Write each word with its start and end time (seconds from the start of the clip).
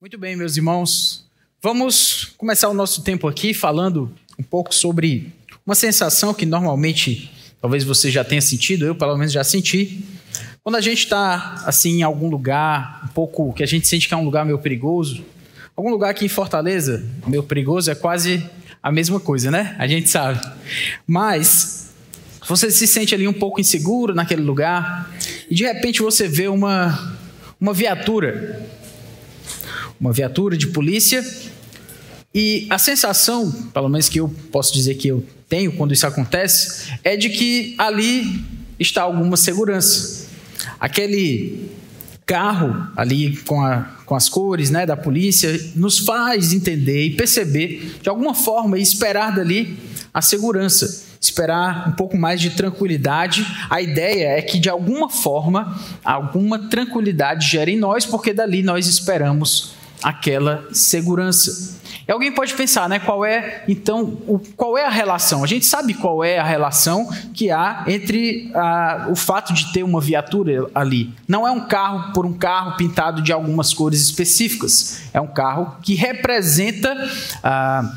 Muito 0.00 0.16
bem, 0.16 0.34
meus 0.34 0.56
irmãos. 0.56 1.26
Vamos 1.62 2.32
começar 2.38 2.70
o 2.70 2.72
nosso 2.72 3.02
tempo 3.02 3.28
aqui 3.28 3.52
falando 3.52 4.10
um 4.38 4.42
pouco 4.42 4.74
sobre 4.74 5.30
uma 5.66 5.74
sensação 5.74 6.32
que 6.32 6.46
normalmente 6.46 7.30
talvez 7.60 7.84
você 7.84 8.10
já 8.10 8.24
tenha 8.24 8.40
sentido, 8.40 8.86
eu 8.86 8.94
pelo 8.94 9.14
menos 9.18 9.30
já 9.30 9.44
senti. 9.44 10.02
Quando 10.64 10.76
a 10.76 10.80
gente 10.80 11.00
está 11.00 11.62
assim 11.66 11.98
em 11.98 12.02
algum 12.02 12.30
lugar, 12.30 13.02
um 13.04 13.08
pouco 13.08 13.52
que 13.52 13.62
a 13.62 13.66
gente 13.66 13.86
sente 13.86 14.08
que 14.08 14.14
é 14.14 14.16
um 14.16 14.24
lugar 14.24 14.46
meio 14.46 14.58
perigoso, 14.58 15.22
algum 15.76 15.90
lugar 15.90 16.12
aqui 16.12 16.24
em 16.24 16.30
Fortaleza, 16.30 17.06
meio 17.26 17.42
perigoso 17.42 17.90
é 17.90 17.94
quase 17.94 18.42
a 18.82 18.90
mesma 18.90 19.20
coisa, 19.20 19.50
né? 19.50 19.76
A 19.78 19.86
gente 19.86 20.08
sabe. 20.08 20.40
Mas 21.06 21.92
você 22.48 22.70
se 22.70 22.86
sente 22.86 23.14
ali 23.14 23.28
um 23.28 23.34
pouco 23.34 23.60
inseguro 23.60 24.14
naquele 24.14 24.40
lugar 24.40 25.14
e 25.50 25.54
de 25.54 25.64
repente 25.64 26.00
você 26.00 26.26
vê 26.26 26.48
uma 26.48 27.20
uma 27.60 27.74
viatura 27.74 28.66
uma 30.00 30.12
viatura 30.12 30.56
de 30.56 30.68
polícia. 30.68 31.24
E 32.34 32.66
a 32.70 32.78
sensação, 32.78 33.50
pelo 33.74 33.88
menos 33.88 34.08
que 34.08 34.18
eu 34.18 34.28
posso 34.50 34.72
dizer 34.72 34.94
que 34.94 35.08
eu 35.08 35.24
tenho 35.48 35.72
quando 35.72 35.92
isso 35.92 36.06
acontece, 36.06 36.92
é 37.04 37.16
de 37.16 37.28
que 37.28 37.74
ali 37.76 38.44
está 38.78 39.02
alguma 39.02 39.36
segurança. 39.36 40.28
Aquele 40.78 41.68
carro 42.24 42.86
ali 42.96 43.36
com, 43.38 43.60
a, 43.60 43.82
com 44.06 44.14
as 44.14 44.28
cores 44.28 44.70
né, 44.70 44.86
da 44.86 44.96
polícia 44.96 45.60
nos 45.74 45.98
faz 45.98 46.52
entender 46.52 47.06
e 47.06 47.10
perceber, 47.10 47.98
de 48.00 48.08
alguma 48.08 48.34
forma, 48.34 48.78
e 48.78 48.82
esperar 48.82 49.34
dali 49.34 49.76
a 50.14 50.22
segurança, 50.22 51.04
esperar 51.20 51.88
um 51.88 51.92
pouco 51.92 52.16
mais 52.16 52.40
de 52.40 52.50
tranquilidade. 52.50 53.44
A 53.68 53.82
ideia 53.82 54.38
é 54.38 54.42
que, 54.42 54.60
de 54.60 54.70
alguma 54.70 55.10
forma, 55.10 55.76
alguma 56.04 56.68
tranquilidade 56.68 57.48
gere 57.48 57.72
em 57.72 57.78
nós, 57.78 58.06
porque 58.06 58.32
dali 58.32 58.62
nós 58.62 58.86
esperamos 58.86 59.79
aquela 60.02 60.66
segurança. 60.72 61.78
E 62.06 62.12
alguém 62.12 62.32
pode 62.32 62.54
pensar, 62.54 62.88
né, 62.88 62.98
qual 62.98 63.24
é 63.24 63.62
então 63.68 64.18
o, 64.26 64.40
qual 64.56 64.76
é 64.76 64.84
a 64.84 64.90
relação? 64.90 65.44
A 65.44 65.46
gente 65.46 65.64
sabe 65.64 65.94
qual 65.94 66.24
é 66.24 66.38
a 66.38 66.44
relação 66.44 67.08
que 67.32 67.50
há 67.50 67.84
entre 67.86 68.50
ah, 68.54 69.06
o 69.10 69.14
fato 69.14 69.52
de 69.52 69.72
ter 69.72 69.84
uma 69.84 70.00
viatura 70.00 70.68
ali. 70.74 71.12
Não 71.28 71.46
é 71.46 71.50
um 71.52 71.60
carro 71.60 72.12
por 72.12 72.26
um 72.26 72.32
carro 72.32 72.76
pintado 72.76 73.22
de 73.22 73.32
algumas 73.32 73.72
cores 73.72 74.00
específicas. 74.00 75.02
É 75.12 75.20
um 75.20 75.28
carro 75.28 75.76
que 75.82 75.94
representa 75.94 76.96
ah, 77.44 77.96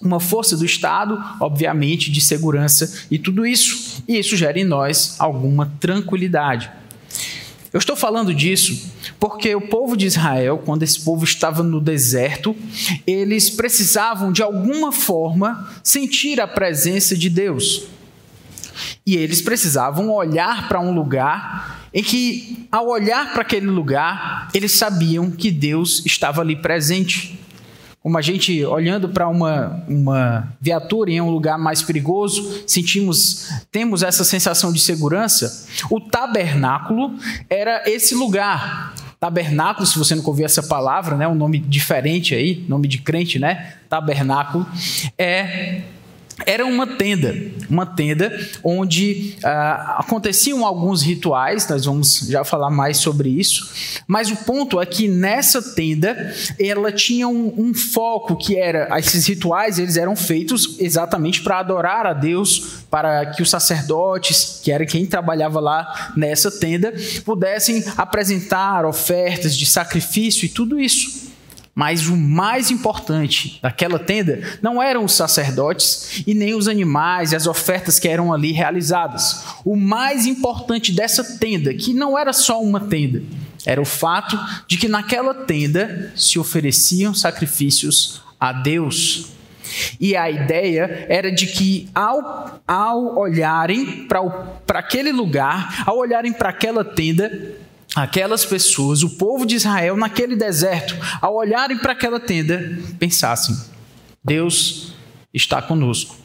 uma 0.00 0.18
força 0.18 0.56
do 0.56 0.64
Estado, 0.64 1.22
obviamente, 1.38 2.10
de 2.10 2.20
segurança 2.20 3.06
e 3.10 3.18
tudo 3.18 3.46
isso. 3.46 4.02
E 4.08 4.18
isso 4.18 4.36
gera 4.36 4.58
em 4.58 4.64
nós 4.64 5.14
alguma 5.20 5.72
tranquilidade. 5.78 6.68
Eu 7.72 7.78
estou 7.78 7.96
falando 7.96 8.34
disso 8.34 8.90
porque 9.22 9.54
o 9.54 9.60
povo 9.60 9.96
de 9.96 10.04
Israel, 10.04 10.60
quando 10.66 10.82
esse 10.82 11.00
povo 11.00 11.22
estava 11.22 11.62
no 11.62 11.80
deserto, 11.80 12.56
eles 13.06 13.48
precisavam 13.48 14.32
de 14.32 14.42
alguma 14.42 14.90
forma 14.90 15.70
sentir 15.80 16.40
a 16.40 16.48
presença 16.48 17.16
de 17.16 17.30
Deus. 17.30 17.84
E 19.06 19.14
eles 19.14 19.40
precisavam 19.40 20.10
olhar 20.10 20.66
para 20.66 20.80
um 20.80 20.92
lugar 20.92 21.88
em 21.94 22.02
que, 22.02 22.66
ao 22.72 22.88
olhar 22.88 23.32
para 23.32 23.42
aquele 23.42 23.68
lugar, 23.68 24.48
eles 24.52 24.72
sabiam 24.72 25.30
que 25.30 25.52
Deus 25.52 26.04
estava 26.04 26.40
ali 26.40 26.56
presente 26.56 27.38
como 28.02 28.18
a 28.18 28.20
gente 28.20 28.64
olhando 28.64 29.08
para 29.10 29.28
uma, 29.28 29.84
uma 29.86 30.52
viatura 30.60 31.12
em 31.12 31.20
um 31.20 31.30
lugar 31.30 31.56
mais 31.56 31.80
perigoso, 31.80 32.64
sentimos, 32.66 33.48
temos 33.70 34.02
essa 34.02 34.24
sensação 34.24 34.72
de 34.72 34.80
segurança. 34.80 35.68
O 35.88 36.00
tabernáculo 36.00 37.14
era 37.48 37.88
esse 37.88 38.16
lugar. 38.16 38.92
Tabernáculo, 39.22 39.86
se 39.86 39.96
você 39.96 40.16
nunca 40.16 40.30
ouviu 40.30 40.44
essa 40.44 40.64
palavra, 40.64 41.16
né, 41.16 41.28
um 41.28 41.34
nome 41.36 41.60
diferente 41.60 42.34
aí, 42.34 42.64
nome 42.68 42.88
de 42.88 42.98
crente, 42.98 43.38
né? 43.38 43.74
Tabernáculo 43.88 44.66
é 45.16 45.82
era 46.46 46.64
uma 46.64 46.86
tenda, 46.86 47.34
uma 47.68 47.86
tenda 47.86 48.32
onde 48.62 49.36
ah, 49.44 49.96
aconteciam 50.00 50.66
alguns 50.66 51.02
rituais, 51.02 51.68
nós 51.68 51.84
vamos 51.84 52.26
já 52.28 52.44
falar 52.44 52.70
mais 52.70 52.98
sobre 52.98 53.28
isso, 53.28 53.70
mas 54.06 54.30
o 54.30 54.36
ponto 54.36 54.80
é 54.80 54.86
que 54.86 55.08
nessa 55.08 55.62
tenda 55.74 56.34
ela 56.58 56.90
tinha 56.90 57.28
um, 57.28 57.52
um 57.56 57.74
foco 57.74 58.36
que 58.36 58.56
era, 58.56 58.98
esses 58.98 59.26
rituais 59.26 59.78
eles 59.78 59.96
eram 59.96 60.16
feitos 60.16 60.76
exatamente 60.78 61.42
para 61.42 61.58
adorar 61.58 62.06
a 62.06 62.12
Deus, 62.12 62.82
para 62.90 63.26
que 63.26 63.42
os 63.42 63.50
sacerdotes, 63.50 64.60
que 64.62 64.70
era 64.70 64.84
quem 64.84 65.06
trabalhava 65.06 65.60
lá 65.60 66.12
nessa 66.16 66.50
tenda, 66.50 66.92
pudessem 67.24 67.84
apresentar 67.96 68.84
ofertas 68.84 69.56
de 69.56 69.66
sacrifício 69.66 70.46
e 70.46 70.48
tudo 70.48 70.78
isso. 70.80 71.21
Mas 71.74 72.06
o 72.06 72.16
mais 72.16 72.70
importante 72.70 73.58
daquela 73.62 73.98
tenda 73.98 74.58
não 74.60 74.82
eram 74.82 75.04
os 75.04 75.14
sacerdotes 75.14 76.22
e 76.26 76.34
nem 76.34 76.54
os 76.54 76.68
animais 76.68 77.32
e 77.32 77.36
as 77.36 77.46
ofertas 77.46 77.98
que 77.98 78.08
eram 78.08 78.30
ali 78.30 78.52
realizadas. 78.52 79.42
O 79.64 79.74
mais 79.74 80.26
importante 80.26 80.92
dessa 80.92 81.38
tenda, 81.38 81.72
que 81.72 81.94
não 81.94 82.18
era 82.18 82.32
só 82.34 82.60
uma 82.60 82.80
tenda, 82.80 83.22
era 83.64 83.80
o 83.80 83.86
fato 83.86 84.38
de 84.66 84.76
que 84.76 84.88
naquela 84.88 85.32
tenda 85.32 86.12
se 86.14 86.38
ofereciam 86.38 87.14
sacrifícios 87.14 88.20
a 88.38 88.52
Deus. 88.52 89.28
E 89.98 90.14
a 90.14 90.30
ideia 90.30 91.06
era 91.08 91.32
de 91.32 91.46
que, 91.46 91.88
ao, 91.94 92.60
ao 92.66 93.18
olharem 93.18 94.06
para 94.06 94.78
aquele 94.78 95.12
lugar, 95.12 95.84
ao 95.86 95.96
olharem 95.96 96.32
para 96.32 96.50
aquela 96.50 96.84
tenda, 96.84 97.56
aquelas 97.94 98.44
pessoas, 98.44 99.02
o 99.02 99.10
povo 99.10 99.44
de 99.44 99.56
Israel, 99.56 99.96
naquele 99.96 100.36
deserto, 100.36 100.96
ao 101.20 101.36
olharem 101.36 101.78
para 101.78 101.92
aquela 101.92 102.20
tenda, 102.20 102.78
pensassem: 102.98 103.56
Deus 104.24 104.94
está 105.32 105.60
conosco. 105.60 106.16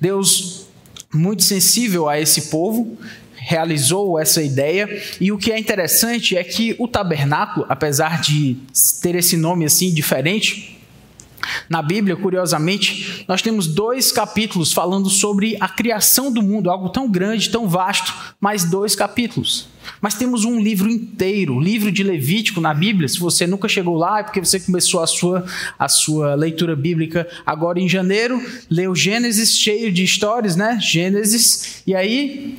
Deus, 0.00 0.66
muito 1.12 1.42
sensível 1.42 2.08
a 2.08 2.18
esse 2.20 2.50
povo, 2.50 2.98
realizou 3.34 4.18
essa 4.18 4.42
ideia. 4.42 4.88
E 5.20 5.30
o 5.32 5.38
que 5.38 5.52
é 5.52 5.58
interessante 5.58 6.36
é 6.36 6.44
que 6.44 6.74
o 6.78 6.88
tabernáculo, 6.88 7.64
apesar 7.68 8.20
de 8.20 8.56
ter 9.00 9.14
esse 9.14 9.36
nome 9.36 9.64
assim 9.64 9.92
diferente, 9.92 10.77
na 11.68 11.82
Bíblia, 11.82 12.16
curiosamente, 12.16 13.24
nós 13.28 13.42
temos 13.42 13.66
dois 13.66 14.10
capítulos 14.12 14.72
falando 14.72 15.08
sobre 15.08 15.56
a 15.60 15.68
criação 15.68 16.32
do 16.32 16.42
mundo, 16.42 16.70
algo 16.70 16.88
tão 16.88 17.10
grande, 17.10 17.50
tão 17.50 17.68
vasto, 17.68 18.12
mais 18.40 18.64
dois 18.64 18.94
capítulos. 18.94 19.68
Mas 20.00 20.14
temos 20.14 20.44
um 20.44 20.60
livro 20.60 20.90
inteiro, 20.90 21.58
livro 21.58 21.90
de 21.90 22.02
Levítico 22.02 22.60
na 22.60 22.74
Bíblia. 22.74 23.08
Se 23.08 23.18
você 23.18 23.46
nunca 23.46 23.68
chegou 23.68 23.96
lá, 23.96 24.20
é 24.20 24.22
porque 24.22 24.40
você 24.40 24.60
começou 24.60 25.02
a 25.02 25.06
sua, 25.06 25.44
a 25.78 25.88
sua 25.88 26.34
leitura 26.34 26.76
bíblica 26.76 27.28
agora 27.44 27.80
em 27.80 27.88
janeiro, 27.88 28.40
leu 28.70 28.94
Gênesis 28.94 29.58
cheio 29.58 29.90
de 29.90 30.04
histórias, 30.04 30.56
né? 30.56 30.78
Gênesis, 30.80 31.82
e 31.86 31.94
aí 31.94 32.58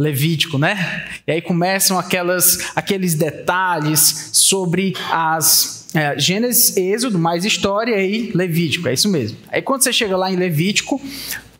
Levítico, 0.00 0.56
né? 0.56 1.06
E 1.26 1.32
aí 1.32 1.42
começam 1.42 1.98
aquelas, 1.98 2.70
aqueles 2.74 3.14
detalhes 3.14 4.30
sobre 4.32 4.94
as 5.12 5.79
é, 5.94 6.18
Gênesis, 6.18 6.76
Êxodo, 6.76 7.18
mais 7.18 7.44
história 7.44 8.00
e 8.00 8.30
Levítico, 8.32 8.88
é 8.88 8.94
isso 8.94 9.08
mesmo. 9.08 9.36
Aí 9.48 9.60
quando 9.60 9.82
você 9.82 9.92
chega 9.92 10.16
lá 10.16 10.30
em 10.30 10.36
Levítico, 10.36 11.00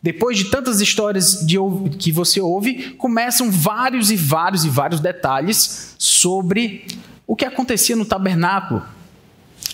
depois 0.01 0.37
de 0.37 0.45
tantas 0.45 0.81
histórias 0.81 1.45
de, 1.45 1.57
que 1.99 2.11
você 2.11 2.39
ouve, 2.41 2.95
começam 2.97 3.51
vários 3.51 4.09
e 4.09 4.15
vários 4.15 4.65
e 4.65 4.69
vários 4.69 4.99
detalhes 4.99 5.95
sobre 5.97 6.85
o 7.27 7.35
que 7.35 7.45
acontecia 7.45 7.95
no 7.95 8.05
tabernáculo. 8.05 8.81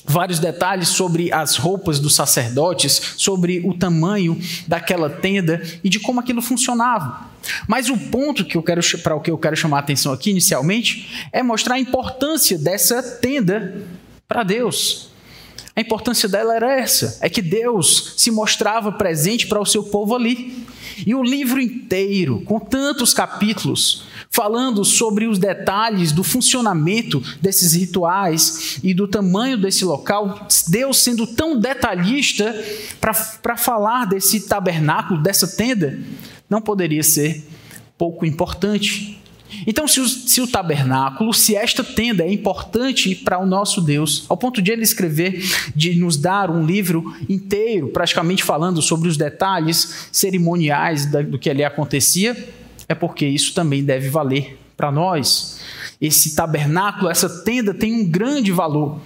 Vários 0.09 0.40
detalhes 0.40 0.89
sobre 0.89 1.31
as 1.34 1.57
roupas 1.57 2.00
dos 2.00 2.16
sacerdotes, 2.16 3.16
sobre 3.18 3.59
o 3.66 3.74
tamanho 3.74 4.39
daquela 4.66 5.09
tenda 5.09 5.62
e 5.84 5.89
de 5.89 6.00
como 6.00 6.19
aquilo 6.19 6.41
funcionava. 6.41 7.28
Mas 7.68 7.89
o 7.89 7.97
ponto 7.97 8.45
que 8.45 8.57
eu 8.57 8.63
quero 8.63 8.81
para 9.00 9.16
o 9.16 9.22
que 9.22 9.31
eu 9.31 9.38
quero 9.38 9.56
chamar 9.56 9.78
a 9.78 9.79
atenção 9.81 10.13
aqui 10.13 10.31
inicialmente 10.31 11.28
é 11.31 11.44
mostrar 11.44 11.75
a 11.75 11.79
importância 11.79 12.57
dessa 12.57 13.01
tenda 13.01 13.84
para 14.27 14.43
Deus. 14.43 15.09
A 15.75 15.81
importância 15.81 16.27
dela 16.27 16.56
era 16.56 16.74
essa: 16.74 17.19
é 17.21 17.29
que 17.29 17.41
Deus 17.41 18.15
se 18.18 18.31
mostrava 18.31 18.91
presente 18.91 19.47
para 19.47 19.62
o 19.62 19.65
seu 19.65 19.83
povo 19.83 20.15
ali. 20.15 20.65
E 21.06 21.13
o 21.13 21.21
livro 21.21 21.62
inteiro, 21.62 22.41
com 22.41 22.59
tantos 22.59 23.13
capítulos, 23.13 24.06
falando 24.31 24.83
sobre 24.83 25.27
os 25.27 25.38
detalhes 25.38 26.12
do 26.12 26.24
funcionamento 26.24 27.21
desses 27.39 27.74
rituais 27.74 28.79
e 28.83 28.95
do 28.95 29.07
tamanho 29.07 29.57
desse 29.57 29.85
local, 29.85 30.47
Deus 30.68 30.97
sendo 30.97 31.27
tão 31.27 31.59
detalhista 31.59 32.51
para 33.00 33.56
falar 33.56 34.06
desse 34.06 34.47
tabernáculo, 34.47 35.21
dessa 35.21 35.47
tenda, 35.47 36.00
não 36.50 36.62
poderia 36.62 37.03
ser 37.03 37.47
pouco 37.95 38.25
importante. 38.25 39.17
Então, 39.65 39.88
se 39.88 39.99
o, 39.99 40.07
se 40.07 40.41
o, 40.41 40.47
tabernáculo, 40.47 41.33
se 41.33 41.55
esta 41.55 41.83
tenda 41.83 42.23
é 42.23 42.31
importante 42.31 43.15
para 43.15 43.39
o 43.39 43.45
nosso 43.45 43.81
Deus, 43.81 44.25
ao 44.29 44.38
ponto 44.38 44.61
de 44.61 44.71
ele 44.71 44.83
escrever, 44.83 45.44
de 45.75 45.95
nos 45.95 46.17
dar 46.17 46.49
um 46.49 46.65
livro 46.65 47.15
inteiro, 47.29 47.88
praticamente 47.89 48.44
falando 48.44 48.81
sobre 48.81 49.07
os 49.07 49.17
detalhes 49.17 50.09
cerimoniais 50.11 51.05
do 51.05 51.39
que 51.39 51.49
ali 51.49 51.63
acontecia, 51.63 52.35
é 52.88 52.95
porque 52.95 53.25
isso 53.25 53.53
também 53.53 53.83
deve 53.83 54.09
valer 54.09 54.57
para 54.75 54.91
nós. 54.91 55.59
esse 55.99 56.35
tabernáculo, 56.35 57.09
essa 57.09 57.27
tenda 57.44 57.73
tem 57.73 57.91
um 57.91 58.05
grande 58.05 58.51
valor. 58.51 58.99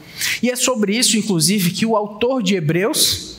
E 0.43 0.49
é 0.49 0.55
sobre 0.57 0.97
isso, 0.97 1.17
inclusive, 1.17 1.71
que 1.71 1.85
o 1.85 1.95
autor 1.95 2.43
de 2.43 2.55
Hebreus, 2.55 3.30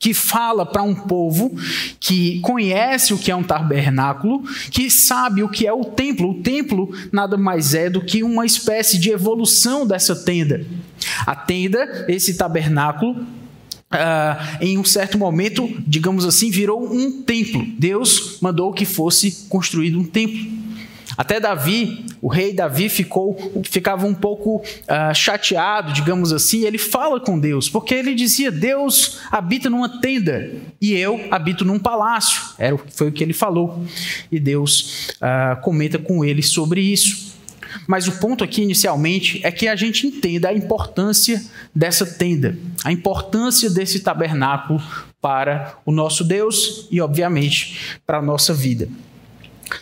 que 0.00 0.14
fala 0.14 0.64
para 0.64 0.82
um 0.82 0.94
povo 0.94 1.54
que 2.00 2.40
conhece 2.40 3.12
o 3.12 3.18
que 3.18 3.30
é 3.30 3.36
um 3.36 3.42
tabernáculo, 3.42 4.42
que 4.70 4.90
sabe 4.90 5.42
o 5.42 5.48
que 5.48 5.66
é 5.66 5.72
o 5.72 5.84
templo. 5.84 6.30
O 6.30 6.42
templo 6.42 6.90
nada 7.12 7.36
mais 7.36 7.74
é 7.74 7.90
do 7.90 8.00
que 8.00 8.22
uma 8.22 8.46
espécie 8.46 8.98
de 8.98 9.10
evolução 9.10 9.86
dessa 9.86 10.16
tenda. 10.16 10.66
A 11.26 11.36
tenda, 11.36 12.06
esse 12.08 12.34
tabernáculo, 12.34 13.24
Uh, 13.92 14.64
em 14.64 14.78
um 14.78 14.84
certo 14.84 15.18
momento, 15.18 15.68
digamos 15.84 16.24
assim, 16.24 16.48
virou 16.48 16.80
um 16.94 17.22
templo. 17.22 17.66
Deus 17.76 18.38
mandou 18.40 18.72
que 18.72 18.84
fosse 18.84 19.48
construído 19.48 19.98
um 19.98 20.04
templo. 20.04 20.59
Até 21.20 21.38
Davi, 21.38 22.06
o 22.22 22.28
rei 22.28 22.54
Davi, 22.54 22.88
ficou, 22.88 23.36
ficava 23.62 24.06
um 24.06 24.14
pouco 24.14 24.56
uh, 24.56 25.14
chateado, 25.14 25.92
digamos 25.92 26.32
assim. 26.32 26.64
Ele 26.64 26.78
fala 26.78 27.20
com 27.20 27.38
Deus, 27.38 27.68
porque 27.68 27.92
ele 27.94 28.14
dizia: 28.14 28.50
Deus 28.50 29.18
habita 29.30 29.68
numa 29.68 30.00
tenda 30.00 30.50
e 30.80 30.94
eu 30.94 31.20
habito 31.30 31.62
num 31.62 31.78
palácio. 31.78 32.40
Era, 32.56 32.74
foi 32.94 33.08
o 33.10 33.12
que 33.12 33.22
ele 33.22 33.34
falou. 33.34 33.84
E 34.32 34.40
Deus 34.40 35.10
uh, 35.16 35.60
comenta 35.60 35.98
com 35.98 36.24
ele 36.24 36.42
sobre 36.42 36.80
isso. 36.80 37.34
Mas 37.86 38.08
o 38.08 38.12
ponto 38.12 38.42
aqui 38.42 38.62
inicialmente 38.62 39.42
é 39.44 39.52
que 39.52 39.68
a 39.68 39.76
gente 39.76 40.06
entenda 40.06 40.48
a 40.48 40.54
importância 40.54 41.44
dessa 41.74 42.06
tenda, 42.06 42.56
a 42.82 42.90
importância 42.90 43.68
desse 43.68 44.00
tabernáculo 44.00 44.82
para 45.20 45.74
o 45.84 45.92
nosso 45.92 46.24
Deus 46.24 46.88
e, 46.90 46.98
obviamente, 46.98 47.98
para 48.06 48.16
a 48.16 48.22
nossa 48.22 48.54
vida. 48.54 48.88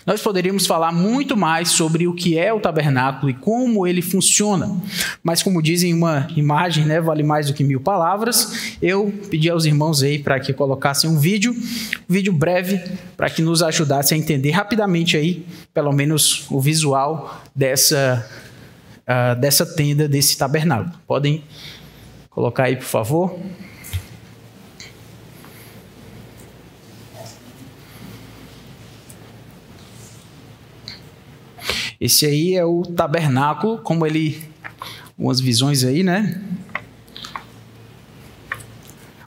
Nós 0.06 0.22
poderíamos 0.22 0.66
falar 0.66 0.92
muito 0.92 1.36
mais 1.36 1.70
sobre 1.70 2.06
o 2.06 2.14
que 2.14 2.38
é 2.38 2.52
o 2.52 2.60
tabernáculo 2.60 3.30
e 3.30 3.34
como 3.34 3.86
ele 3.86 4.02
funciona, 4.02 4.70
mas 5.22 5.42
como 5.42 5.62
dizem 5.62 5.94
uma 5.94 6.28
imagem, 6.36 6.84
né, 6.84 7.00
vale 7.00 7.22
mais 7.22 7.46
do 7.46 7.54
que 7.54 7.64
mil 7.64 7.80
palavras. 7.80 8.76
Eu 8.80 9.12
pedi 9.30 9.48
aos 9.50 9.64
irmãos 9.64 10.02
aí 10.02 10.18
para 10.18 10.38
que 10.40 10.52
colocassem 10.52 11.08
um 11.08 11.18
vídeo, 11.18 11.52
um 11.52 12.12
vídeo 12.12 12.32
breve, 12.32 12.80
para 13.16 13.30
que 13.30 13.42
nos 13.42 13.62
ajudasse 13.62 14.14
a 14.14 14.16
entender 14.16 14.50
rapidamente 14.50 15.16
aí, 15.16 15.46
pelo 15.72 15.92
menos 15.92 16.46
o 16.50 16.60
visual 16.60 17.42
dessa 17.54 18.26
uh, 19.08 19.40
dessa 19.40 19.64
tenda, 19.64 20.06
desse 20.06 20.36
tabernáculo. 20.36 20.92
Podem 21.06 21.42
colocar 22.30 22.64
aí, 22.64 22.76
por 22.76 22.84
favor. 22.84 23.38
Esse 32.00 32.26
aí 32.26 32.54
é 32.54 32.64
o 32.64 32.82
tabernáculo, 32.82 33.78
como 33.78 34.06
ele. 34.06 34.42
Umas 35.16 35.40
visões 35.40 35.82
aí, 35.82 36.04
né? 36.04 36.40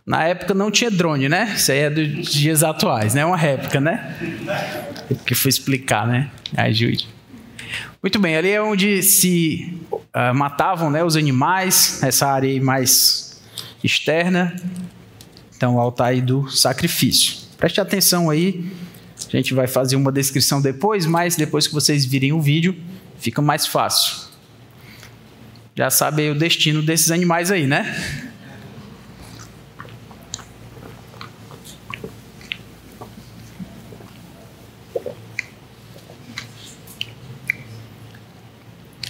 Na 0.06 0.24
época 0.24 0.54
não 0.54 0.72
tinha 0.72 0.90
drone, 0.90 1.28
né? 1.28 1.54
Isso 1.56 1.72
aí 1.72 1.80
é 1.80 1.90
dos 1.90 2.32
dias 2.32 2.64
atuais, 2.64 3.14
né? 3.14 3.26
Uma 3.26 3.36
réplica, 3.36 3.80
né? 3.80 4.16
Que 5.26 5.36
foi 5.36 5.50
explicar, 5.50 6.08
né? 6.08 6.32
Ajude. 6.56 7.08
Muito 8.02 8.18
bem, 8.20 8.36
ali 8.36 8.50
é 8.50 8.62
onde 8.62 9.04
se 9.04 9.80
uh, 9.92 10.34
matavam 10.34 10.90
né, 10.90 11.04
os 11.04 11.16
animais, 11.16 12.02
essa 12.02 12.28
área 12.28 12.50
aí 12.50 12.60
mais 12.60 13.42
externa. 13.84 14.56
Então, 15.56 15.76
o 15.76 15.80
altar 15.80 16.08
aí 16.08 16.22
do 16.22 16.50
sacrifício. 16.50 17.36
Preste 17.58 17.80
atenção 17.80 18.30
aí 18.30 18.66
a 19.32 19.38
gente 19.38 19.54
vai 19.54 19.66
fazer 19.66 19.96
uma 19.96 20.12
descrição 20.12 20.62
depois, 20.62 21.06
mas 21.06 21.38
depois 21.38 21.66
que 21.66 21.74
vocês 21.74 22.04
virem 22.04 22.34
o 22.34 22.42
vídeo, 22.42 22.76
fica 23.18 23.42
mais 23.42 23.66
fácil. 23.66 24.30
Já 25.74 25.90
sabem 25.90 26.30
o 26.30 26.36
destino 26.38 26.82
desses 26.82 27.12
animais 27.12 27.50
aí, 27.50 27.66
né? 27.66 27.96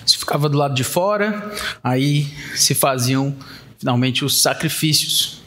Se 0.05 0.19
ficava 0.19 0.47
do 0.47 0.57
lado 0.57 0.75
de 0.75 0.83
fora, 0.83 1.51
aí 1.83 2.31
se 2.55 2.75
faziam 2.75 3.35
finalmente 3.79 4.23
os 4.23 4.39
sacrifícios 4.39 5.41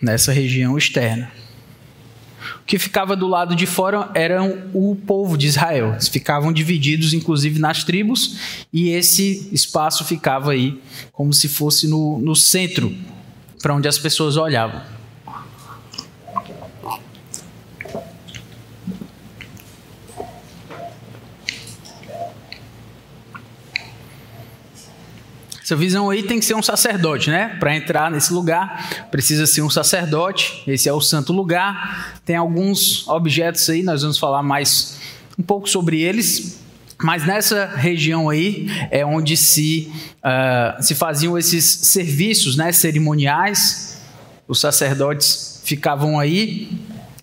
nessa 0.00 0.30
região 0.30 0.76
externa 0.76 1.41
que 2.66 2.78
ficava 2.78 3.16
do 3.16 3.26
lado 3.26 3.54
de 3.54 3.66
fora 3.66 4.10
eram 4.14 4.70
o 4.72 4.94
povo 4.94 5.36
de 5.36 5.46
Israel. 5.46 5.92
Eles 5.92 6.08
ficavam 6.08 6.52
divididos, 6.52 7.12
inclusive, 7.12 7.58
nas 7.58 7.84
tribos, 7.84 8.36
e 8.72 8.90
esse 8.90 9.48
espaço 9.52 10.04
ficava 10.04 10.52
aí 10.52 10.80
como 11.12 11.32
se 11.32 11.48
fosse 11.48 11.88
no, 11.88 12.18
no 12.18 12.34
centro, 12.34 12.94
para 13.60 13.74
onde 13.74 13.88
as 13.88 13.98
pessoas 13.98 14.36
olhavam. 14.36 14.80
Essa 25.62 25.76
visão 25.76 26.10
aí 26.10 26.24
tem 26.24 26.40
que 26.40 26.44
ser 26.44 26.54
um 26.54 26.62
sacerdote, 26.62 27.30
né? 27.30 27.56
Para 27.60 27.76
entrar 27.76 28.10
nesse 28.10 28.32
lugar, 28.32 29.06
precisa 29.10 29.46
ser 29.46 29.62
um 29.62 29.70
sacerdote. 29.70 30.62
Esse 30.66 30.88
é 30.88 30.92
o 30.92 31.00
santo 31.00 31.32
lugar. 31.32 32.20
Tem 32.24 32.34
alguns 32.34 33.06
objetos 33.06 33.70
aí, 33.70 33.82
nós 33.82 34.02
vamos 34.02 34.18
falar 34.18 34.42
mais 34.42 34.98
um 35.38 35.42
pouco 35.42 35.68
sobre 35.68 36.00
eles. 36.00 36.60
Mas 37.00 37.24
nessa 37.24 37.66
região 37.66 38.28
aí 38.28 38.66
é 38.90 39.04
onde 39.04 39.36
se, 39.36 39.92
uh, 40.18 40.82
se 40.82 40.94
faziam 40.94 41.38
esses 41.38 41.64
serviços 41.64 42.56
né, 42.56 42.72
cerimoniais. 42.72 44.00
Os 44.48 44.60
sacerdotes 44.60 45.60
ficavam 45.64 46.18
aí 46.18 46.68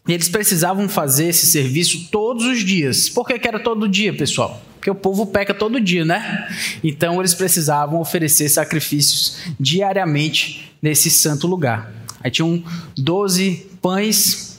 e 0.08 0.14
eles 0.14 0.30
precisavam 0.30 0.88
fazer 0.88 1.28
esse 1.28 1.46
serviço 1.46 2.08
todos 2.10 2.46
os 2.46 2.64
dias. 2.64 3.10
Por 3.10 3.28
que, 3.28 3.38
que 3.38 3.48
era 3.48 3.60
todo 3.60 3.88
dia, 3.88 4.14
pessoal? 4.14 4.62
Porque 4.80 4.90
o 4.90 4.96
povo 4.96 5.28
peca 5.28 5.54
todo 5.54 5.80
dia, 5.80 6.06
né? 6.06 6.48
Então 6.82 7.20
eles 7.20 7.34
precisavam 7.34 8.00
oferecer 8.00 8.48
sacrifícios 8.48 9.40
diariamente 9.60 10.74
nesse 10.82 11.12
santo 11.12 11.48
lugar. 11.48 11.92
Aí 12.24 12.32
tinham 12.32 12.64
12 12.98 13.68
pães, 13.82 14.58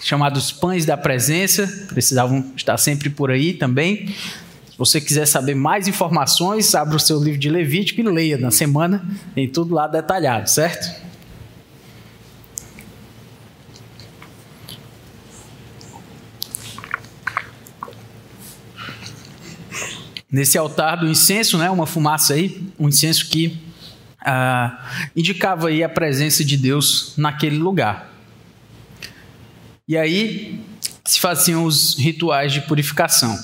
chamados 0.00 0.52
pães 0.52 0.86
da 0.86 0.96
presença, 0.96 1.66
precisavam 1.88 2.52
estar 2.56 2.78
sempre 2.78 3.10
por 3.10 3.32
aí 3.32 3.52
também. 3.52 4.06
Se 4.06 4.78
você 4.78 5.00
quiser 5.00 5.26
saber 5.26 5.56
mais 5.56 5.88
informações, 5.88 6.72
abra 6.76 6.96
o 6.96 7.00
seu 7.00 7.22
livro 7.22 7.40
de 7.40 7.50
Levítico 7.50 8.00
e 8.00 8.04
leia 8.04 8.38
na 8.38 8.52
semana, 8.52 9.04
tem 9.34 9.48
tudo 9.48 9.74
lá 9.74 9.88
detalhado, 9.88 10.48
certo? 10.48 11.07
Nesse 20.30 20.58
altar 20.58 20.96
do 20.98 21.08
incenso, 21.08 21.56
né, 21.58 21.70
uma 21.70 21.86
fumaça 21.86 22.34
aí, 22.34 22.62
um 22.78 22.88
incenso 22.88 23.28
que 23.28 23.58
ah, 24.20 24.84
indicava 25.16 25.68
aí 25.68 25.82
a 25.82 25.88
presença 25.88 26.44
de 26.44 26.56
Deus 26.56 27.14
naquele 27.16 27.56
lugar. 27.56 28.12
E 29.86 29.96
aí 29.96 30.60
se 31.04 31.18
faziam 31.18 31.64
os 31.64 31.96
rituais 31.98 32.52
de 32.52 32.60
purificação. 32.60 33.38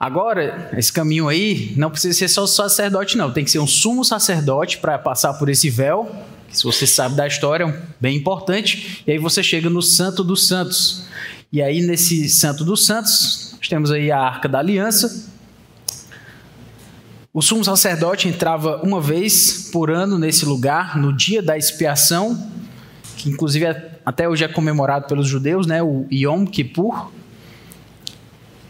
Agora, 0.00 0.70
esse 0.76 0.92
caminho 0.92 1.28
aí 1.28 1.74
não 1.76 1.90
precisa 1.90 2.16
ser 2.16 2.28
só 2.28 2.46
sacerdote, 2.46 3.16
não. 3.16 3.32
Tem 3.32 3.44
que 3.44 3.50
ser 3.50 3.58
um 3.58 3.66
sumo 3.66 4.04
sacerdote 4.04 4.78
para 4.78 4.96
passar 4.98 5.34
por 5.34 5.48
esse 5.48 5.68
véu, 5.68 6.10
que 6.48 6.56
se 6.56 6.64
você 6.64 6.86
sabe 6.86 7.16
da 7.16 7.26
história, 7.26 7.64
é 7.64 7.82
bem 8.00 8.16
importante. 8.16 9.02
E 9.06 9.12
aí 9.12 9.18
você 9.18 9.42
chega 9.42 9.68
no 9.68 9.82
Santo 9.82 10.24
dos 10.24 10.46
Santos. 10.46 11.04
E 11.52 11.60
aí, 11.60 11.82
nesse 11.82 12.28
Santo 12.28 12.64
dos 12.64 12.86
Santos, 12.86 13.54
nós 13.58 13.68
temos 13.68 13.90
aí 13.90 14.10
a 14.10 14.18
Arca 14.18 14.48
da 14.48 14.60
Aliança, 14.60 15.28
o 17.38 17.40
sumo 17.40 17.64
sacerdote 17.64 18.26
entrava 18.26 18.80
uma 18.82 19.00
vez 19.00 19.70
por 19.72 19.92
ano 19.92 20.18
nesse 20.18 20.44
lugar, 20.44 20.98
no 20.98 21.12
dia 21.12 21.40
da 21.40 21.56
expiação, 21.56 22.50
que 23.16 23.30
inclusive 23.30 23.64
é, 23.64 24.00
até 24.04 24.28
hoje 24.28 24.42
é 24.42 24.48
comemorado 24.48 25.06
pelos 25.06 25.28
judeus, 25.28 25.64
né, 25.64 25.80
o 25.80 26.04
Yom 26.10 26.44
Kippur. 26.44 27.12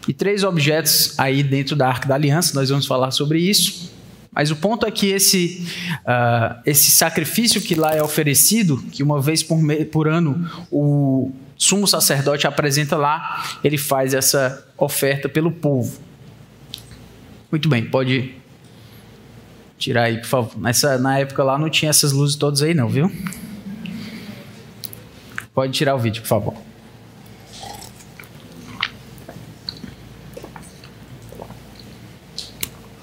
E 0.07 0.13
três 0.13 0.43
objetos 0.43 1.15
aí 1.17 1.41
dentro 1.41 1.75
da 1.75 1.87
Arca 1.87 2.07
da 2.07 2.13
Aliança, 2.13 2.53
nós 2.53 2.69
vamos 2.69 2.85
falar 2.85 3.09
sobre 3.09 3.39
isso. 3.39 3.91
Mas 4.31 4.51
o 4.51 4.55
ponto 4.55 4.85
é 4.85 4.91
que 4.91 5.07
esse, 5.07 5.67
uh, 6.05 6.61
esse 6.63 6.91
sacrifício 6.91 7.59
que 7.59 7.73
lá 7.73 7.95
é 7.95 8.03
oferecido, 8.03 8.77
que 8.91 9.01
uma 9.01 9.19
vez 9.19 9.41
por, 9.41 9.57
por 9.91 10.07
ano 10.07 10.47
o 10.71 11.31
sumo 11.57 11.87
sacerdote 11.87 12.45
apresenta 12.45 12.95
lá, 12.95 13.43
ele 13.63 13.79
faz 13.79 14.13
essa 14.13 14.63
oferta 14.77 15.27
pelo 15.27 15.51
povo. 15.51 15.99
Muito 17.51 17.67
bem, 17.67 17.83
pode 17.83 18.38
Tirar 19.79 20.03
aí, 20.03 20.17
por 20.17 20.27
favor. 20.27 20.59
Nessa, 20.59 20.97
na 20.97 21.19
época 21.19 21.41
lá 21.41 21.57
não 21.57 21.69
tinha 21.69 21.89
essas 21.89 22.11
luzes 22.11 22.35
todas 22.35 22.61
aí, 22.61 22.73
não, 22.73 22.89
viu? 22.89 23.09
Pode 25.53 25.71
tirar 25.71 25.95
o 25.95 25.97
vídeo, 25.97 26.21
por 26.21 26.27
favor. 26.27 26.53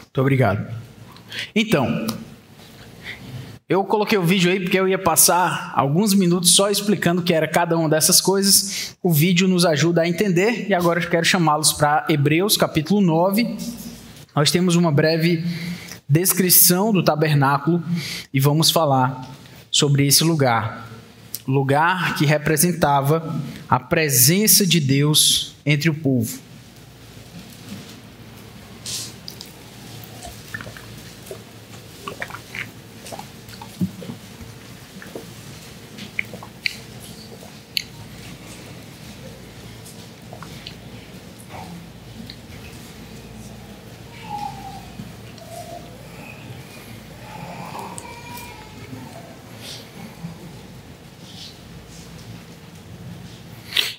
Muito 0.01 0.21
obrigado. 0.21 0.75
Então, 1.55 2.07
eu 3.67 3.83
coloquei 3.83 4.19
o 4.19 4.23
vídeo 4.23 4.53
aí 4.53 4.61
porque 4.61 4.79
eu 4.79 4.87
ia 4.87 4.99
passar 4.99 5.73
alguns 5.75 6.13
minutos 6.13 6.55
só 6.55 6.71
explicando 6.71 7.23
o 7.23 7.25
que 7.25 7.33
era 7.33 7.49
cada 7.49 7.77
uma 7.77 7.89
dessas 7.89 8.21
coisas. 8.21 8.97
O 9.03 9.11
vídeo 9.11 9.49
nos 9.49 9.65
ajuda 9.65 10.03
a 10.03 10.09
entender 10.09 10.67
e 10.69 10.75
agora 10.75 11.01
eu 11.01 11.09
quero 11.09 11.25
chamá-los 11.25 11.73
para 11.73 12.05
Hebreus, 12.09 12.55
capítulo 12.57 13.01
9. 13.01 13.57
Nós 14.35 14.51
temos 14.51 14.77
uma 14.77 14.93
breve 14.93 15.43
descrição 16.09 16.93
do 16.93 17.03
tabernáculo 17.03 17.83
e 18.33 18.39
vamos 18.39 18.71
falar 18.71 19.29
sobre 19.71 20.07
esse 20.07 20.25
lugar. 20.25 20.89
Lugar 21.47 22.17
que 22.17 22.25
representava 22.25 23.41
a 23.69 23.79
presença 23.79 24.67
de 24.67 24.81
Deus 24.81 25.55
entre 25.65 25.89
o 25.89 25.95
povo. 25.95 26.46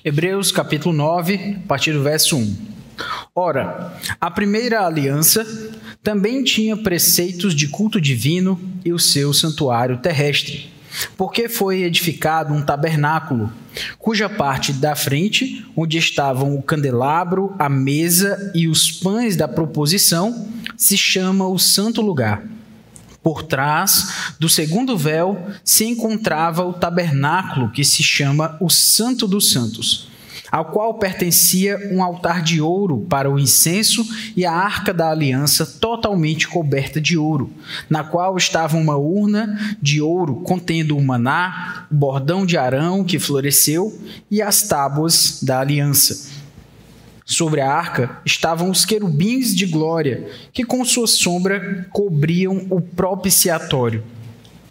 Hebreus 0.08 0.50
capítulo 0.50 0.94
9, 0.94 1.58
a 1.64 1.68
partir 1.68 1.92
do 1.92 2.02
verso 2.02 2.34
1. 2.34 2.56
Ora, 3.34 3.92
a 4.18 4.30
primeira 4.30 4.86
aliança 4.86 5.46
também 6.02 6.42
tinha 6.42 6.78
preceitos 6.78 7.54
de 7.54 7.68
culto 7.68 8.00
divino 8.00 8.58
e 8.82 8.90
o 8.90 8.98
seu 8.98 9.34
santuário 9.34 9.98
terrestre, 9.98 10.72
porque 11.14 11.46
foi 11.46 11.82
edificado 11.82 12.54
um 12.54 12.62
tabernáculo, 12.62 13.52
cuja 13.98 14.30
parte 14.30 14.72
da 14.72 14.96
frente, 14.96 15.66
onde 15.76 15.98
estavam 15.98 16.56
o 16.56 16.62
candelabro, 16.62 17.54
a 17.58 17.68
mesa 17.68 18.50
e 18.54 18.66
os 18.66 18.90
pães 18.90 19.36
da 19.36 19.46
proposição, 19.46 20.48
se 20.74 20.96
chama 20.96 21.46
o 21.46 21.58
Santo 21.58 22.00
Lugar 22.00 22.42
por 23.28 23.42
trás 23.42 24.32
do 24.40 24.48
segundo 24.48 24.96
véu 24.96 25.38
se 25.62 25.84
encontrava 25.84 26.64
o 26.64 26.72
tabernáculo, 26.72 27.70
que 27.70 27.84
se 27.84 28.02
chama 28.02 28.56
o 28.58 28.70
Santo 28.70 29.28
dos 29.28 29.52
Santos, 29.52 30.08
ao 30.50 30.64
qual 30.64 30.94
pertencia 30.94 31.90
um 31.92 32.02
altar 32.02 32.42
de 32.42 32.58
ouro 32.58 33.04
para 33.06 33.30
o 33.30 33.38
incenso 33.38 34.02
e 34.34 34.46
a 34.46 34.52
arca 34.52 34.94
da 34.94 35.10
aliança 35.10 35.66
totalmente 35.66 36.48
coberta 36.48 36.98
de 36.98 37.18
ouro, 37.18 37.52
na 37.90 38.02
qual 38.02 38.34
estava 38.38 38.78
uma 38.78 38.96
urna 38.96 39.76
de 39.82 40.00
ouro 40.00 40.36
contendo 40.36 40.96
o 40.96 41.04
maná, 41.04 41.86
o 41.92 41.94
bordão 41.94 42.46
de 42.46 42.56
Arão 42.56 43.04
que 43.04 43.18
floresceu 43.18 43.94
e 44.30 44.40
as 44.40 44.62
tábuas 44.62 45.42
da 45.42 45.60
aliança. 45.60 46.37
Sobre 47.30 47.60
a 47.60 47.70
arca 47.70 48.22
estavam 48.24 48.70
os 48.70 48.86
querubins 48.86 49.54
de 49.54 49.66
glória, 49.66 50.30
que 50.50 50.64
com 50.64 50.82
sua 50.82 51.06
sombra 51.06 51.86
cobriam 51.92 52.66
o 52.70 52.80
propiciatório. 52.80 54.02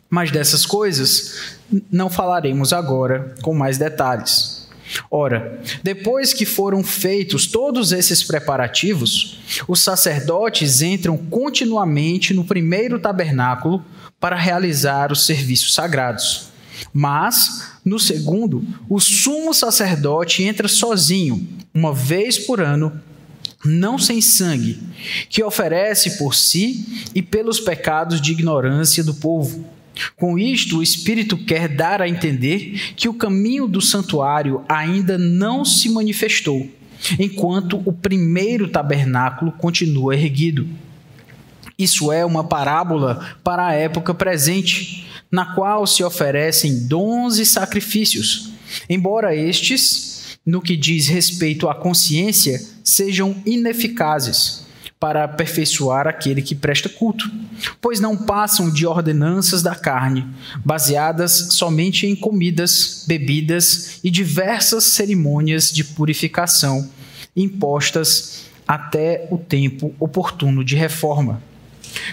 Mas 0.09 0.31
dessas 0.31 0.65
coisas 0.65 1.59
não 1.91 2.09
falaremos 2.09 2.73
agora 2.73 3.35
com 3.43 3.53
mais 3.53 3.77
detalhes. 3.77 4.67
Ora, 5.11 5.61
depois 5.83 6.33
que 6.33 6.47
foram 6.47 6.83
feitos 6.83 7.45
todos 7.45 7.91
esses 7.91 8.23
preparativos, 8.23 9.39
os 9.67 9.79
sacerdotes 9.79 10.81
entram 10.81 11.15
continuamente 11.15 12.33
no 12.33 12.43
primeiro 12.43 12.97
tabernáculo 12.97 13.85
para 14.19 14.35
realizar 14.35 15.11
os 15.11 15.27
serviços 15.27 15.75
sagrados. 15.75 16.49
Mas, 16.93 17.71
no 17.83 17.99
segundo, 17.99 18.65
o 18.89 18.99
sumo 18.99 19.53
sacerdote 19.53 20.43
entra 20.43 20.67
sozinho, 20.67 21.47
uma 21.73 21.93
vez 21.93 22.37
por 22.37 22.61
ano, 22.61 23.01
não 23.65 23.97
sem 23.97 24.21
sangue, 24.21 24.79
que 25.29 25.43
oferece 25.43 26.17
por 26.17 26.35
si 26.35 27.07
e 27.13 27.21
pelos 27.21 27.59
pecados 27.59 28.21
de 28.21 28.31
ignorância 28.31 29.03
do 29.03 29.13
povo. 29.13 29.65
Com 30.15 30.37
isto, 30.37 30.77
o 30.77 30.83
Espírito 30.83 31.37
quer 31.37 31.67
dar 31.67 32.01
a 32.01 32.07
entender 32.07 32.93
que 32.95 33.09
o 33.09 33.13
caminho 33.13 33.67
do 33.67 33.81
santuário 33.81 34.63
ainda 34.69 35.17
não 35.17 35.65
se 35.65 35.89
manifestou, 35.89 36.69
enquanto 37.19 37.81
o 37.83 37.91
primeiro 37.91 38.67
tabernáculo 38.67 39.51
continua 39.51 40.15
erguido. 40.15 40.67
Isso 41.77 42.11
é 42.11 42.25
uma 42.25 42.43
parábola 42.43 43.37
para 43.43 43.67
a 43.67 43.73
época 43.73 44.13
presente, 44.13 45.06
na 45.31 45.53
qual 45.53 45.85
se 45.85 46.03
oferecem 46.03 46.87
dons 46.87 47.37
e 47.37 47.45
sacrifícios, 47.45 48.51
embora 48.89 49.35
estes, 49.35 50.37
no 50.45 50.61
que 50.61 50.77
diz 50.77 51.07
respeito 51.07 51.67
à 51.67 51.75
consciência, 51.75 52.61
sejam 52.83 53.35
ineficazes 53.45 54.65
para 54.99 55.23
aperfeiçoar 55.23 56.07
aquele 56.07 56.41
que 56.41 56.55
presta 56.55 56.89
culto, 56.89 57.29
pois 57.79 57.99
não 57.99 58.17
passam 58.17 58.71
de 58.71 58.85
ordenanças 58.87 59.61
da 59.61 59.75
carne, 59.75 60.25
baseadas 60.65 61.49
somente 61.51 62.07
em 62.07 62.15
comidas, 62.15 63.05
bebidas 63.07 63.99
e 64.03 64.09
diversas 64.09 64.85
cerimônias 64.85 65.71
de 65.71 65.83
purificação 65.83 66.89
impostas 67.35 68.47
até 68.67 69.27
o 69.29 69.37
tempo 69.37 69.93
oportuno 69.99 70.63
de 70.63 70.75
reforma. 70.75 71.41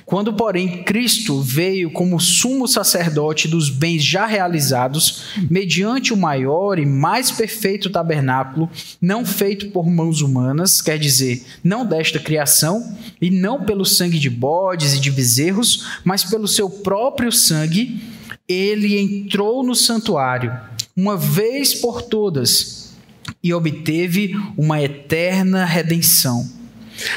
Quando, 0.05 0.33
porém, 0.33 0.83
Cristo 0.83 1.41
veio 1.41 1.91
como 1.91 2.21
sumo 2.21 2.69
sacerdote 2.69 3.49
dos 3.49 3.69
bens 3.69 4.03
já 4.03 4.27
realizados, 4.27 5.25
mediante 5.51 6.13
o 6.13 6.17
maior 6.17 6.79
e 6.79 6.87
mais 6.87 7.31
perfeito 7.31 7.91
tabernáculo, 7.91 8.71
não 9.01 9.25
feito 9.25 9.71
por 9.71 9.89
mãos 9.89 10.21
humanas, 10.21 10.81
quer 10.81 10.99
dizer, 10.99 11.45
não 11.63 11.87
desta 11.87 12.19
criação, 12.19 12.97
e 13.21 13.31
não 13.31 13.65
pelo 13.65 13.85
sangue 13.85 14.19
de 14.19 14.31
bodes 14.31 14.95
e 14.95 15.01
de 15.01 15.11
bezerros, 15.11 15.87
mas 16.05 16.25
pelo 16.25 16.47
seu 16.49 16.69
próprio 16.69 17.33
sangue, 17.33 18.03
ele 18.49 18.99
entrou 18.99 19.63
no 19.63 19.75
santuário, 19.75 20.55
uma 20.97 21.17
vez 21.17 21.75
por 21.75 22.03
todas, 22.03 22.95
e 23.43 23.53
obteve 23.53 24.35
uma 24.57 24.81
eterna 24.83 25.65
redenção 25.65 26.64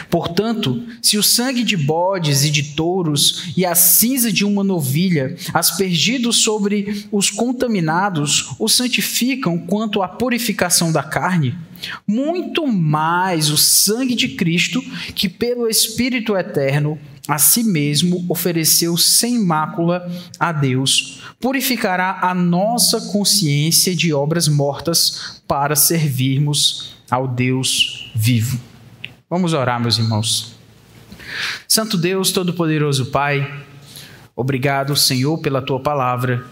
Portanto, 0.10 0.84
se 1.01 1.17
o 1.17 1.24
sangue 1.24 1.63
de 1.63 1.77
bodes 1.77 2.43
e 2.43 2.50
de 2.50 2.75
touros 2.75 3.51
e 3.55 3.65
a 3.65 3.75
cinza 3.75 4.31
de 4.31 4.46
uma 4.46 4.63
novilha, 4.63 5.36
aspergidos 5.53 6.38
sobre 6.38 7.05
os 7.12 7.29
contaminados, 7.29 8.55
os 8.60 8.75
santificam 8.75 9.57
quanto 9.57 10.01
à 10.01 10.07
purificação 10.07 10.91
da 10.91 11.03
carne, 11.03 11.55
muito 12.07 12.65
mais 12.65 13.50
o 13.50 13.57
sangue 13.57 14.15
de 14.15 14.29
Cristo, 14.29 14.84
que 15.13 15.29
pelo 15.29 15.67
Espírito 15.67 16.36
eterno 16.36 16.98
a 17.27 17.38
si 17.38 17.62
mesmo 17.62 18.25
ofereceu 18.29 18.96
sem 18.96 19.38
mácula 19.38 20.10
a 20.39 20.53
Deus, 20.53 21.22
purificará 21.41 22.19
a 22.22 22.34
nossa 22.34 23.01
consciência 23.12 23.93
de 23.93 24.13
obras 24.13 24.48
mortas 24.48 25.41
para 25.46 25.75
servirmos 25.75 26.96
ao 27.12 27.27
Deus 27.27 28.12
vivo. 28.15 28.66
Vamos 29.29 29.51
orar, 29.51 29.77
meus 29.81 29.98
irmãos. 29.98 30.55
Santo 31.67 31.98
Deus, 31.98 32.31
Todo-Poderoso 32.31 33.07
Pai, 33.07 33.65
obrigado, 34.34 34.96
Senhor, 34.96 35.38
pela 35.39 35.62
tua 35.62 35.81
palavra. 35.81 36.46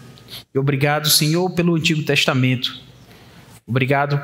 E 0.54 0.60
obrigado, 0.60 1.10
Senhor, 1.10 1.50
pelo 1.52 1.76
Antigo 1.76 2.04
Testamento. 2.04 2.78
Obrigado 3.66 4.22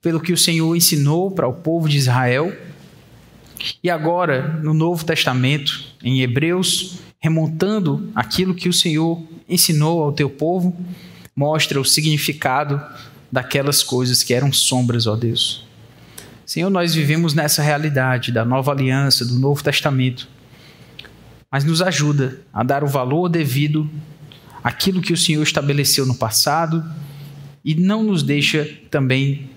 pelo 0.00 0.20
que 0.20 0.32
o 0.32 0.36
Senhor 0.36 0.76
ensinou 0.76 1.32
para 1.32 1.48
o 1.48 1.52
povo 1.52 1.88
de 1.88 1.96
Israel. 1.96 2.56
E 3.82 3.90
agora, 3.90 4.60
no 4.62 4.72
Novo 4.72 5.04
Testamento, 5.04 5.84
em 6.00 6.22
Hebreus, 6.22 7.00
remontando 7.18 8.08
aquilo 8.14 8.54
que 8.54 8.68
o 8.68 8.72
Senhor 8.72 9.20
ensinou 9.48 10.04
ao 10.04 10.12
teu 10.12 10.30
povo, 10.30 10.78
mostra 11.34 11.80
o 11.80 11.84
significado 11.84 12.80
daquelas 13.32 13.82
coisas 13.82 14.22
que 14.22 14.32
eram 14.32 14.52
sombras, 14.52 15.08
ó 15.08 15.16
Deus. 15.16 15.68
Senhor, 16.50 16.68
nós 16.68 16.92
vivemos 16.92 17.32
nessa 17.32 17.62
realidade 17.62 18.32
da 18.32 18.44
nova 18.44 18.72
aliança, 18.72 19.24
do 19.24 19.38
Novo 19.38 19.62
Testamento. 19.62 20.26
Mas 21.48 21.62
nos 21.62 21.80
ajuda 21.80 22.40
a 22.52 22.64
dar 22.64 22.82
o 22.82 22.88
valor 22.88 23.28
devido 23.28 23.88
àquilo 24.60 25.00
que 25.00 25.12
o 25.12 25.16
Senhor 25.16 25.44
estabeleceu 25.44 26.04
no 26.04 26.16
passado 26.16 26.84
e 27.64 27.76
não 27.76 28.02
nos 28.02 28.24
deixa 28.24 28.68
também 28.90 29.48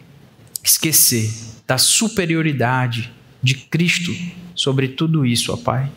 esquecer 0.63 1.33
da 1.65 1.79
superioridade 1.79 3.11
de 3.41 3.55
Cristo 3.55 4.15
sobre 4.53 4.89
tudo 4.89 5.25
isso, 5.25 5.51
ó 5.51 5.57
Pai. 5.57 5.91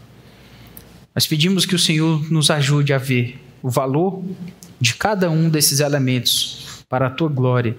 Nós 1.14 1.26
pedimos 1.26 1.66
que 1.66 1.74
o 1.74 1.78
Senhor 1.78 2.26
nos 2.32 2.50
ajude 2.50 2.94
a 2.94 2.98
ver 2.98 3.38
o 3.62 3.68
valor 3.68 4.24
de 4.80 4.94
cada 4.94 5.30
um 5.30 5.50
desses 5.50 5.80
elementos 5.80 6.82
para 6.88 7.08
a 7.08 7.10
tua 7.10 7.28
glória 7.28 7.76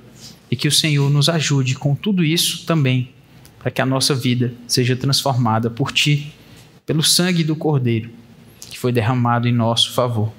e 0.50 0.56
que 0.56 0.68
o 0.68 0.72
Senhor 0.72 1.10
nos 1.10 1.30
ajude 1.30 1.75
com 1.75 1.96
tudo 1.96 2.24
isso 2.24 2.66
também, 2.66 3.10
para 3.60 3.72
que 3.72 3.82
a 3.82 3.86
nossa 3.86 4.16
vida 4.16 4.54
seja 4.68 4.96
transformada 4.96 5.70
por 5.70 5.92
Ti 5.92 6.34
pelo 6.86 7.04
sangue 7.04 7.44
do 7.44 7.56
Cordeiro, 7.56 8.10
que 8.70 8.80
foi 8.80 8.94
derramado 8.94 9.48
em 9.48 9.51
nosso 9.51 9.94
favor. 9.94 10.32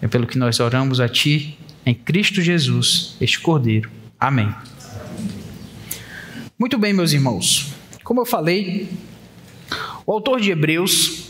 É 0.00 0.06
pelo 0.06 0.26
que 0.26 0.38
nós 0.38 0.60
oramos 0.60 1.00
a 1.00 1.08
Ti, 1.08 1.58
em 1.84 1.92
Cristo 1.92 2.40
Jesus, 2.40 3.16
este 3.20 3.40
Cordeiro. 3.40 3.90
Amém. 4.18 4.54
Muito 6.56 6.78
bem, 6.78 6.92
meus 6.92 7.12
irmãos. 7.12 7.72
Como 8.04 8.20
eu 8.20 8.24
falei, 8.24 8.88
o 10.06 10.12
autor 10.12 10.40
de 10.40 10.50
Hebreus 10.52 11.21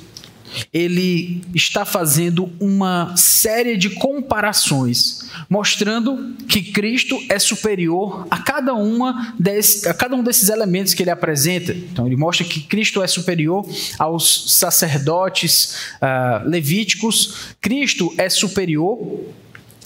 ele 0.72 1.42
está 1.54 1.84
fazendo 1.84 2.50
uma 2.58 3.14
série 3.14 3.76
de 3.76 3.90
comparações, 3.90 5.30
mostrando 5.48 6.34
que 6.48 6.62
Cristo 6.62 7.18
é 7.28 7.38
superior 7.38 8.26
a 8.30 8.38
cada, 8.38 8.72
uma 8.72 9.34
desse, 9.38 9.86
a 9.86 9.92
cada 9.92 10.16
um 10.16 10.22
desses 10.22 10.48
elementos 10.48 10.94
que 10.94 11.02
ele 11.02 11.10
apresenta. 11.10 11.74
Então, 11.74 12.06
ele 12.06 12.16
mostra 12.16 12.46
que 12.46 12.60
Cristo 12.60 13.02
é 13.02 13.06
superior 13.06 13.68
aos 13.98 14.58
sacerdotes 14.58 15.76
uh, 15.96 16.48
levíticos, 16.48 17.54
Cristo 17.60 18.12
é 18.16 18.30
superior 18.30 18.98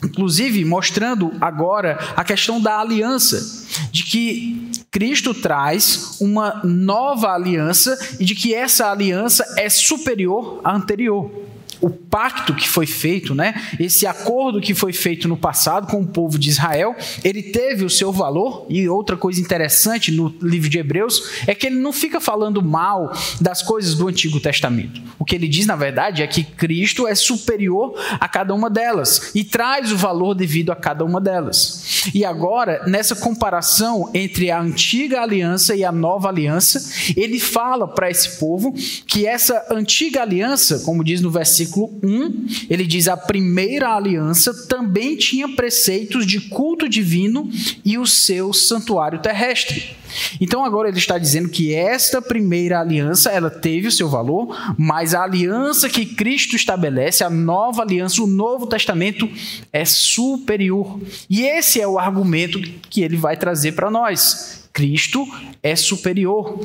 inclusive 0.05 0.65
mostrando 0.65 1.33
agora 1.41 1.99
a 2.15 2.23
questão 2.23 2.61
da 2.61 2.79
aliança, 2.79 3.67
de 3.91 4.05
que 4.05 4.66
Cristo 4.97 5.35
traz 5.35 6.17
uma 6.23 6.63
nova 6.65 7.29
aliança 7.29 7.99
e 8.19 8.25
de 8.25 8.35
que 8.35 8.55
essa 8.55 8.91
aliança 8.91 9.45
é 9.59 9.69
superior 9.69 10.59
à 10.65 10.75
anterior 10.75 11.31
o 11.81 11.91
pacto 11.91 12.55
que 12.55 12.69
foi 12.69 12.87
feito, 12.87 13.35
né? 13.35 13.55
Esse 13.79 14.07
acordo 14.07 14.61
que 14.61 14.75
foi 14.75 14.93
feito 14.93 15.29
no 15.29 15.37
passado 15.37 15.87
com 15.87 16.01
o 16.01 16.07
povo 16.07 16.39
de 16.39 16.49
Israel, 16.49 16.97
ele 17.23 17.43
teve 17.43 17.85
o 17.85 17.91
seu 17.91 18.11
valor. 18.11 18.67
E 18.69 18.89
outra 18.89 19.17
coisa 19.17 19.41
interessante 19.41 20.11
no 20.11 20.35
livro 20.41 20.69
de 20.69 20.79
Hebreus 20.79 21.23
é 21.47 21.55
que 21.55 21.67
ele 21.67 21.77
não 21.77 21.93
fica 21.93 22.21
falando 22.21 22.63
mal 22.63 23.13
das 23.41 23.63
coisas 23.63 23.95
do 23.95 24.09
Antigo 24.09 24.41
Testamento. 24.41 25.01
O 25.19 25.25
que 25.25 25.35
ele 25.35 25.49
diz, 25.49 25.67
na 25.67 25.77
verdade, 25.77 26.23
é 26.23 26.27
que 26.27 26.43
Cristo 26.43 27.07
é 27.07 27.15
superior 27.15 27.95
a 28.19 28.29
cada 28.29 28.55
uma 28.55 28.71
delas 28.71 29.33
e 29.35 29.45
traz 29.45 29.93
o 29.93 29.97
valor 29.97 30.35
devido 30.35 30.73
a 30.73 30.77
cada 30.77 31.05
uma 31.05 31.21
delas. 31.21 32.11
E 32.15 32.25
agora, 32.25 32.83
nessa 32.87 33.15
comparação 33.15 34.11
entre 34.15 34.51
a 34.51 34.61
antiga 34.61 35.21
aliança 35.21 35.75
e 35.75 35.85
a 35.85 35.93
nova 35.93 36.29
aliança, 36.29 37.13
ele 37.17 37.39
fala 37.39 37.87
para 37.87 38.11
esse 38.11 38.39
povo 38.39 38.73
que 39.07 39.27
essa 39.27 39.67
antiga 39.71 40.23
aliança, 40.23 40.81
como 40.81 41.05
diz 41.05 41.21
no 41.21 41.31
versículo 41.31 41.66
versículo 41.67 41.99
1, 42.03 42.47
ele 42.71 42.87
diz: 42.87 43.09
A 43.09 43.17
primeira 43.17 43.95
aliança 43.95 44.55
também 44.67 45.17
tinha 45.17 45.49
preceitos 45.49 46.27
de 46.27 46.41
culto 46.41 46.89
divino 46.89 47.51
e 47.85 47.99
o 47.99 48.07
seu 48.07 48.53
santuário 48.53 49.21
terrestre. 49.21 49.97
Então 50.41 50.65
agora 50.65 50.89
ele 50.89 50.99
está 50.99 51.19
dizendo 51.19 51.49
que 51.49 51.75
esta 51.75 52.23
primeira 52.23 52.81
aliança, 52.81 53.31
ela 53.31 53.51
teve 53.51 53.89
o 53.89 53.93
seu 53.93 54.09
valor, 54.09 54.75
mas 54.79 55.15
a 55.15 55.23
aliança 55.23 55.89
que 55.89 56.07
Cristo 56.07 56.55
estabelece, 56.57 57.25
a 57.25 57.31
nova 57.31 57.83
aliança, 57.83 58.23
o 58.23 58.27
Novo 58.27 58.67
Testamento 58.67 59.29
é 59.73 59.85
superior. 59.85 61.01
E 61.29 61.43
esse 61.43 61.81
é 61.81 61.89
o 61.89 61.99
argumento 61.99 62.61
que 62.89 63.03
ele 63.03 63.17
vai 63.17 63.37
trazer 63.37 63.73
para 63.73 63.91
nós. 63.91 64.69
Cristo 64.73 65.27
é 65.63 65.75
superior. 65.75 66.59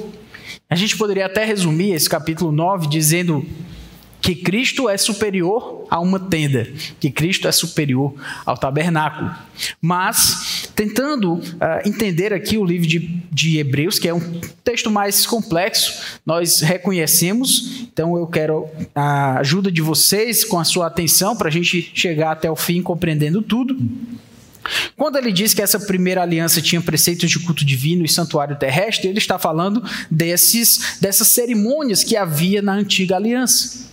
A 0.69 0.75
gente 0.75 0.97
poderia 0.97 1.25
até 1.25 1.43
resumir 1.43 1.91
esse 1.91 2.09
capítulo 2.09 2.51
9 2.51 2.87
dizendo 2.87 3.45
que 4.21 4.35
Cristo 4.35 4.87
é 4.87 4.97
superior 4.97 5.85
a 5.89 5.99
uma 5.99 6.19
tenda, 6.19 6.71
que 6.99 7.09
Cristo 7.09 7.47
é 7.47 7.51
superior 7.51 8.13
ao 8.45 8.55
tabernáculo. 8.55 9.33
Mas, 9.81 10.69
tentando 10.75 11.33
uh, 11.33 11.41
entender 11.83 12.31
aqui 12.31 12.57
o 12.57 12.63
livro 12.63 12.87
de, 12.87 12.99
de 13.31 13.57
Hebreus, 13.57 13.97
que 13.97 14.07
é 14.07 14.13
um 14.13 14.39
texto 14.63 14.91
mais 14.91 15.25
complexo, 15.25 16.19
nós 16.25 16.61
reconhecemos, 16.61 17.87
então 17.91 18.15
eu 18.15 18.27
quero 18.27 18.67
a 18.93 19.39
ajuda 19.39 19.71
de 19.71 19.81
vocês 19.81 20.45
com 20.45 20.59
a 20.59 20.63
sua 20.63 20.87
atenção 20.87 21.35
para 21.35 21.47
a 21.47 21.51
gente 21.51 21.91
chegar 21.93 22.31
até 22.31 22.49
o 22.49 22.55
fim 22.55 22.81
compreendendo 22.81 23.41
tudo. 23.41 23.75
Quando 24.95 25.17
ele 25.17 25.31
diz 25.31 25.55
que 25.55 25.61
essa 25.61 25.79
primeira 25.79 26.21
aliança 26.21 26.61
tinha 26.61 26.79
preceitos 26.79 27.29
de 27.29 27.39
culto 27.39 27.65
divino 27.65 28.05
e 28.05 28.09
santuário 28.09 28.55
terrestre, 28.55 29.09
ele 29.09 29.17
está 29.17 29.39
falando 29.39 29.83
desses, 30.09 30.97
dessas 31.01 31.27
cerimônias 31.29 32.03
que 32.03 32.15
havia 32.15 32.61
na 32.61 32.73
antiga 32.73 33.15
aliança. 33.15 33.90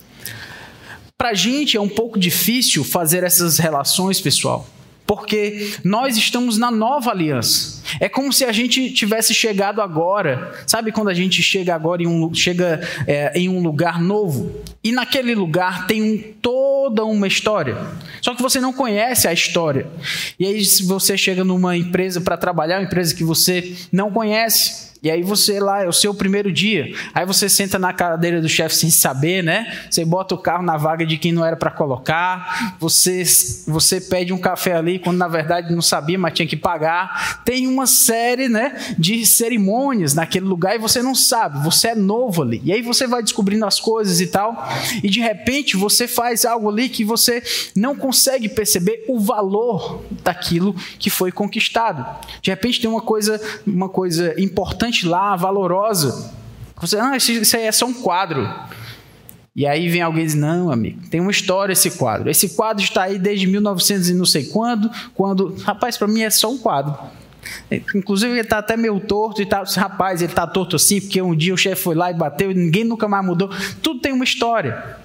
Para 1.18 1.31
a 1.31 1.35
gente 1.35 1.76
é 1.76 1.81
um 1.81 1.88
pouco 1.88 2.16
difícil 2.16 2.85
fazer 2.85 3.24
essas 3.24 3.59
relações, 3.59 4.20
pessoal, 4.20 4.64
porque 5.04 5.72
nós 5.83 6.16
estamos 6.16 6.57
na 6.57 6.70
nova 6.70 7.11
aliança. 7.11 7.83
É 7.98 8.09
como 8.09 8.33
se 8.33 8.44
a 8.44 8.52
gente 8.52 8.92
tivesse 8.92 9.35
chegado 9.35 9.83
agora. 9.83 10.52
Sabe 10.64 10.92
quando 10.92 11.09
a 11.09 11.14
gente 11.14 11.42
chega 11.42 11.74
agora 11.74 12.04
em 12.04 12.07
um, 12.07 12.33
chega, 12.33 12.81
é, 13.04 13.33
em 13.35 13.48
um 13.48 13.61
lugar 13.61 14.00
novo? 14.00 14.62
E 14.85 14.92
naquele 14.92 15.35
lugar 15.35 15.88
tem 15.88 16.00
um, 16.00 16.22
toda 16.40 17.04
uma 17.04 17.26
história. 17.26 17.76
Só 18.22 18.33
que 18.33 18.40
você 18.40 18.61
não 18.61 18.72
conhece 18.72 19.26
a 19.26 19.33
história. 19.33 19.88
E 20.38 20.46
aí, 20.46 20.64
se 20.64 20.85
você 20.85 21.18
chega 21.18 21.42
numa 21.42 21.76
empresa 21.76 22.20
para 22.20 22.37
trabalhar, 22.37 22.78
uma 22.78 22.85
empresa 22.85 23.12
que 23.12 23.24
você 23.24 23.74
não 23.90 24.12
conhece, 24.12 24.88
e 25.02 25.11
aí 25.11 25.22
você 25.22 25.61
lá, 25.61 25.84
é 25.84 25.88
o 25.88 25.92
seu 25.92 26.12
primeiro 26.12 26.50
dia. 26.50 26.92
Aí 27.14 27.24
você 27.24 27.48
senta 27.48 27.78
na 27.78 27.92
cadeira 27.92 28.40
do 28.40 28.48
chefe 28.48 28.74
sem 28.74 28.90
saber, 28.90 29.42
né? 29.44 29.87
Você 29.88 30.04
bota 30.04 30.34
o 30.34 30.38
carro 30.38 30.62
na 30.64 30.76
vaga 30.76 31.06
de 31.06 31.16
quem 31.16 31.30
não 31.30 31.44
era 31.44 31.56
para 31.56 31.70
colocar. 31.70 32.76
Você, 32.80 33.22
você 33.66 34.00
pede 34.00 34.32
um 34.32 34.38
café 34.38 34.74
ali 34.74 34.98
quando 34.98 35.16
na 35.16 35.28
verdade 35.28 35.72
não 35.72 35.82
sabia, 35.82 36.18
mas 36.18 36.34
tinha 36.34 36.48
que 36.48 36.56
pagar. 36.56 37.42
Tem 37.44 37.66
uma 37.66 37.87
série, 37.87 38.48
né, 38.48 38.76
de 38.98 39.24
cerimônias 39.24 40.14
naquele 40.14 40.46
lugar 40.46 40.74
e 40.74 40.78
você 40.78 41.00
não 41.00 41.14
sabe. 41.14 41.62
Você 41.62 41.88
é 41.88 41.94
novo 41.94 42.42
ali. 42.42 42.61
E 42.64 42.72
aí 42.72 42.82
você 42.82 43.06
vai 43.06 43.22
descobrindo 43.22 43.64
as 43.66 43.78
coisas 43.78 44.20
e 44.20 44.26
tal. 44.26 44.68
E 45.02 45.08
de 45.08 45.20
repente 45.20 45.76
você 45.76 46.08
faz 46.08 46.44
algo 46.44 46.68
ali 46.68 46.88
que 46.88 47.04
você 47.04 47.42
não 47.76 47.94
consegue 47.94 48.48
perceber 48.48 49.04
o 49.06 49.20
valor 49.20 50.02
daquilo 50.24 50.74
que 50.98 51.08
foi 51.08 51.30
conquistado. 51.30 52.04
De 52.42 52.50
repente 52.50 52.80
tem 52.80 52.90
uma 52.90 53.00
coisa, 53.00 53.40
uma 53.64 53.88
coisa 53.88 54.34
importante 54.40 54.88
importante 54.88 55.07
lá, 55.07 55.37
valorosa. 55.37 56.33
Você, 56.81 56.98
ah, 56.98 57.16
isso 57.16 57.57
aí 57.57 57.64
é 57.64 57.72
só 57.72 57.87
um 57.87 57.94
quadro. 57.94 58.48
E 59.55 59.66
aí 59.66 59.88
vem 59.88 60.01
alguém 60.01 60.22
e 60.22 60.27
diz: 60.27 60.35
Não, 60.35 60.70
amigo, 60.70 61.09
tem 61.11 61.20
uma 61.20 61.31
história 61.31 61.72
esse 61.72 61.92
quadro. 61.92 62.31
Esse 62.31 62.51
quadro 62.51 62.83
está 62.83 63.05
aí 63.05 63.18
desde 63.18 63.46
1900 63.46 64.09
e 64.09 64.14
não 64.14 64.24
sei 64.24 64.46
quando. 64.46 64.90
quando 65.14 65.55
Rapaz, 65.62 65.96
para 65.96 66.07
mim 66.07 66.22
é 66.22 66.31
só 66.31 66.51
um 66.51 66.59
quadro. 66.59 66.96
Inclusive, 67.94 68.33
ele 68.33 68.40
está 68.40 68.59
até 68.59 68.77
meio 68.77 69.01
torto 69.01 69.42
e 69.42 69.46
tal. 69.46 69.64
Rapaz, 69.64 70.22
ele 70.22 70.31
está 70.31 70.46
torto 70.46 70.77
assim, 70.77 71.01
porque 71.01 71.20
um 71.20 71.35
dia 71.35 71.53
o 71.53 71.57
chefe 71.57 71.83
foi 71.83 71.94
lá 71.94 72.11
e 72.11 72.14
bateu 72.14 72.51
e 72.51 72.55
ninguém 72.55 72.85
nunca 72.85 73.09
mais 73.09 73.24
mudou. 73.24 73.51
Tudo 73.83 74.01
tem 74.01 74.12
uma 74.12 74.24
história. 74.24 74.96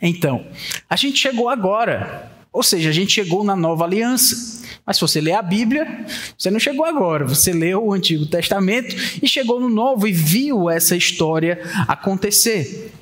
Então, 0.00 0.44
a 0.88 0.96
gente 0.96 1.18
chegou 1.18 1.48
agora. 1.48 2.27
Ou 2.52 2.62
seja, 2.62 2.88
a 2.90 2.92
gente 2.92 3.12
chegou 3.12 3.44
na 3.44 3.54
nova 3.54 3.84
aliança. 3.84 4.58
Mas 4.84 4.96
se 4.96 5.02
você 5.02 5.20
lê 5.20 5.32
a 5.32 5.42
Bíblia, 5.42 6.06
você 6.36 6.50
não 6.50 6.58
chegou 6.58 6.84
agora, 6.84 7.26
você 7.26 7.52
leu 7.52 7.84
o 7.84 7.92
Antigo 7.92 8.24
Testamento 8.24 8.96
e 9.22 9.28
chegou 9.28 9.60
no 9.60 9.68
Novo 9.68 10.08
e 10.08 10.12
viu 10.12 10.70
essa 10.70 10.96
história 10.96 11.60
acontecer. 11.86 12.92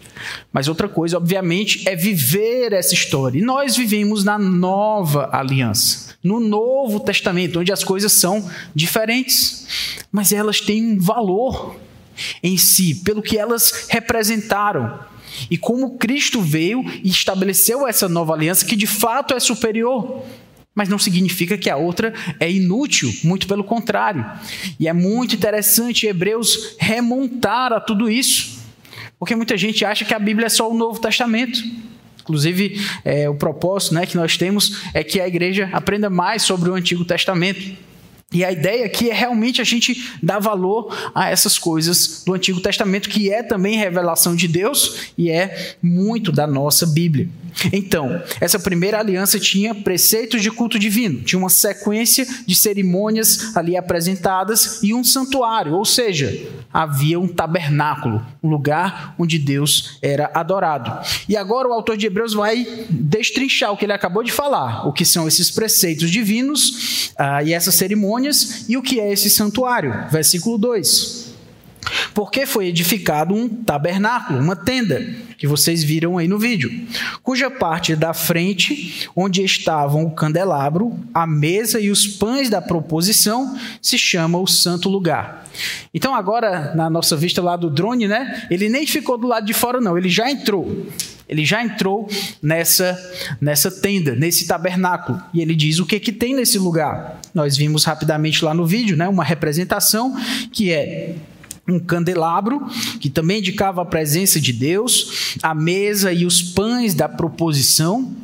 Mas 0.53 0.67
outra 0.67 0.89
coisa, 0.89 1.17
obviamente, 1.17 1.89
é 1.89 1.95
viver 1.95 2.73
essa 2.73 2.95
história. 2.95 3.39
E 3.39 3.43
nós 3.43 3.77
vivemos 3.77 4.25
na 4.25 4.39
nova 4.39 5.31
aliança, 5.33 6.17
no 6.23 6.41
Novo 6.41 7.01
Testamento, 7.01 7.61
onde 7.61 7.73
as 7.73 7.85
coisas 7.85 8.13
são 8.13 8.51
diferentes, 8.75 9.95
mas 10.11 10.33
elas 10.33 10.61
têm 10.61 10.83
um 10.83 10.99
valor 10.99 11.77
em 12.43 12.57
si, 12.57 12.97
pelo 13.05 13.23
que 13.23 13.39
elas 13.39 13.87
representaram. 13.91 14.99
E 15.51 15.57
como 15.57 15.97
Cristo 15.99 16.41
veio 16.41 16.85
e 17.03 17.09
estabeleceu 17.09 17.87
essa 17.87 18.09
nova 18.09 18.35
aliança, 18.35 18.65
que 18.65 18.77
de 18.77 18.87
fato 18.87 19.35
é 19.35 19.41
superior 19.41 20.23
mas 20.77 20.91
não 20.91 20.99
significa 20.99 21.57
que 21.57 21.71
a 21.71 21.77
outra 21.79 22.13
é 22.39 22.53
inútil, 22.53 23.11
muito 23.25 23.47
pelo 23.47 23.65
contrário. 23.65 24.27
E 24.79 24.87
é 24.87 24.93
muito 24.93 25.35
interessante 25.35 26.07
Hebreus 26.07 26.77
remontar 26.79 27.73
a 27.73 27.81
tudo 27.81 28.11
isso, 28.11 28.59
porque 29.19 29.35
muita 29.35 29.57
gente 29.57 29.87
acha 29.87 30.05
que 30.05 30.13
a 30.13 30.19
Bíblia 30.19 30.47
é 30.47 30.51
só 30.51 30.71
o 30.71 30.77
Novo 30.77 31.01
Testamento. 31.01 31.59
Inclusive, 32.21 32.79
é, 33.07 33.27
o 33.27 33.35
propósito 33.35 33.95
né, 33.95 34.05
que 34.05 34.17
nós 34.17 34.37
temos 34.37 34.83
é 34.93 35.03
que 35.03 35.19
a 35.19 35.27
igreja 35.27 35.71
aprenda 35.73 36.11
mais 36.11 36.43
sobre 36.43 36.69
o 36.69 36.75
Antigo 36.75 37.07
Testamento. 37.07 37.75
E 38.33 38.45
a 38.45 38.51
ideia 38.51 38.85
aqui 38.85 39.09
é 39.09 39.15
realmente 39.15 39.61
a 39.61 39.65
gente 39.65 40.13
dar 40.21 40.41
valor 40.41 40.93
a 41.15 41.31
essas 41.31 41.59
coisas 41.59 42.25
do 42.27 42.35
Antigo 42.35 42.61
Testamento, 42.61 43.09
que 43.09 43.31
é 43.31 43.41
também 43.41 43.77
revelação 43.77 44.35
de 44.35 44.49
Deus 44.49 45.13
e 45.17 45.31
é 45.31 45.77
muito 45.81 46.33
da 46.33 46.45
nossa 46.45 46.87
Bíblia. 46.87 47.29
Então, 47.73 48.23
essa 48.41 48.59
primeira 48.59 48.99
aliança 48.99 49.39
tinha 49.39 49.75
preceitos 49.75 50.43
de 50.43 50.51
culto 50.51 50.79
divino, 50.79 51.23
tinha 51.23 51.39
uma 51.39 51.49
sequência 51.49 52.27
de 52.47 52.55
cerimônias 52.55 53.57
ali 53.57 53.77
apresentadas 53.77 54.83
e 54.83 54.93
um 54.93 55.03
santuário, 55.03 55.75
ou 55.75 55.85
seja, 55.85 56.47
havia 56.73 57.19
um 57.19 57.27
tabernáculo, 57.27 58.25
um 58.43 58.49
lugar 58.49 59.15
onde 59.19 59.39
Deus 59.39 59.99
era 60.03 60.31
adorado. 60.35 60.93
E 61.29 61.37
agora 61.37 61.69
o 61.69 61.73
autor 61.73 61.97
de 61.97 62.07
Hebreus 62.07 62.35
vai 62.35 62.67
destrinchar 62.91 63.73
o 63.73 63.77
que 63.77 63.87
ele 63.87 63.93
acabou 63.93 64.23
de 64.23 64.33
falar, 64.33 64.87
o 64.87 64.93
que 64.93 65.05
são 65.05 65.27
esses 65.27 65.51
preceitos 65.51 66.11
divinos 66.11 67.13
uh, 67.19 67.47
e 67.47 67.55
essas 67.55 67.75
cerimônias 68.17 68.65
e 68.69 68.77
o 68.77 68.83
que 68.83 69.01
é 69.01 69.13
esse 69.13 69.29
santuário. 69.31 69.93
Versículo 70.11 70.59
2. 70.59 71.26
Porque 72.15 72.47
foi 72.47 72.67
edificado 72.67 73.35
um 73.35 73.49
tabernáculo, 73.49 74.39
uma 74.39 74.57
tenda, 74.57 75.07
que 75.37 75.47
vocês 75.47 75.83
viram 75.83 76.19
aí 76.19 76.27
no 76.27 76.39
vídeo, 76.39 76.71
cuja 77.23 77.51
parte 77.51 77.95
da 77.95 78.15
frente, 78.15 79.09
onde 79.15 79.45
estavam 79.45 80.05
o 80.05 80.11
candelabro, 80.11 80.99
a 81.13 81.27
mesa 81.27 81.79
e 81.79 81.91
os 81.91 82.07
pães 82.07 82.49
da 82.49 82.63
proposição, 82.63 83.59
se 83.81 83.99
chama 83.99 84.39
o 84.39 84.47
santo 84.47 84.89
lugar. 84.89 85.47
Então 85.93 86.15
agora, 86.15 86.75
na 86.75 86.89
nossa 86.89 87.17
vista 87.17 87.43
lá 87.43 87.57
do 87.57 87.71
drone, 87.71 88.09
né, 88.09 88.47
ele 88.51 88.69
nem 88.69 88.87
ficou 88.87 89.19
do 89.19 89.27
lado 89.27 89.47
de 89.47 89.53
fora 89.53 89.81
não, 89.81 89.97
ele 89.97 90.09
já 90.09 90.31
entrou. 90.31 90.87
Ele 91.29 91.45
já 91.45 91.63
entrou 91.63 92.09
nessa, 92.41 92.97
nessa 93.41 93.69
tenda, 93.69 94.15
nesse 94.15 94.47
tabernáculo. 94.47 95.21
E 95.35 95.41
ele 95.41 95.57
diz 95.57 95.81
o 95.81 95.87
que, 95.87 95.99
que 95.99 96.13
tem 96.13 96.35
nesse 96.35 96.57
lugar. 96.57 97.21
Nós 97.35 97.57
vimos 97.57 97.85
rapidamente 97.85 98.45
lá 98.45 98.55
no 98.55 98.65
vídeo, 98.65 98.97
né, 98.97 99.09
uma 99.09 99.25
representação 99.25 100.17
que 100.53 100.71
é 100.71 101.17
um 101.69 101.79
candelabro, 101.79 102.65
que 103.01 103.11
também 103.11 103.39
indicava 103.39 103.83
a 103.83 103.85
presença 103.85 104.41
de 104.41 104.53
Deus, 104.53 105.37
a 105.43 105.55
mesa 105.55 106.13
e 106.13 106.25
os 106.25 106.43
pães 106.43 106.95
da 106.95 107.09
proposição. 107.09 108.15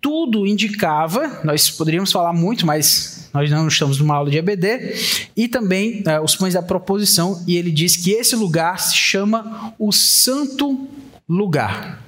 Tudo 0.00 0.46
indicava, 0.46 1.40
nós 1.44 1.70
poderíamos 1.70 2.10
falar 2.10 2.32
muito, 2.32 2.66
mas 2.66 3.30
nós 3.32 3.50
não 3.50 3.68
estamos 3.68 3.98
numa 3.98 4.16
aula 4.16 4.30
de 4.30 4.36
EBD, 4.36 4.94
e 5.36 5.48
também 5.48 6.02
uh, 6.06 6.22
os 6.22 6.36
pães 6.36 6.54
da 6.54 6.62
proposição, 6.62 7.42
e 7.46 7.56
ele 7.56 7.70
diz 7.70 7.96
que 7.96 8.10
esse 8.10 8.36
lugar 8.36 8.78
se 8.78 8.94
chama 8.94 9.72
o 9.78 9.90
Santo 9.92 10.86
Lugar. 11.28 12.02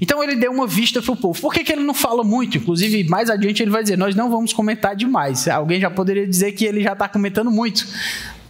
Então 0.00 0.22
ele 0.22 0.36
deu 0.36 0.50
uma 0.50 0.66
vista 0.66 1.00
para 1.00 1.12
o 1.12 1.16
povo. 1.16 1.40
Por 1.40 1.52
que, 1.52 1.64
que 1.64 1.72
ele 1.72 1.82
não 1.82 1.94
fala 1.94 2.22
muito? 2.22 2.58
Inclusive, 2.58 3.04
mais 3.04 3.30
adiante 3.30 3.62
ele 3.62 3.70
vai 3.70 3.82
dizer: 3.82 3.96
Nós 3.96 4.14
não 4.14 4.30
vamos 4.30 4.52
comentar 4.52 4.94
demais. 4.94 5.48
Alguém 5.48 5.80
já 5.80 5.90
poderia 5.90 6.26
dizer 6.26 6.52
que 6.52 6.64
ele 6.64 6.82
já 6.82 6.92
está 6.92 7.08
comentando 7.08 7.50
muito 7.50 7.86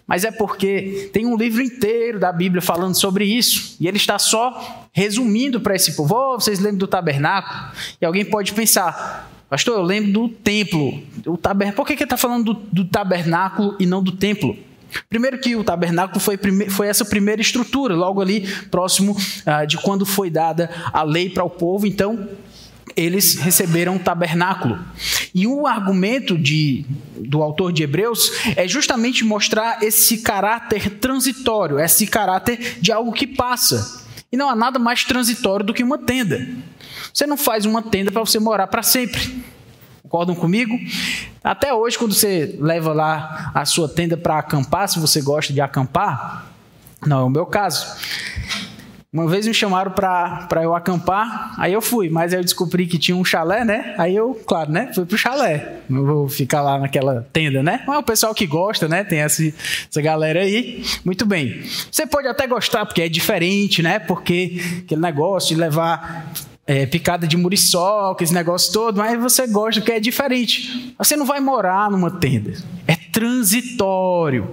mas 0.07 0.25
é 0.25 0.31
porque 0.31 1.11
tem 1.13 1.27
um 1.27 1.37
livro 1.37 1.63
inteiro 1.63 2.19
da 2.19 2.31
Bíblia 2.31 2.61
falando 2.61 2.95
sobre 2.95 3.25
isso, 3.25 3.77
e 3.81 3.89
ele 3.89 3.97
está 3.97 4.19
só 4.19 4.87
resumindo 4.93 5.61
para 5.61 5.75
esse 5.75 5.97
povo. 5.97 6.15
Oh, 6.15 6.41
vocês 6.41 6.59
lembram 6.59 6.79
do 6.79 6.87
tabernáculo? 6.87 7.73
E 8.01 8.05
alguém 8.05 8.25
pode 8.25 8.53
pensar, 8.53 9.31
pastor, 9.49 9.79
eu 9.79 9.83
lembro 9.83 10.13
do 10.13 10.29
templo. 10.29 11.03
O 11.27 11.37
taber... 11.37 11.75
Por 11.75 11.87
que, 11.87 11.97
que 11.97 12.03
ele 12.03 12.07
está 12.07 12.17
falando 12.17 12.53
do, 12.53 12.61
do, 12.71 12.85
tabernáculo 12.85 13.77
e 13.81 13.87
não 13.87 14.03
do 14.03 14.13
templo? 14.13 14.57
Primeiro 15.09 15.39
que 15.39 15.57
o 15.57 15.65
tabernáculo 15.65 16.21
foi, 16.21 16.37
prime... 16.37 16.69
foi 16.69 16.87
essa 16.87 17.05
primeira 17.05 17.41
estrutura, 17.41 17.95
logo 17.97 18.21
ali 18.21 18.47
próximo 18.71 19.17
ah, 19.47 19.65
de 19.65 19.79
quando 19.79 20.05
foi 20.05 20.31
dada 20.31 20.71
a 20.93 21.03
lei 21.03 21.31
para 21.31 21.43
o 21.43 21.51
povo. 21.51 21.87
Então, 21.87 22.29
eles 22.97 23.37
receberam 23.37 23.95
um 23.95 23.99
tabernáculo. 23.99 24.79
E 25.35 25.47
o 25.47 25.67
argumento 25.67 26.39
de, 26.39 26.85
do 27.17 27.43
autor 27.43 27.73
de 27.73 27.83
Hebreus 27.83 28.31
é 28.57 28.67
justamente 28.69 29.25
mostrar 29.25 29.83
esse 29.83 30.19
caráter 30.19 30.99
transitório, 30.99 31.79
esse 31.79 32.07
caráter 32.07 32.79
de 32.81 32.93
algo 32.93 33.13
que 33.13 33.27
passa. 33.27 34.05
E 34.31 34.37
não 34.37 34.49
há 34.49 34.57
nada 34.57 34.79
mais 34.79 35.05
transitório 35.05 35.65
do 35.65 35.75
que 35.75 35.83
uma 35.83 35.99
tenda. 35.99 36.47
Você 37.13 37.27
não 37.27 37.37
faz 37.37 37.65
uma 37.65 37.83
tenda 37.83 38.11
para 38.11 38.21
você 38.21 38.39
morar 38.39 38.67
para 38.67 38.83
sempre. 38.83 39.45
Concordam 40.03 40.35
comigo? 40.35 40.79
Até 41.43 41.75
hoje, 41.75 41.99
quando 41.99 42.15
você 42.15 42.57
leva 42.61 42.93
lá 42.93 43.51
a 43.55 43.65
sua 43.65 43.89
tenda 43.89 44.17
para 44.17 44.39
acampar, 44.39 44.89
se 44.89 44.99
você 44.99 45.21
gosta 45.21 45.53
de 45.53 45.61
acampar, 45.61 46.47
não 47.07 47.21
é 47.21 47.25
o 47.25 47.31
meu 47.31 47.47
caso. 47.47 47.87
Uma 49.15 49.29
vez 49.29 49.47
me 49.47 49.55
chamaram 49.55 49.93
para 49.93 50.61
eu 50.61 50.75
acampar, 50.75 51.55
aí 51.57 51.73
eu 51.73 51.81
fui, 51.81 52.11
mas 52.11 52.33
aí 52.33 52.41
eu 52.41 52.43
descobri 52.43 52.85
que 52.85 52.99
tinha 52.99 53.17
um 53.17 53.25
chalé, 53.25 53.65
né? 53.65 53.95
Aí 53.97 54.17
eu, 54.17 54.35
claro, 54.45 54.73
né? 54.73 54.91
Fui 54.93 55.07
pro 55.07 55.17
chalé. 55.17 55.83
Não 55.89 56.05
vou 56.05 56.29
ficar 56.29 56.61
lá 56.63 56.81
naquela 56.81 57.25
tenda, 57.33 57.63
né? 57.63 57.85
Mas 57.87 57.95
é 57.95 57.99
o 58.01 58.03
pessoal 58.03 58.35
que 58.35 58.45
gosta, 58.45 58.89
né? 58.89 59.05
Tem 59.05 59.21
essa, 59.21 59.41
essa 59.89 60.03
galera 60.03 60.41
aí. 60.41 60.85
Muito 61.05 61.25
bem. 61.25 61.63
Você 61.93 62.05
pode 62.05 62.27
até 62.27 62.45
gostar, 62.49 62.85
porque 62.87 63.03
é 63.03 63.09
diferente, 63.09 63.85
né? 63.85 64.01
Porque 64.01 64.61
aquele 64.85 65.03
negócio 65.03 65.55
de 65.55 65.61
levar 65.61 66.33
é, 66.67 66.85
picada 66.85 67.25
de 67.25 67.37
muriçoca, 67.37 68.25
esse 68.25 68.35
negócio 68.35 68.73
todo, 68.73 68.97
mas 68.97 69.17
você 69.21 69.47
gosta 69.47 69.81
porque 69.81 69.93
é 69.93 70.01
diferente. 70.01 70.93
Você 70.99 71.15
não 71.15 71.25
vai 71.25 71.39
morar 71.39 71.89
numa 71.89 72.11
tenda. 72.11 72.55
É 72.85 72.97
transitório 72.97 74.51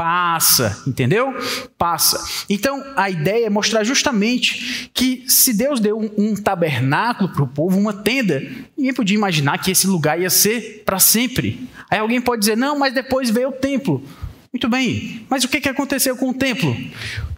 passa, 0.00 0.82
entendeu? 0.86 1.34
Passa. 1.76 2.18
Então 2.48 2.82
a 2.96 3.10
ideia 3.10 3.44
é 3.44 3.50
mostrar 3.50 3.84
justamente 3.84 4.90
que 4.94 5.24
se 5.28 5.52
Deus 5.52 5.78
deu 5.78 5.98
um, 5.98 6.10
um 6.16 6.34
tabernáculo 6.34 7.28
para 7.28 7.42
o 7.42 7.46
povo, 7.46 7.78
uma 7.78 7.92
tenda, 7.92 8.42
ninguém 8.78 8.94
podia 8.94 9.14
imaginar 9.14 9.58
que 9.58 9.70
esse 9.70 9.86
lugar 9.86 10.18
ia 10.18 10.30
ser 10.30 10.84
para 10.86 10.98
sempre. 10.98 11.68
Aí 11.90 11.98
alguém 11.98 12.18
pode 12.18 12.40
dizer, 12.40 12.56
não, 12.56 12.78
mas 12.78 12.94
depois 12.94 13.28
veio 13.28 13.50
o 13.50 13.52
templo. 13.52 14.02
Muito 14.50 14.70
bem, 14.70 15.26
mas 15.28 15.44
o 15.44 15.48
que, 15.48 15.60
que 15.60 15.68
aconteceu 15.68 16.16
com 16.16 16.30
o 16.30 16.34
templo? 16.34 16.74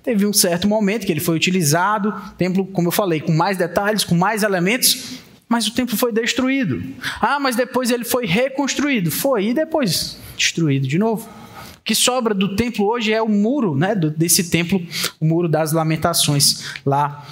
Teve 0.01 0.25
um 0.25 0.33
certo 0.33 0.69
momento 0.69 1.05
que 1.05 1.11
ele 1.11 1.19
foi 1.19 1.35
utilizado, 1.35 2.15
templo, 2.39 2.65
como 2.65 2.87
eu 2.87 2.93
falei, 2.93 3.21
com 3.21 3.33
mais 3.33 3.57
detalhes, 3.57 4.05
com 4.05 4.15
mais 4.15 4.45
elementos, 4.45 5.19
mas 5.49 5.67
o 5.67 5.75
templo 5.75 5.97
foi 5.97 6.13
destruído. 6.13 6.81
Ah, 7.21 7.41
mas 7.41 7.57
depois 7.57 7.91
ele 7.91 8.05
foi 8.05 8.25
reconstruído. 8.25 9.11
Foi, 9.11 9.47
e 9.47 9.53
depois 9.53 10.17
destruído 10.37 10.87
de 10.87 10.97
novo 10.97 11.42
que 11.85 11.95
sobra 11.95 12.35
do 12.35 12.55
templo 12.55 12.87
hoje 12.87 13.13
é 13.13 13.21
o 13.21 13.29
muro 13.29 13.75
né, 13.75 13.95
desse 13.95 14.51
templo, 14.51 14.81
o 15.21 15.25
muro 15.25 15.49
das 15.49 15.73
lamentações 15.73 16.65
lá 16.87 17.27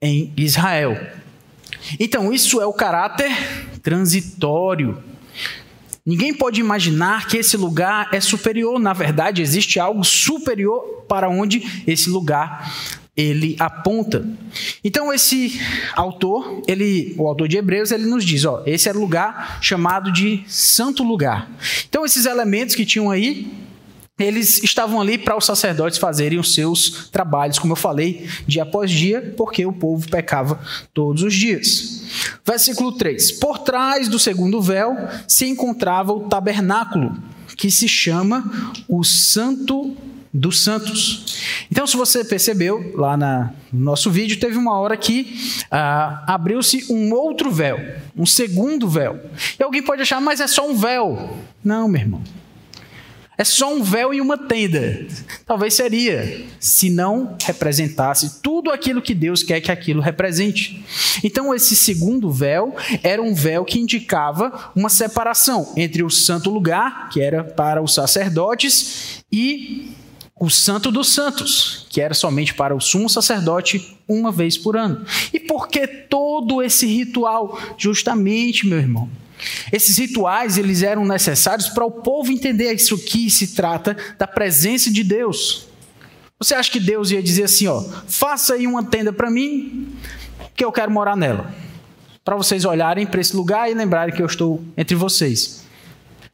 em 0.00 0.32
Israel. 0.36 0.98
Então, 1.98 2.32
isso 2.32 2.60
é 2.60 2.66
o 2.66 2.72
caráter 2.72 3.30
transitório. 3.82 5.02
Ninguém 6.04 6.32
pode 6.32 6.60
imaginar 6.60 7.28
que 7.28 7.36
esse 7.36 7.56
lugar 7.56 8.08
é 8.12 8.20
superior. 8.20 8.78
Na 8.78 8.92
verdade, 8.92 9.42
existe 9.42 9.78
algo 9.78 10.02
superior 10.02 11.04
para 11.06 11.28
onde 11.28 11.82
esse 11.86 12.08
lugar 12.08 12.72
ele 13.16 13.54
aponta. 13.58 14.26
Então 14.82 15.12
esse 15.12 15.60
autor, 15.94 16.62
ele, 16.66 17.14
o 17.18 17.28
autor 17.28 17.48
de 17.48 17.58
Hebreus, 17.58 17.90
ele 17.90 18.06
nos 18.06 18.24
diz, 18.24 18.44
ó, 18.44 18.62
esse 18.64 18.88
era 18.88 18.96
o 18.96 19.00
lugar 19.00 19.58
chamado 19.60 20.10
de 20.10 20.42
santo 20.46 21.02
lugar. 21.02 21.50
Então 21.88 22.04
esses 22.04 22.24
elementos 22.24 22.74
que 22.74 22.86
tinham 22.86 23.10
aí 23.10 23.52
eles 24.22 24.62
estavam 24.62 25.00
ali 25.00 25.18
para 25.18 25.36
os 25.36 25.44
sacerdotes 25.44 25.98
fazerem 25.98 26.38
os 26.38 26.54
seus 26.54 27.08
trabalhos, 27.10 27.58
como 27.58 27.72
eu 27.72 27.76
falei, 27.76 28.28
dia 28.46 28.62
após 28.62 28.90
dia, 28.90 29.34
porque 29.36 29.64
o 29.64 29.72
povo 29.72 30.08
pecava 30.08 30.60
todos 30.92 31.22
os 31.22 31.34
dias. 31.34 32.02
Versículo 32.44 32.92
3: 32.92 33.32
Por 33.32 33.58
trás 33.58 34.08
do 34.08 34.18
segundo 34.18 34.60
véu 34.60 34.96
se 35.26 35.46
encontrava 35.46 36.12
o 36.12 36.28
tabernáculo, 36.28 37.16
que 37.56 37.70
se 37.70 37.88
chama 37.88 38.72
o 38.88 39.04
Santo 39.04 39.96
dos 40.32 40.60
Santos. 40.60 41.40
Então, 41.70 41.86
se 41.86 41.96
você 41.96 42.24
percebeu, 42.24 42.92
lá 42.94 43.16
na, 43.16 43.52
no 43.72 43.80
nosso 43.80 44.10
vídeo, 44.10 44.38
teve 44.38 44.56
uma 44.56 44.78
hora 44.78 44.96
que 44.96 45.36
ah, 45.70 46.24
abriu-se 46.26 46.86
um 46.92 47.12
outro 47.12 47.50
véu, 47.50 47.78
um 48.16 48.26
segundo 48.26 48.88
véu. 48.88 49.18
E 49.58 49.62
alguém 49.62 49.82
pode 49.82 50.02
achar, 50.02 50.20
mas 50.20 50.40
é 50.40 50.46
só 50.46 50.68
um 50.68 50.74
véu. 50.74 51.36
Não, 51.64 51.88
meu 51.88 52.00
irmão. 52.00 52.22
É 53.40 53.44
só 53.44 53.72
um 53.72 53.82
véu 53.82 54.12
e 54.12 54.20
uma 54.20 54.36
tenda. 54.36 55.06
Talvez 55.46 55.72
seria, 55.72 56.44
se 56.60 56.90
não 56.90 57.38
representasse 57.42 58.42
tudo 58.42 58.70
aquilo 58.70 59.00
que 59.00 59.14
Deus 59.14 59.42
quer 59.42 59.62
que 59.62 59.72
aquilo 59.72 60.02
represente. 60.02 60.84
Então, 61.24 61.54
esse 61.54 61.74
segundo 61.74 62.30
véu 62.30 62.76
era 63.02 63.22
um 63.22 63.32
véu 63.32 63.64
que 63.64 63.80
indicava 63.80 64.70
uma 64.76 64.90
separação 64.90 65.72
entre 65.74 66.02
o 66.02 66.10
santo 66.10 66.50
lugar, 66.50 67.08
que 67.08 67.18
era 67.18 67.42
para 67.42 67.82
os 67.82 67.94
sacerdotes, 67.94 69.24
e 69.32 69.90
o 70.38 70.50
Santo 70.50 70.90
dos 70.90 71.08
Santos, 71.08 71.86
que 71.88 72.02
era 72.02 72.12
somente 72.12 72.52
para 72.52 72.76
o 72.76 72.80
sumo 72.80 73.08
sacerdote 73.08 73.96
uma 74.06 74.30
vez 74.30 74.58
por 74.58 74.76
ano. 74.76 75.02
E 75.32 75.40
por 75.40 75.66
que 75.68 75.86
todo 75.86 76.62
esse 76.62 76.84
ritual? 76.84 77.58
Justamente, 77.78 78.66
meu 78.66 78.78
irmão, 78.78 79.08
esses 79.72 79.98
rituais 79.98 80.58
eles 80.58 80.82
eram 80.82 81.04
necessários 81.04 81.68
para 81.68 81.84
o 81.84 81.90
povo 81.90 82.32
entender 82.32 82.72
isso 82.72 82.98
que 82.98 83.30
se 83.30 83.48
trata 83.48 83.96
da 84.18 84.26
presença 84.26 84.90
de 84.90 85.02
Deus. 85.02 85.66
Você 86.38 86.54
acha 86.54 86.70
que 86.70 86.80
Deus 86.80 87.10
ia 87.10 87.22
dizer 87.22 87.44
assim, 87.44 87.66
ó, 87.66 87.82
faça 88.08 88.54
aí 88.54 88.66
uma 88.66 88.82
tenda 88.82 89.12
para 89.12 89.30
mim, 89.30 89.88
que 90.56 90.64
eu 90.64 90.72
quero 90.72 90.90
morar 90.90 91.16
nela, 91.16 91.54
para 92.24 92.36
vocês 92.36 92.64
olharem 92.64 93.06
para 93.06 93.20
esse 93.20 93.36
lugar 93.36 93.70
e 93.70 93.74
lembrarem 93.74 94.14
que 94.14 94.22
eu 94.22 94.26
estou 94.26 94.62
entre 94.76 94.94
vocês. 94.94 95.59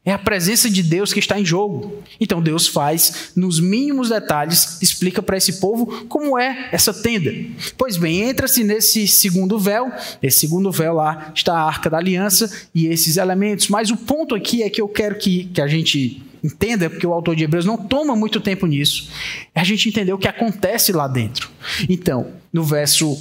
É 0.06 0.12
a 0.12 0.18
presença 0.18 0.70
de 0.70 0.84
Deus 0.84 1.12
que 1.12 1.18
está 1.18 1.38
em 1.38 1.44
jogo. 1.44 2.00
Então 2.20 2.40
Deus 2.40 2.68
faz, 2.68 3.32
nos 3.34 3.58
mínimos 3.58 4.10
detalhes, 4.10 4.80
explica 4.80 5.20
para 5.20 5.36
esse 5.36 5.54
povo 5.54 6.06
como 6.06 6.38
é 6.38 6.68
essa 6.70 6.94
tenda. 6.94 7.34
Pois 7.76 7.96
bem, 7.96 8.22
entra-se 8.22 8.62
nesse 8.62 9.08
segundo 9.08 9.58
véu, 9.58 9.90
esse 10.22 10.38
segundo 10.38 10.70
véu 10.70 10.94
lá 10.94 11.32
está 11.34 11.54
a 11.54 11.66
arca 11.66 11.90
da 11.90 11.98
aliança 11.98 12.48
e 12.72 12.86
esses 12.86 13.16
elementos. 13.16 13.66
Mas 13.66 13.90
o 13.90 13.96
ponto 13.96 14.36
aqui 14.36 14.62
é 14.62 14.70
que 14.70 14.80
eu 14.80 14.86
quero 14.86 15.16
que, 15.16 15.46
que 15.46 15.60
a 15.60 15.66
gente 15.66 16.22
entenda, 16.44 16.88
porque 16.88 17.06
o 17.06 17.12
autor 17.12 17.34
de 17.34 17.42
Hebreus 17.42 17.64
não 17.64 17.76
toma 17.76 18.14
muito 18.14 18.40
tempo 18.40 18.64
nisso, 18.66 19.10
é 19.52 19.60
a 19.60 19.64
gente 19.64 19.88
entender 19.88 20.12
o 20.12 20.18
que 20.18 20.28
acontece 20.28 20.92
lá 20.92 21.08
dentro. 21.08 21.50
Então, 21.88 22.28
no 22.52 22.62
verso 22.62 23.18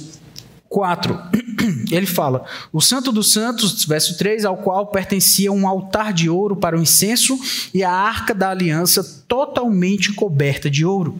4, 0.76 1.18
ele 1.90 2.04
fala: 2.04 2.44
O 2.70 2.82
Santo 2.82 3.10
dos 3.10 3.32
Santos, 3.32 3.82
verso 3.86 4.18
3, 4.18 4.44
ao 4.44 4.58
qual 4.58 4.88
pertencia 4.88 5.50
um 5.50 5.66
altar 5.66 6.12
de 6.12 6.28
ouro 6.28 6.54
para 6.54 6.76
o 6.76 6.82
incenso 6.82 7.40
e 7.72 7.82
a 7.82 7.90
arca 7.90 8.34
da 8.34 8.50
aliança 8.50 9.02
totalmente 9.26 10.12
coberta 10.12 10.68
de 10.68 10.84
ouro, 10.84 11.18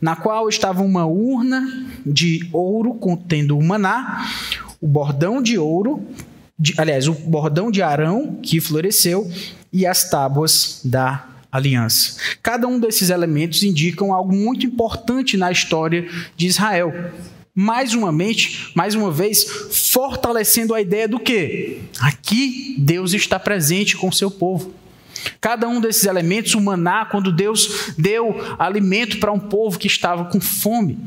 na 0.00 0.14
qual 0.14 0.48
estava 0.48 0.82
uma 0.82 1.04
urna 1.04 1.66
de 2.06 2.48
ouro 2.52 2.94
contendo 2.94 3.58
o 3.58 3.64
maná, 3.64 4.24
o 4.80 4.86
bordão 4.86 5.42
de 5.42 5.58
ouro, 5.58 6.06
de, 6.56 6.72
aliás, 6.78 7.08
o 7.08 7.12
bordão 7.12 7.72
de 7.72 7.82
Arão 7.82 8.38
que 8.40 8.60
floresceu 8.60 9.28
e 9.72 9.84
as 9.84 10.08
tábuas 10.08 10.80
da 10.84 11.26
aliança. 11.50 12.20
Cada 12.40 12.68
um 12.68 12.78
desses 12.78 13.10
elementos 13.10 13.64
indicam 13.64 14.12
algo 14.12 14.32
muito 14.32 14.64
importante 14.64 15.36
na 15.36 15.50
história 15.50 16.08
de 16.36 16.46
Israel 16.46 17.10
mais 17.54 17.92
uma 17.92 18.10
mente, 18.10 18.70
mais 18.74 18.94
uma 18.94 19.10
vez, 19.10 19.44
fortalecendo 19.70 20.74
a 20.74 20.80
ideia 20.80 21.06
do 21.06 21.20
que 21.20 21.82
aqui 22.00 22.76
Deus 22.78 23.12
está 23.12 23.38
presente 23.38 23.96
com 23.96 24.08
o 24.08 24.12
seu 24.12 24.30
povo. 24.30 24.72
Cada 25.40 25.68
um 25.68 25.80
desses 25.80 26.04
elementos, 26.04 26.54
o 26.54 26.60
maná, 26.60 27.04
quando 27.04 27.30
Deus 27.30 27.92
deu 27.98 28.36
alimento 28.58 29.18
para 29.18 29.30
um 29.30 29.38
povo 29.38 29.78
que 29.78 29.86
estava 29.86 30.24
com 30.24 30.40
fome. 30.40 30.98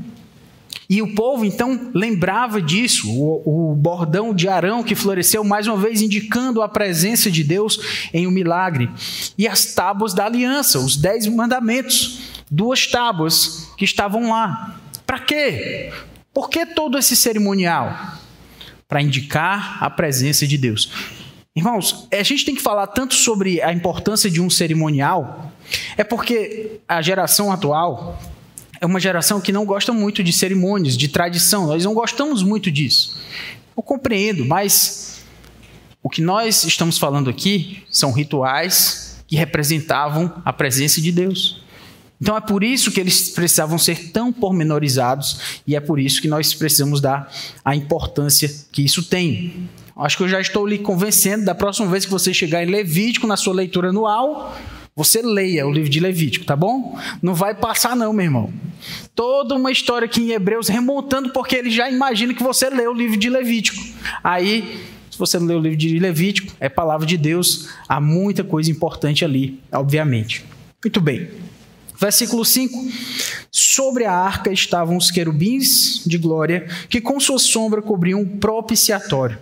E 0.87 1.01
o 1.01 1.15
povo 1.15 1.43
então 1.43 1.89
lembrava 1.95 2.61
disso, 2.61 3.09
o, 3.09 3.71
o, 3.71 3.75
bordão 3.75 4.33
de 4.33 4.47
Arão 4.47 4.83
que 4.83 4.93
floresceu, 4.93 5.43
mais 5.43 5.65
uma 5.65 5.77
vez 5.77 5.99
indicando 5.99 6.61
a 6.61 6.69
presença 6.69 7.31
de 7.31 7.43
Deus 7.43 8.07
em 8.13 8.27
um 8.27 8.31
milagre. 8.31 8.89
E 9.35 9.47
as 9.47 9.73
tábuas 9.73 10.13
da 10.13 10.27
aliança, 10.27 10.77
os 10.77 10.95
dez 10.95 11.25
mandamentos, 11.25 12.19
duas 12.51 12.85
tábuas 12.85 13.67
que 13.75 13.83
estavam 13.83 14.29
lá. 14.29 14.79
Para 15.07 15.19
quê? 15.19 15.91
Por 16.35 16.49
que 16.49 16.65
todo 16.65 16.97
esse 16.97 17.15
cerimonial? 17.15 18.19
Para 18.89 19.01
indicar 19.01 19.81
a 19.81 19.89
presença 19.89 20.45
de 20.45 20.57
Deus. 20.57 20.91
Irmãos, 21.55 22.09
a 22.11 22.23
gente 22.23 22.43
tem 22.43 22.53
que 22.53 22.61
falar 22.61 22.87
tanto 22.87 23.15
sobre 23.15 23.61
a 23.61 23.71
importância 23.71 24.29
de 24.29 24.41
um 24.41 24.49
cerimonial, 24.49 25.53
é 25.95 26.03
porque 26.03 26.81
a 26.85 27.01
geração 27.01 27.53
atual 27.53 28.21
é 28.81 28.85
uma 28.85 28.99
geração 28.99 29.39
que 29.39 29.53
não 29.53 29.65
gosta 29.65 29.93
muito 29.93 30.21
de 30.21 30.33
cerimônias, 30.33 30.97
de 30.97 31.07
tradição, 31.07 31.67
nós 31.67 31.85
não 31.85 31.93
gostamos 31.93 32.43
muito 32.43 32.69
disso. 32.69 33.17
Eu 33.75 33.81
compreendo, 33.81 34.43
mas 34.43 35.23
o 36.03 36.09
que 36.09 36.21
nós 36.21 36.65
estamos 36.65 36.97
falando 36.97 37.29
aqui 37.29 37.81
são 37.89 38.11
rituais 38.11 39.23
que 39.25 39.37
representavam 39.37 40.41
a 40.43 40.51
presença 40.51 41.01
de 41.01 41.13
Deus. 41.13 41.64
Então 42.21 42.35
é 42.35 42.41
por 42.41 42.63
isso 42.63 42.91
que 42.91 42.99
eles 42.99 43.29
precisavam 43.29 43.77
ser 43.77 44.11
tão 44.11 44.31
pormenorizados 44.31 45.61
e 45.67 45.75
é 45.75 45.79
por 45.79 45.99
isso 45.99 46.21
que 46.21 46.27
nós 46.27 46.53
precisamos 46.53 47.01
dar 47.01 47.31
a 47.63 47.75
importância 47.75 48.49
que 48.71 48.83
isso 48.83 49.03
tem. 49.03 49.67
Acho 49.97 50.17
que 50.17 50.23
eu 50.23 50.29
já 50.29 50.41
estou 50.41 50.65
lhe 50.65 50.77
convencendo, 50.77 51.45
da 51.45 51.55
próxima 51.55 51.87
vez 51.87 52.05
que 52.05 52.11
você 52.11 52.33
chegar 52.33 52.63
em 52.63 52.69
Levítico 52.69 53.27
na 53.27 53.37
sua 53.37 53.53
leitura 53.53 53.89
anual, 53.89 54.53
você 54.95 55.21
leia 55.21 55.67
o 55.67 55.71
livro 55.71 55.89
de 55.89 55.99
Levítico, 55.99 56.45
tá 56.45 56.55
bom? 56.55 56.97
Não 57.21 57.33
vai 57.33 57.53
passar 57.53 57.95
não, 57.95 58.13
meu 58.13 58.23
irmão. 58.23 58.53
Toda 59.13 59.55
uma 59.55 59.71
história 59.71 60.05
aqui 60.05 60.21
em 60.21 60.31
Hebreus 60.31 60.69
remontando 60.69 61.29
porque 61.31 61.55
ele 61.55 61.69
já 61.69 61.89
imagina 61.89 62.33
que 62.33 62.43
você 62.43 62.69
leu 62.69 62.91
o 62.91 62.93
livro 62.93 63.17
de 63.17 63.29
Levítico. 63.29 63.81
Aí, 64.23 64.79
se 65.11 65.17
você 65.17 65.37
não 65.37 65.47
leu 65.47 65.59
o 65.59 65.61
livro 65.61 65.77
de 65.77 65.99
Levítico, 65.99 66.53
é 66.61 66.69
palavra 66.69 67.05
de 67.05 67.17
Deus, 67.17 67.69
há 67.89 67.99
muita 67.99 68.43
coisa 68.43 68.71
importante 68.71 69.25
ali, 69.25 69.59
obviamente. 69.71 70.45
Muito 70.83 71.01
bem. 71.01 71.29
Versículo 71.99 72.43
5: 72.43 72.87
Sobre 73.51 74.05
a 74.05 74.13
arca 74.13 74.51
estavam 74.51 74.97
os 74.97 75.11
querubins 75.11 76.03
de 76.05 76.17
glória, 76.17 76.67
que 76.89 77.01
com 77.01 77.19
sua 77.19 77.39
sombra 77.39 77.81
cobriam 77.81 78.21
o 78.21 78.37
propiciatório. 78.37 79.37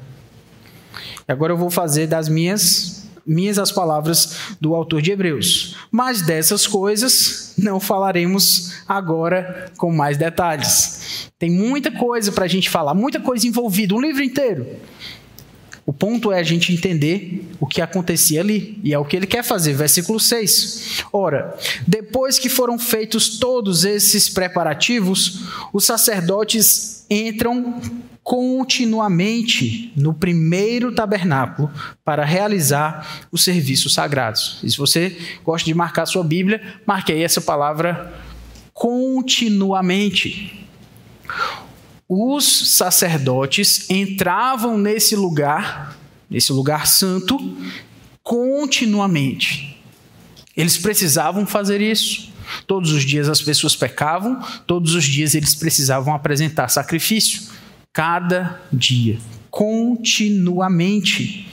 E 1.27 1.31
agora 1.31 1.53
eu 1.53 1.57
vou 1.57 1.69
fazer 1.69 2.07
das 2.07 2.27
minhas 2.27 3.03
minhas 3.25 3.57
as 3.57 3.71
palavras 3.71 4.55
do 4.59 4.75
autor 4.75 5.01
de 5.01 5.11
Hebreus. 5.11 5.77
Mas 5.89 6.21
dessas 6.21 6.67
coisas 6.67 7.53
não 7.57 7.79
falaremos 7.79 8.73
agora 8.87 9.71
com 9.77 9.91
mais 9.91 10.17
detalhes. 10.17 11.29
Tem 11.39 11.49
muita 11.49 11.89
coisa 11.91 12.31
para 12.31 12.45
a 12.45 12.49
gente 12.49 12.69
falar, 12.69 12.93
muita 12.93 13.19
coisa 13.19 13.47
envolvida, 13.47 13.95
um 13.95 14.01
livro 14.01 14.23
inteiro. 14.23 14.67
O 15.85 15.91
ponto 15.91 16.31
é 16.31 16.39
a 16.39 16.43
gente 16.43 16.71
entender 16.71 17.45
o 17.59 17.67
que 17.67 17.81
acontecia 17.81 18.39
ali, 18.39 18.79
e 18.83 18.93
é 18.93 18.99
o 18.99 19.03
que 19.03 19.17
ele 19.17 19.27
quer 19.27 19.43
fazer. 19.43 19.73
Versículo 19.73 20.19
6. 20.19 21.03
Ora, 21.11 21.57
depois 21.85 22.39
que 22.39 22.47
foram 22.47 22.79
feitos 22.79 23.37
todos 23.37 23.83
esses 23.83 24.29
preparativos, 24.29 25.41
os 25.73 25.83
sacerdotes 25.83 27.05
entram 27.09 27.81
continuamente 28.23 29.91
no 29.97 30.13
primeiro 30.13 30.95
tabernáculo 30.95 31.69
para 32.05 32.23
realizar 32.23 33.25
os 33.29 33.43
serviços 33.43 33.93
sagrados. 33.93 34.59
E 34.63 34.71
se 34.71 34.77
você 34.77 35.17
gosta 35.43 35.65
de 35.65 35.73
marcar 35.73 36.05
sua 36.05 36.23
Bíblia, 36.23 36.61
marque 36.85 37.11
aí 37.11 37.21
essa 37.21 37.41
palavra 37.41 38.13
continuamente 38.73 40.65
os 42.07 42.75
sacerdotes 42.75 43.89
entravam 43.89 44.77
nesse 44.77 45.15
lugar, 45.15 45.97
nesse 46.29 46.51
lugar 46.51 46.87
santo, 46.87 47.57
continuamente. 48.21 49.77
Eles 50.55 50.77
precisavam 50.77 51.45
fazer 51.45 51.81
isso. 51.81 52.31
Todos 52.67 52.91
os 52.91 53.03
dias 53.03 53.27
as 53.29 53.41
pessoas 53.41 53.75
pecavam, 53.75 54.39
todos 54.67 54.93
os 54.93 55.05
dias 55.05 55.33
eles 55.33 55.55
precisavam 55.55 56.13
apresentar 56.13 56.67
sacrifício. 56.69 57.41
Cada 57.91 58.61
dia, 58.71 59.17
continuamente. 59.49 61.47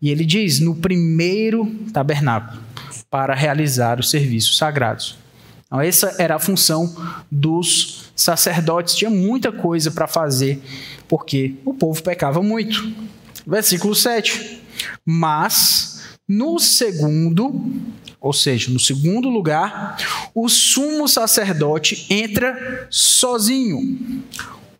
E 0.00 0.10
ele 0.10 0.24
diz: 0.24 0.60
no 0.60 0.74
primeiro 0.76 1.66
tabernáculo, 1.92 2.60
para 3.10 3.34
realizar 3.34 4.00
os 4.00 4.10
serviços 4.10 4.56
sagrados. 4.56 5.16
Então, 5.70 5.80
essa 5.80 6.16
era 6.18 6.34
a 6.34 6.38
função 6.40 6.92
dos 7.30 8.10
sacerdotes. 8.16 8.96
Tinha 8.96 9.08
muita 9.08 9.52
coisa 9.52 9.88
para 9.92 10.08
fazer, 10.08 10.60
porque 11.06 11.54
o 11.64 11.72
povo 11.72 12.02
pecava 12.02 12.42
muito. 12.42 12.92
Versículo 13.46 13.94
7. 13.94 14.60
Mas 15.06 16.02
no 16.28 16.58
segundo, 16.58 17.64
ou 18.20 18.32
seja, 18.32 18.72
no 18.72 18.80
segundo 18.80 19.28
lugar, 19.28 19.96
o 20.34 20.48
sumo 20.48 21.06
sacerdote 21.06 22.04
entra 22.10 22.88
sozinho, 22.90 24.24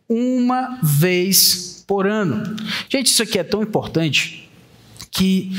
uma 0.09 0.77
vez 0.83 1.85
por 1.87 2.05
ano. 2.05 2.55
Gente, 2.89 3.07
isso 3.07 3.23
aqui 3.23 3.39
é 3.39 3.43
tão 3.43 3.63
importante 3.63 4.49
que 5.09 5.51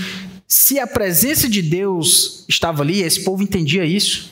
se 0.47 0.79
a 0.79 0.87
presença 0.87 1.49
de 1.49 1.63
Deus 1.63 2.45
estava 2.47 2.83
ali, 2.83 3.01
esse 3.01 3.25
povo 3.25 3.43
entendia 3.43 3.87
isso, 3.87 4.31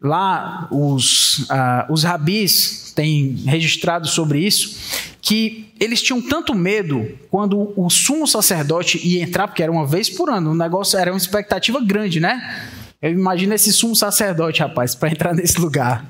Lá, 0.00 0.68
os, 0.70 1.40
uh, 1.50 1.92
os 1.92 2.04
rabis 2.04 2.92
têm 2.94 3.34
registrado 3.46 4.06
sobre 4.06 4.38
isso, 4.38 4.76
que 5.20 5.72
eles 5.80 6.00
tinham 6.00 6.20
tanto 6.22 6.54
medo 6.54 7.06
quando 7.30 7.72
o 7.76 7.90
sumo 7.90 8.26
sacerdote 8.26 8.98
ia 9.06 9.22
entrar, 9.22 9.48
porque 9.48 9.62
era 9.62 9.72
uma 9.72 9.86
vez 9.86 10.08
por 10.08 10.30
ano, 10.30 10.52
o 10.52 10.54
negócio 10.54 10.98
era 10.98 11.12
uma 11.12 11.18
expectativa 11.18 11.80
grande, 11.80 12.20
né? 12.20 12.70
Eu 13.00 13.12
imagino 13.12 13.54
esse 13.54 13.72
sumo 13.72 13.94
sacerdote, 13.94 14.60
rapaz, 14.60 14.96
para 14.96 15.08
entrar 15.08 15.32
nesse 15.32 15.60
lugar. 15.60 16.04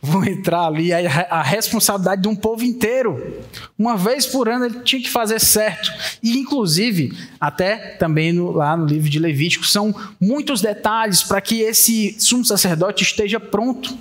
Vou 0.00 0.24
entrar 0.24 0.66
ali, 0.66 0.92
a, 0.92 0.98
a, 1.28 1.42
responsabilidade 1.42 2.22
de 2.22 2.28
um 2.28 2.36
povo 2.36 2.62
inteiro. 2.62 3.42
Uma 3.76 3.96
vez 3.96 4.26
por 4.26 4.48
ano 4.48 4.66
ele 4.66 4.78
tinha 4.80 5.02
que 5.02 5.10
fazer 5.10 5.40
certo. 5.40 5.90
E, 6.22 6.38
inclusive, 6.38 7.12
até 7.40 7.96
também 7.96 8.32
no, 8.32 8.52
lá 8.52 8.76
no 8.76 8.86
livro 8.86 9.10
de 9.10 9.18
Levítico, 9.18 9.66
são 9.66 9.92
muitos 10.20 10.60
detalhes 10.60 11.20
para 11.20 11.40
que 11.40 11.62
esse 11.62 12.14
sumo 12.20 12.44
sacerdote 12.44 13.02
esteja 13.02 13.40
pronto 13.40 13.98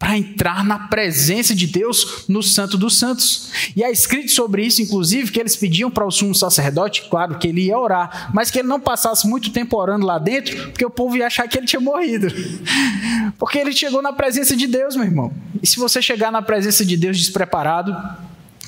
para 0.00 0.16
entrar 0.16 0.64
na 0.64 0.78
presença 0.88 1.54
de 1.54 1.66
Deus 1.66 2.24
no 2.26 2.42
Santo 2.42 2.78
dos 2.78 2.98
Santos. 2.98 3.50
E 3.76 3.84
é 3.84 3.92
escrito 3.92 4.32
sobre 4.32 4.64
isso, 4.64 4.80
inclusive, 4.80 5.30
que 5.30 5.38
eles 5.38 5.54
pediam 5.54 5.90
para 5.90 6.06
o 6.06 6.10
sumo 6.10 6.34
sacerdote, 6.34 7.06
claro, 7.10 7.38
que 7.38 7.46
ele 7.46 7.66
ia 7.66 7.78
orar, 7.78 8.30
mas 8.32 8.50
que 8.50 8.60
ele 8.60 8.66
não 8.68 8.80
passasse 8.80 9.28
muito 9.28 9.52
tempo 9.52 9.76
orando 9.76 10.06
lá 10.06 10.18
dentro, 10.18 10.70
porque 10.70 10.86
o 10.86 10.88
povo 10.88 11.18
ia 11.18 11.26
achar 11.26 11.46
que 11.46 11.58
ele 11.58 11.66
tinha 11.66 11.80
morrido. 11.80 12.28
Porque 13.38 13.58
ele 13.58 13.72
chegou 13.72 14.02
na 14.02 14.12
presença 14.12 14.56
de 14.56 14.66
Deus, 14.66 14.96
meu 14.96 15.04
irmão. 15.04 15.32
E 15.62 15.66
se 15.66 15.78
você 15.78 16.02
chegar 16.02 16.30
na 16.30 16.42
presença 16.42 16.84
de 16.84 16.96
Deus 16.96 17.16
despreparado, 17.16 17.96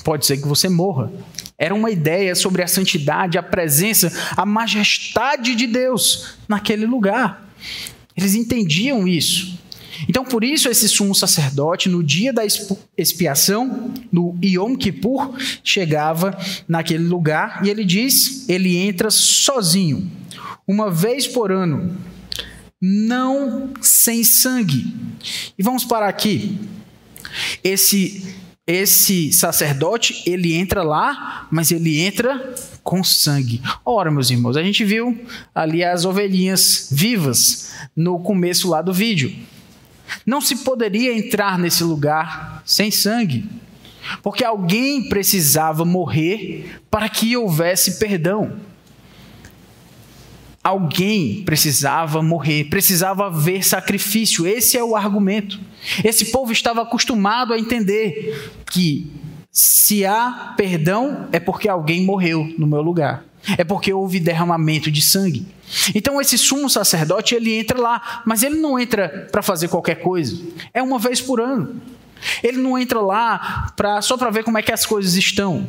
pode 0.03 0.25
ser 0.25 0.37
que 0.37 0.47
você 0.47 0.69
morra. 0.69 1.11
Era 1.57 1.73
uma 1.73 1.91
ideia 1.91 2.33
sobre 2.35 2.61
a 2.61 2.67
santidade, 2.67 3.37
a 3.37 3.43
presença, 3.43 4.11
a 4.35 4.45
majestade 4.45 5.55
de 5.55 5.67
Deus 5.67 6.35
naquele 6.47 6.85
lugar. 6.85 7.47
Eles 8.15 8.35
entendiam 8.35 9.07
isso. 9.07 9.62
Então, 10.07 10.23
por 10.23 10.43
isso, 10.43 10.69
esse 10.69 10.87
sumo 10.87 11.13
sacerdote, 11.13 11.89
no 11.89 12.03
dia 12.03 12.33
da 12.33 12.43
expiação, 12.97 13.93
no 14.11 14.37
Yom 14.43 14.75
Kippur, 14.75 15.35
chegava 15.63 16.37
naquele 16.67 17.03
lugar 17.03 17.65
e 17.65 17.69
ele 17.69 17.83
diz: 17.83 18.47
ele 18.49 18.77
entra 18.77 19.09
sozinho, 19.09 20.11
uma 20.67 20.89
vez 20.89 21.27
por 21.27 21.51
ano, 21.51 21.95
não 22.81 23.71
sem 23.81 24.23
sangue. 24.23 24.93
E 25.57 25.63
vamos 25.63 25.83
parar 25.83 26.09
aqui. 26.09 26.59
Esse 27.63 28.35
esse 28.65 29.33
sacerdote, 29.33 30.23
ele 30.25 30.53
entra 30.53 30.83
lá, 30.83 31.47
mas 31.51 31.69
ele 31.69 31.99
entra 31.99 32.55
com 32.81 33.03
sangue. 33.03 33.61
Ora, 33.83 34.09
meus 34.09 34.29
irmãos, 34.29 34.55
a 34.55 34.63
gente 34.63 34.85
viu 34.85 35.19
ali 35.53 35.83
as 35.83 36.05
ovelhinhas 36.05 36.87
vivas 36.89 37.73
no 37.93 38.19
começo 38.19 38.69
lá 38.69 38.81
do 38.81 38.93
vídeo. 38.93 39.35
Não 40.25 40.41
se 40.41 40.57
poderia 40.57 41.17
entrar 41.17 41.57
nesse 41.57 41.83
lugar 41.83 42.61
sem 42.65 42.91
sangue, 42.91 43.45
porque 44.21 44.43
alguém 44.43 45.07
precisava 45.09 45.85
morrer 45.85 46.79
para 46.89 47.09
que 47.09 47.35
houvesse 47.35 47.99
perdão. 47.99 48.53
Alguém 50.63 51.43
precisava 51.43 52.21
morrer, 52.21 52.65
precisava 52.65 53.25
haver 53.25 53.65
sacrifício. 53.65 54.47
Esse 54.47 54.77
é 54.77 54.83
o 54.83 54.95
argumento. 54.95 55.59
Esse 56.03 56.31
povo 56.31 56.53
estava 56.53 56.81
acostumado 56.83 57.51
a 57.51 57.59
entender 57.59 58.51
que 58.71 59.11
se 59.51 60.05
há 60.05 60.53
perdão 60.55 61.27
é 61.31 61.39
porque 61.39 61.67
alguém 61.67 62.05
morreu 62.05 62.53
no 62.57 62.65
meu 62.65 62.81
lugar. 62.81 63.25
É 63.57 63.63
porque 63.63 63.91
houve 63.91 64.19
derramamento 64.19 64.89
de 64.89 65.01
sangue. 65.01 65.45
Então 65.93 66.21
esse 66.21 66.37
sumo 66.37 66.69
sacerdote 66.69 67.35
ele 67.35 67.53
entra 67.57 67.79
lá, 67.79 68.21
mas 68.25 68.43
ele 68.43 68.55
não 68.55 68.79
entra 68.79 69.27
para 69.31 69.41
fazer 69.41 69.67
qualquer 69.67 69.95
coisa. 69.95 70.39
É 70.73 70.81
uma 70.81 70.97
vez 70.97 71.19
por 71.19 71.41
ano. 71.41 71.81
Ele 72.41 72.57
não 72.57 72.77
entra 72.77 73.01
lá 73.01 73.73
pra, 73.75 74.01
só 74.01 74.17
para 74.17 74.29
ver 74.29 74.43
como 74.43 74.57
é 74.57 74.61
que 74.61 74.71
as 74.71 74.85
coisas 74.85 75.15
estão. 75.15 75.67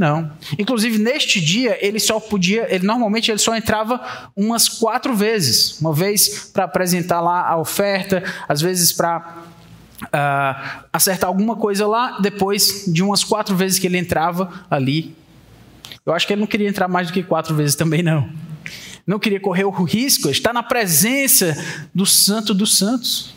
Não. 0.00 0.32
Inclusive, 0.58 0.96
neste 0.96 1.40
dia, 1.40 1.76
ele 1.84 2.00
só 2.00 2.18
podia, 2.18 2.66
ele 2.74 2.86
normalmente 2.86 3.30
ele 3.30 3.38
só 3.38 3.54
entrava 3.54 4.00
umas 4.34 4.66
quatro 4.66 5.14
vezes. 5.14 5.78
Uma 5.78 5.92
vez 5.92 6.50
para 6.54 6.64
apresentar 6.64 7.20
lá 7.20 7.46
a 7.46 7.58
oferta, 7.58 8.24
às 8.48 8.62
vezes 8.62 8.92
para 8.92 9.18
uh, 10.04 10.06
ah, 10.10 10.84
acertar 10.90 11.28
alguma 11.28 11.54
coisa 11.54 11.86
lá, 11.86 12.18
depois 12.18 12.84
de 12.86 13.02
umas 13.02 13.22
quatro 13.22 13.54
vezes 13.54 13.78
que 13.78 13.86
ele 13.86 13.98
entrava 13.98 14.64
ali. 14.70 15.14
Eu 16.10 16.14
acho 16.16 16.26
que 16.26 16.32
ele 16.32 16.40
não 16.40 16.46
queria 16.48 16.68
entrar 16.68 16.88
mais 16.88 17.06
do 17.06 17.12
que 17.12 17.22
quatro 17.22 17.54
vezes 17.54 17.76
também, 17.76 18.02
não. 18.02 18.28
Não 19.06 19.16
queria 19.16 19.38
correr 19.38 19.64
o 19.64 19.70
risco, 19.70 20.28
estar 20.28 20.52
na 20.52 20.62
presença 20.62 21.56
do 21.94 22.04
Santo 22.04 22.52
dos 22.52 22.76
Santos. 22.76 23.32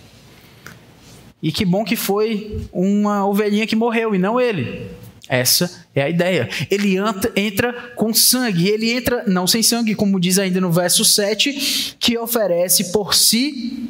E 1.42 1.52
que 1.52 1.66
bom 1.66 1.86
que 1.86 1.96
foi 1.96 2.66
uma 2.72 3.28
ovelhinha 3.28 3.68
que 3.68 3.76
morreu 3.76 4.16
e 4.16 4.18
não 4.18 4.42
ele. 4.42 4.90
Essa 5.30 5.86
é 5.94 6.02
a 6.02 6.10
ideia. 6.10 6.50
Ele 6.72 6.96
entra 7.36 7.74
com 7.96 8.12
sangue, 8.12 8.68
ele 8.68 8.92
entra 8.92 9.24
não 9.28 9.46
sem 9.46 9.62
sangue, 9.62 9.94
como 9.94 10.20
diz 10.20 10.40
ainda 10.40 10.60
no 10.60 10.72
verso 10.72 11.06
7, 11.06 11.96
que 12.00 12.18
oferece 12.18 12.92
por 12.92 13.14
si, 13.14 13.88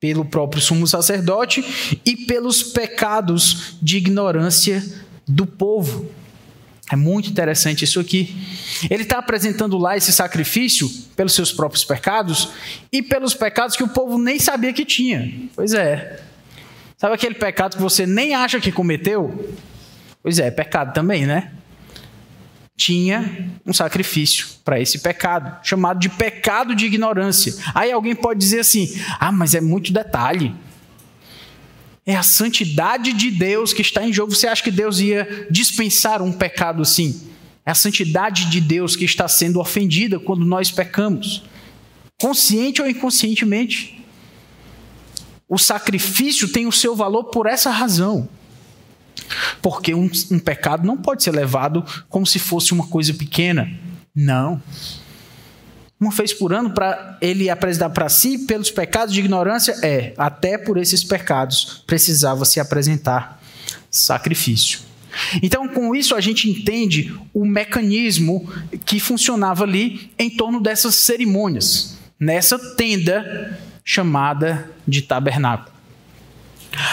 pelo 0.00 0.24
próprio 0.24 0.60
sumo 0.60 0.86
sacerdote 0.86 1.64
e 2.04 2.16
pelos 2.16 2.64
pecados 2.64 3.76
de 3.80 3.98
ignorância 3.98 4.82
do 5.28 5.46
povo. 5.46 6.10
É 6.90 6.94
muito 6.94 7.28
interessante 7.28 7.84
isso 7.84 7.98
aqui. 7.98 8.36
Ele 8.88 9.02
está 9.02 9.18
apresentando 9.18 9.76
lá 9.76 9.96
esse 9.96 10.12
sacrifício 10.12 10.88
pelos 11.16 11.34
seus 11.34 11.52
próprios 11.52 11.84
pecados 11.84 12.50
e 12.92 13.02
pelos 13.02 13.34
pecados 13.34 13.76
que 13.76 13.82
o 13.82 13.88
povo 13.88 14.18
nem 14.18 14.38
sabia 14.38 14.72
que 14.72 14.84
tinha. 14.84 15.32
Pois 15.54 15.74
é. 15.74 16.20
Sabe 16.96 17.14
aquele 17.14 17.34
pecado 17.34 17.76
que 17.76 17.82
você 17.82 18.06
nem 18.06 18.34
acha 18.34 18.60
que 18.60 18.70
cometeu? 18.70 19.52
Pois 20.22 20.38
é, 20.38 20.50
pecado 20.50 20.94
também, 20.94 21.26
né? 21.26 21.52
Tinha 22.76 23.50
um 23.64 23.72
sacrifício 23.72 24.46
para 24.64 24.80
esse 24.80 25.00
pecado, 25.00 25.64
chamado 25.64 25.98
de 25.98 26.08
pecado 26.08 26.74
de 26.74 26.86
ignorância. 26.86 27.54
Aí 27.74 27.90
alguém 27.90 28.14
pode 28.14 28.38
dizer 28.38 28.60
assim: 28.60 28.88
ah, 29.18 29.32
mas 29.32 29.54
é 29.54 29.60
muito 29.60 29.92
detalhe. 29.92 30.54
É 32.06 32.14
a 32.14 32.22
santidade 32.22 33.12
de 33.12 33.32
Deus 33.32 33.72
que 33.72 33.82
está 33.82 34.06
em 34.06 34.12
jogo. 34.12 34.32
Você 34.32 34.46
acha 34.46 34.62
que 34.62 34.70
Deus 34.70 35.00
ia 35.00 35.48
dispensar 35.50 36.22
um 36.22 36.32
pecado 36.32 36.80
assim? 36.80 37.20
É 37.64 37.72
a 37.72 37.74
santidade 37.74 38.46
de 38.48 38.60
Deus 38.60 38.94
que 38.94 39.04
está 39.04 39.26
sendo 39.26 39.58
ofendida 39.58 40.20
quando 40.20 40.44
nós 40.44 40.70
pecamos, 40.70 41.42
consciente 42.20 42.80
ou 42.80 42.88
inconscientemente. 42.88 44.04
O 45.48 45.58
sacrifício 45.58 46.48
tem 46.48 46.66
o 46.66 46.72
seu 46.72 46.94
valor 46.94 47.24
por 47.24 47.46
essa 47.46 47.70
razão. 47.70 48.28
Porque 49.60 49.92
um, 49.92 50.08
um 50.30 50.38
pecado 50.38 50.86
não 50.86 50.96
pode 50.96 51.24
ser 51.24 51.32
levado 51.32 51.84
como 52.08 52.24
se 52.24 52.38
fosse 52.38 52.72
uma 52.72 52.86
coisa 52.86 53.12
pequena. 53.14 53.68
Não. 54.14 54.62
Uma 55.98 56.10
vez 56.10 56.32
por 56.32 56.52
ano, 56.52 56.70
para 56.70 57.16
ele 57.22 57.48
apresentar 57.48 57.88
para 57.90 58.08
si 58.08 58.38
pelos 58.38 58.70
pecados 58.70 59.14
de 59.14 59.20
ignorância, 59.20 59.74
é, 59.82 60.12
até 60.18 60.58
por 60.58 60.76
esses 60.76 61.02
pecados 61.02 61.82
precisava 61.86 62.44
se 62.44 62.60
apresentar 62.60 63.40
sacrifício. 63.90 64.80
Então, 65.42 65.66
com 65.66 65.94
isso, 65.94 66.14
a 66.14 66.20
gente 66.20 66.50
entende 66.50 67.14
o 67.32 67.46
mecanismo 67.46 68.46
que 68.84 69.00
funcionava 69.00 69.64
ali 69.64 70.10
em 70.18 70.28
torno 70.28 70.60
dessas 70.60 70.94
cerimônias, 70.96 71.96
nessa 72.20 72.58
tenda 72.74 73.58
chamada 73.82 74.70
de 74.86 75.00
tabernáculo. 75.00 75.74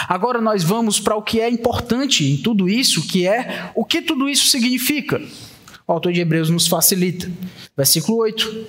Agora 0.08 0.40
nós 0.40 0.62
vamos 0.62 0.98
para 0.98 1.14
o 1.14 1.22
que 1.22 1.40
é 1.40 1.50
importante 1.50 2.24
em 2.24 2.38
tudo 2.38 2.68
isso, 2.68 3.06
que 3.06 3.26
é 3.26 3.70
o 3.74 3.84
que 3.84 4.00
tudo 4.00 4.28
isso 4.28 4.46
significa. 4.46 5.20
O 5.86 5.92
autor 5.92 6.12
de 6.12 6.20
Hebreus 6.20 6.48
nos 6.48 6.66
facilita. 6.66 7.30
Versículo 7.76 8.18
8. 8.18 8.66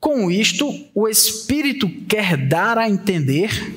Com 0.00 0.30
isto, 0.30 0.68
o 0.94 1.08
Espírito 1.08 1.88
quer 2.08 2.36
dar 2.36 2.78
a 2.78 2.88
entender. 2.88 3.76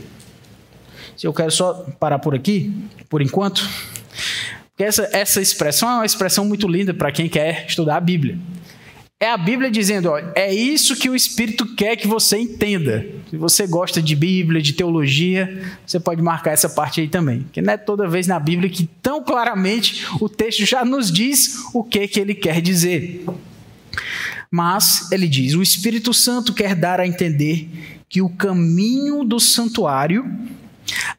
Se 1.15 1.27
eu 1.27 1.33
quero 1.33 1.51
só 1.51 1.85
parar 1.99 2.19
por 2.19 2.33
aqui, 2.33 2.73
por 3.09 3.21
enquanto, 3.21 3.67
porque 4.69 4.83
essa, 4.83 5.07
essa 5.11 5.39
expressão 5.39 5.87
é 5.89 5.93
uma 5.93 6.05
expressão 6.05 6.43
muito 6.43 6.67
linda 6.67 6.91
para 6.91 7.11
quem 7.11 7.29
quer 7.29 7.65
estudar 7.67 7.97
a 7.97 7.99
Bíblia. 7.99 8.39
É 9.21 9.29
a 9.29 9.37
Bíblia 9.37 9.69
dizendo, 9.69 10.09
ó, 10.09 10.19
é 10.33 10.51
isso 10.51 10.95
que 10.95 11.07
o 11.07 11.15
Espírito 11.15 11.75
quer 11.75 11.95
que 11.95 12.07
você 12.07 12.39
entenda. 12.39 13.05
Se 13.29 13.37
você 13.37 13.67
gosta 13.67 14.01
de 14.01 14.15
Bíblia, 14.15 14.59
de 14.59 14.73
teologia, 14.73 15.61
você 15.85 15.99
pode 15.99 16.23
marcar 16.23 16.53
essa 16.53 16.67
parte 16.67 17.01
aí 17.01 17.07
também. 17.07 17.45
Que 17.51 17.61
não 17.61 17.71
é 17.71 17.77
toda 17.77 18.07
vez 18.07 18.25
na 18.25 18.39
Bíblia 18.39 18.67
que 18.67 18.89
tão 18.99 19.23
claramente 19.23 20.07
o 20.19 20.27
texto 20.27 20.65
já 20.65 20.83
nos 20.83 21.11
diz 21.11 21.65
o 21.71 21.83
que, 21.83 22.07
que 22.07 22.19
ele 22.19 22.33
quer 22.33 22.59
dizer. 22.61 23.23
Mas 24.49 25.11
ele 25.11 25.27
diz: 25.27 25.53
o 25.53 25.61
Espírito 25.61 26.15
Santo 26.15 26.51
quer 26.51 26.73
dar 26.73 26.99
a 26.99 27.05
entender 27.05 27.69
que 28.09 28.23
o 28.23 28.29
caminho 28.29 29.23
do 29.23 29.39
santuário 29.39 30.25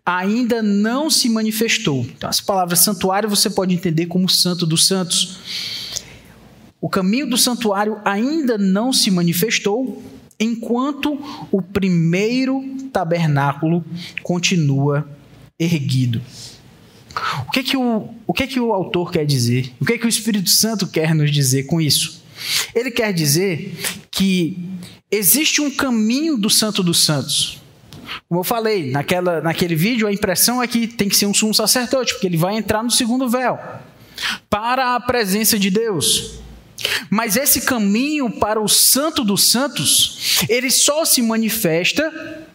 ainda 0.05 0.61
não 0.61 1.09
se 1.09 1.29
manifestou. 1.29 2.01
Então, 2.01 2.29
as 2.29 2.41
palavras 2.41 2.81
santuário 2.81 3.29
você 3.29 3.49
pode 3.49 3.73
entender 3.73 4.07
como 4.07 4.29
santo 4.29 4.67
dos 4.67 4.89
santos 4.89 5.82
o 6.83 6.89
caminho 6.89 7.31
do 7.31 7.39
santuário 7.39 8.01
ainda 8.05 8.59
não 8.59 8.93
se 8.93 9.09
manifestou, 9.09 10.03
enquanto 10.39 11.17
o 11.53 11.63
primeiro 11.63 12.61
tabernáculo 12.93 13.85
continua 14.25 15.09
erguido. 15.57 16.21
O 17.47 17.53
que, 17.53 17.61
é 17.61 17.63
que, 17.63 17.77
o, 17.77 18.09
o 18.27 18.33
que, 18.33 18.43
é 18.43 18.47
que 18.49 18.59
o 18.59 18.73
autor 18.73 19.13
quer 19.13 19.25
dizer? 19.25 19.73
O 19.81 19.85
que, 19.85 19.93
é 19.93 19.99
que 19.99 20.07
o 20.07 20.09
Espírito 20.09 20.51
Santo 20.51 20.89
quer 20.89 21.15
nos 21.15 21.31
dizer 21.31 21.67
com 21.67 21.81
isso? 21.81 22.21
Ele 22.75 22.91
quer 22.91 23.13
dizer 23.13 23.77
que 24.11 24.59
existe 25.09 25.61
um 25.61 25.71
caminho 25.71 26.37
do 26.37 26.51
Santo 26.51 26.83
dos 26.83 27.05
Santos. 27.05 27.63
Como 28.29 28.41
eu 28.41 28.45
falei, 28.45 28.91
naquela, 28.91 29.41
naquele 29.41 29.77
vídeo, 29.77 30.09
a 30.09 30.13
impressão 30.13 30.61
é 30.61 30.67
que 30.67 30.89
tem 30.89 31.09
que 31.09 31.17
ser 31.17 31.27
um 31.27 31.35
sumo 31.35 31.55
sacerdote, 31.55 32.15
porque 32.15 32.27
ele 32.27 32.37
vai 32.37 32.57
entrar 32.57 32.83
no 32.83 32.91
segundo 32.91 33.29
véu 33.29 33.57
para 34.51 34.97
a 34.97 35.01
presença 35.01 35.57
de 35.57 35.71
Deus. 35.71 36.43
Mas 37.11 37.37
esse 37.37 37.63
caminho 37.63 38.31
para 38.31 38.61
o 38.61 38.69
Santo 38.69 39.25
dos 39.25 39.45
Santos, 39.45 40.45
ele 40.49 40.71
só 40.71 41.05
se 41.05 41.23
manifesta, 41.23 42.47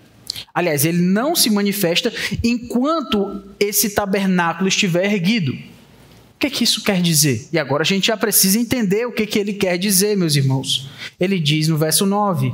aliás, 0.53 0.85
ele 0.85 1.01
não 1.01 1.35
se 1.35 1.49
manifesta 1.49 2.11
enquanto 2.43 3.43
esse 3.59 3.91
tabernáculo 3.91 4.67
estiver 4.67 5.11
erguido. 5.11 5.53
O 5.53 6.39
que, 6.39 6.47
é 6.47 6.49
que 6.51 6.63
isso 6.63 6.83
quer 6.83 7.01
dizer? 7.01 7.47
E 7.51 7.57
agora 7.57 7.81
a 7.81 7.85
gente 7.85 8.07
já 8.07 8.15
precisa 8.15 8.59
entender 8.59 9.07
o 9.07 9.11
que, 9.11 9.25
que 9.25 9.39
ele 9.39 9.53
quer 9.53 9.75
dizer, 9.75 10.15
meus 10.15 10.35
irmãos. 10.35 10.87
Ele 11.19 11.39
diz 11.39 11.67
no 11.67 11.77
verso 11.77 12.05
9: 12.05 12.53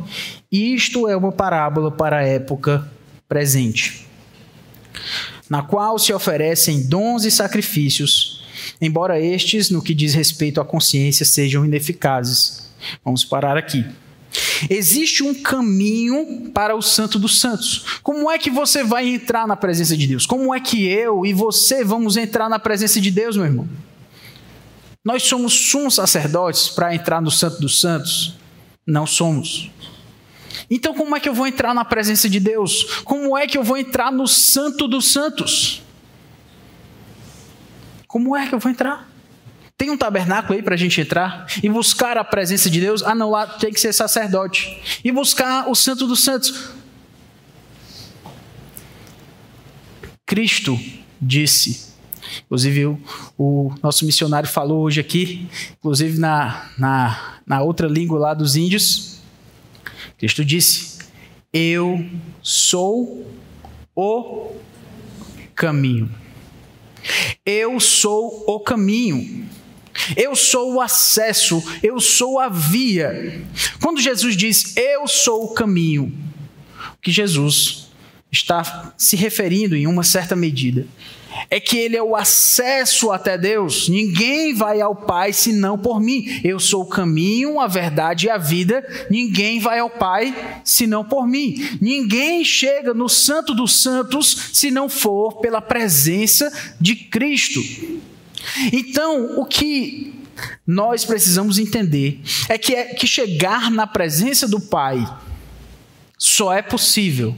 Isto 0.50 1.06
é 1.10 1.18
uma 1.18 1.34
parábola 1.34 1.92
para 1.92 2.20
a 2.20 2.24
época 2.24 2.90
presente, 3.28 4.08
na 5.50 5.62
qual 5.62 6.00
se 6.00 6.14
oferecem 6.14 6.88
dons 6.88 7.26
e 7.26 7.32
sacrifícios 7.32 8.33
embora 8.82 9.20
estes, 9.20 9.70
no 9.70 9.82
que 9.82 9.94
diz 9.94 10.14
respeito 10.14 10.62
à 10.62 10.66
consciência, 10.66 11.26
sejam 11.26 11.66
ineficazes. 11.66 12.70
Vamos 13.04 13.24
parar 13.24 13.58
aqui. 13.58 13.86
Existe 14.70 15.24
um 15.24 15.34
caminho 15.34 16.50
para 16.54 16.76
o 16.76 16.82
Santo 16.82 17.20
dos 17.20 17.40
Santos. 17.40 18.00
Como 18.02 18.30
é 18.32 18.38
que 18.38 18.50
você 18.50 18.84
vai 18.84 19.08
entrar 19.08 19.48
na 19.48 19.56
presença 19.56 19.96
de 19.96 20.08
Deus? 20.08 20.26
Como 20.26 20.54
é 20.54 20.60
que 20.60 20.88
eu 20.88 21.26
e 21.26 21.34
você 21.34 21.84
vamos 21.84 22.18
entrar 22.18 22.50
na 22.50 22.58
presença 22.58 23.00
de 23.00 23.12
Deus, 23.12 23.38
meu 23.38 23.46
irmão? 23.46 23.70
Nós 25.04 25.24
somos 25.24 25.54
sumos 25.54 25.96
sacerdotes 25.96 26.70
para 26.70 26.96
entrar 26.96 27.22
no 27.22 27.30
Santo 27.30 27.60
dos 27.60 27.80
Santos? 27.80 28.36
Não 28.88 29.06
somos. 29.06 29.70
Então, 30.70 30.94
como 30.94 31.16
é 31.16 31.20
que 31.20 31.28
eu 31.28 31.34
vou 31.34 31.46
entrar 31.46 31.74
na 31.74 31.86
presença 31.86 32.30
de 32.30 32.40
Deus? 32.40 33.02
Como 33.04 33.38
é 33.38 33.46
que 33.46 33.58
eu 33.58 33.64
vou 33.64 33.78
entrar 33.78 34.12
no 34.12 34.28
Santo 34.28 34.88
dos 34.88 35.12
Santos? 35.12 35.83
Como 38.14 38.38
é 38.38 38.48
que 38.48 38.54
eu 38.54 38.60
vou 38.60 38.72
entrar? 38.72 39.10
Tem 39.76 39.90
um 39.90 39.98
tabernáculo 39.98 40.54
aí 40.54 40.62
para 40.62 40.76
a 40.76 40.78
gente 40.78 41.02
entrar 41.02 41.48
e 41.64 41.68
buscar 41.68 42.16
a 42.16 42.24
presença 42.24 42.70
de 42.70 42.80
Deus? 42.80 43.02
Ah, 43.02 43.16
não, 43.16 43.32
lá 43.32 43.48
tem 43.48 43.74
que 43.74 43.80
ser 43.80 43.92
sacerdote. 43.92 44.80
E 45.04 45.12
buscar 45.12 45.68
o 45.68 45.74
Santo 45.74 46.06
dos 46.06 46.24
Santos. 46.24 46.70
Cristo 50.28 50.80
disse, 51.20 51.92
inclusive 52.46 53.00
o, 53.36 53.74
nosso 53.82 54.06
missionário 54.06 54.48
falou 54.48 54.84
hoje 54.84 55.02
aqui, 55.02 55.50
inclusive 55.80 56.20
na, 56.20 56.70
na, 56.78 57.40
na 57.48 57.64
outra 57.64 57.88
língua 57.88 58.20
lá 58.20 58.36
dos 58.36 58.56
índios, 58.56 59.22
Cristo 60.20 60.46
disse: 60.46 61.00
Eu 61.52 62.08
sou 62.44 63.28
o 63.96 64.56
caminho. 65.56 66.23
Eu 67.46 67.80
sou 67.80 68.44
o 68.48 68.60
caminho. 68.60 69.48
Eu 70.18 70.36
sou 70.36 70.74
o 70.74 70.82
acesso, 70.82 71.64
eu 71.84 72.00
sou 72.00 72.40
a 72.40 72.50
via. 72.50 73.42
Quando 73.80 74.02
Jesus 74.02 74.36
diz 74.36 74.76
eu 74.76 75.08
sou 75.08 75.44
o 75.44 75.54
caminho, 75.54 76.12
o 76.94 77.02
que 77.02 77.12
Jesus 77.12 77.92
está 78.32 78.94
se 78.98 79.16
referindo 79.16 79.76
em 79.76 79.86
uma 79.86 80.04
certa 80.04 80.36
medida 80.36 80.88
é 81.50 81.60
que 81.60 81.78
ele 81.78 81.96
é 81.96 82.04
o 82.04 82.16
acesso 82.16 83.12
até 83.12 83.38
Deus. 83.38 83.90
Ninguém 83.90 84.54
vai 84.54 84.82
ao 84.82 84.96
Pai 84.96 85.34
senão 85.34 85.78
por 85.78 86.00
mim. 86.00 86.42
Eu 86.44 86.60
sou 86.60 86.84
o 86.84 86.90
caminho, 86.90 87.60
a 87.60 87.68
verdade 87.68 88.28
e 88.28 88.30
a 88.30 88.38
vida. 88.38 88.84
Ninguém 89.10 89.60
vai 89.60 89.80
ao 89.80 89.90
Pai 89.90 90.62
senão 90.64 91.04
por 91.04 91.28
mim. 91.28 91.78
Ninguém 91.82 92.44
chega 92.44 92.94
no 92.94 93.10
Santo 93.10 93.54
dos 93.54 93.74
Santos 93.74 94.50
se 94.54 94.72
não 94.72 94.88
for 94.90 95.40
pela 95.40 95.62
presença 95.62 96.52
de 96.80 96.96
Cristo. 96.96 97.62
Então, 98.72 99.40
o 99.40 99.46
que 99.46 100.14
nós 100.66 101.06
precisamos 101.06 101.60
entender 101.60 102.20
é 102.50 102.58
que, 102.58 102.74
é 102.74 102.94
que 102.94 103.08
chegar 103.08 103.70
na 103.70 103.86
presença 103.86 104.48
do 104.48 104.60
Pai 104.60 105.06
só 106.18 106.54
é 106.54 106.62
possível 106.62 107.36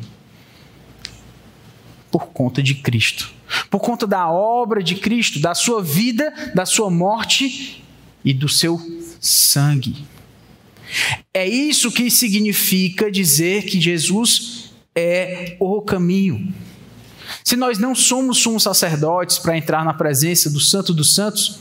por 2.11 2.27
conta 2.27 2.63
de 2.63 2.75
Cristo, 2.75 3.33
por 3.69 3.79
conta 3.79 4.07
da 4.07 4.29
obra 4.29 4.81
de 4.81 4.95
Cristo, 4.95 5.39
da 5.39 5.53
sua 5.53 5.83
vida, 5.83 6.33
da 6.53 6.65
sua 6.65 6.89
morte 6.89 7.83
e 8.23 8.33
do 8.33 8.49
seu 8.49 8.79
sangue. 9.19 10.05
É 11.33 11.47
isso 11.47 11.91
que 11.91 12.09
significa 12.09 13.11
dizer 13.11 13.63
que 13.65 13.79
Jesus 13.79 14.73
é 14.95 15.57
o 15.59 15.81
caminho. 15.81 16.53
Se 17.43 17.55
nós 17.55 17.77
não 17.77 17.93
somos 17.95 18.39
sumos 18.39 18.63
sacerdotes 18.63 19.39
para 19.39 19.57
entrar 19.57 19.83
na 19.83 19.93
presença 19.93 20.49
do 20.49 20.59
Santo 20.59 20.93
dos 20.93 21.13
Santos, 21.13 21.59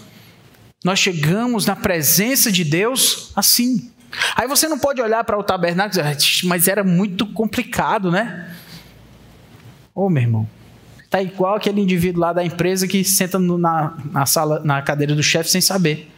nós 0.85 0.99
chegamos 0.99 1.67
na 1.67 1.75
presença 1.75 2.53
de 2.53 2.65
Deus 2.65 3.33
assim. 3.35 3.91
Aí 4.37 4.47
você 4.47 4.69
não 4.69 4.79
pode 4.79 5.01
olhar 5.01 5.25
para 5.25 5.39
o 5.39 5.43
tabernáculo 5.43 6.01
e 6.01 6.15
dizer, 6.15 6.47
mas 6.47 6.69
era 6.69 6.85
muito 6.85 7.27
complicado, 7.27 8.11
né? 8.11 8.55
Ô, 9.95 10.07
oh, 10.07 10.11
meu 10.11 10.23
irmão, 10.23 10.49
tá 11.15 11.23
igual 11.23 11.55
aquele 11.55 11.81
indivíduo 11.81 12.21
lá 12.21 12.33
da 12.33 12.45
empresa 12.45 12.89
que 12.89 13.05
senta 13.05 13.39
no, 13.39 13.57
na, 13.57 13.97
na 14.11 14.27
sala, 14.27 14.61
na 14.65 14.83
cadeira 14.83 15.15
do 15.15 15.23
chefe 15.23 15.49
sem 15.49 15.61
saber. 15.61 16.11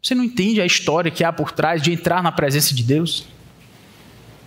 Você 0.00 0.14
não 0.14 0.22
entende 0.22 0.60
a 0.60 0.66
história 0.66 1.10
que 1.10 1.24
há 1.24 1.32
por 1.32 1.50
trás 1.50 1.82
de 1.82 1.92
entrar 1.92 2.22
na 2.22 2.30
presença 2.30 2.72
de 2.72 2.84
Deus? 2.84 3.26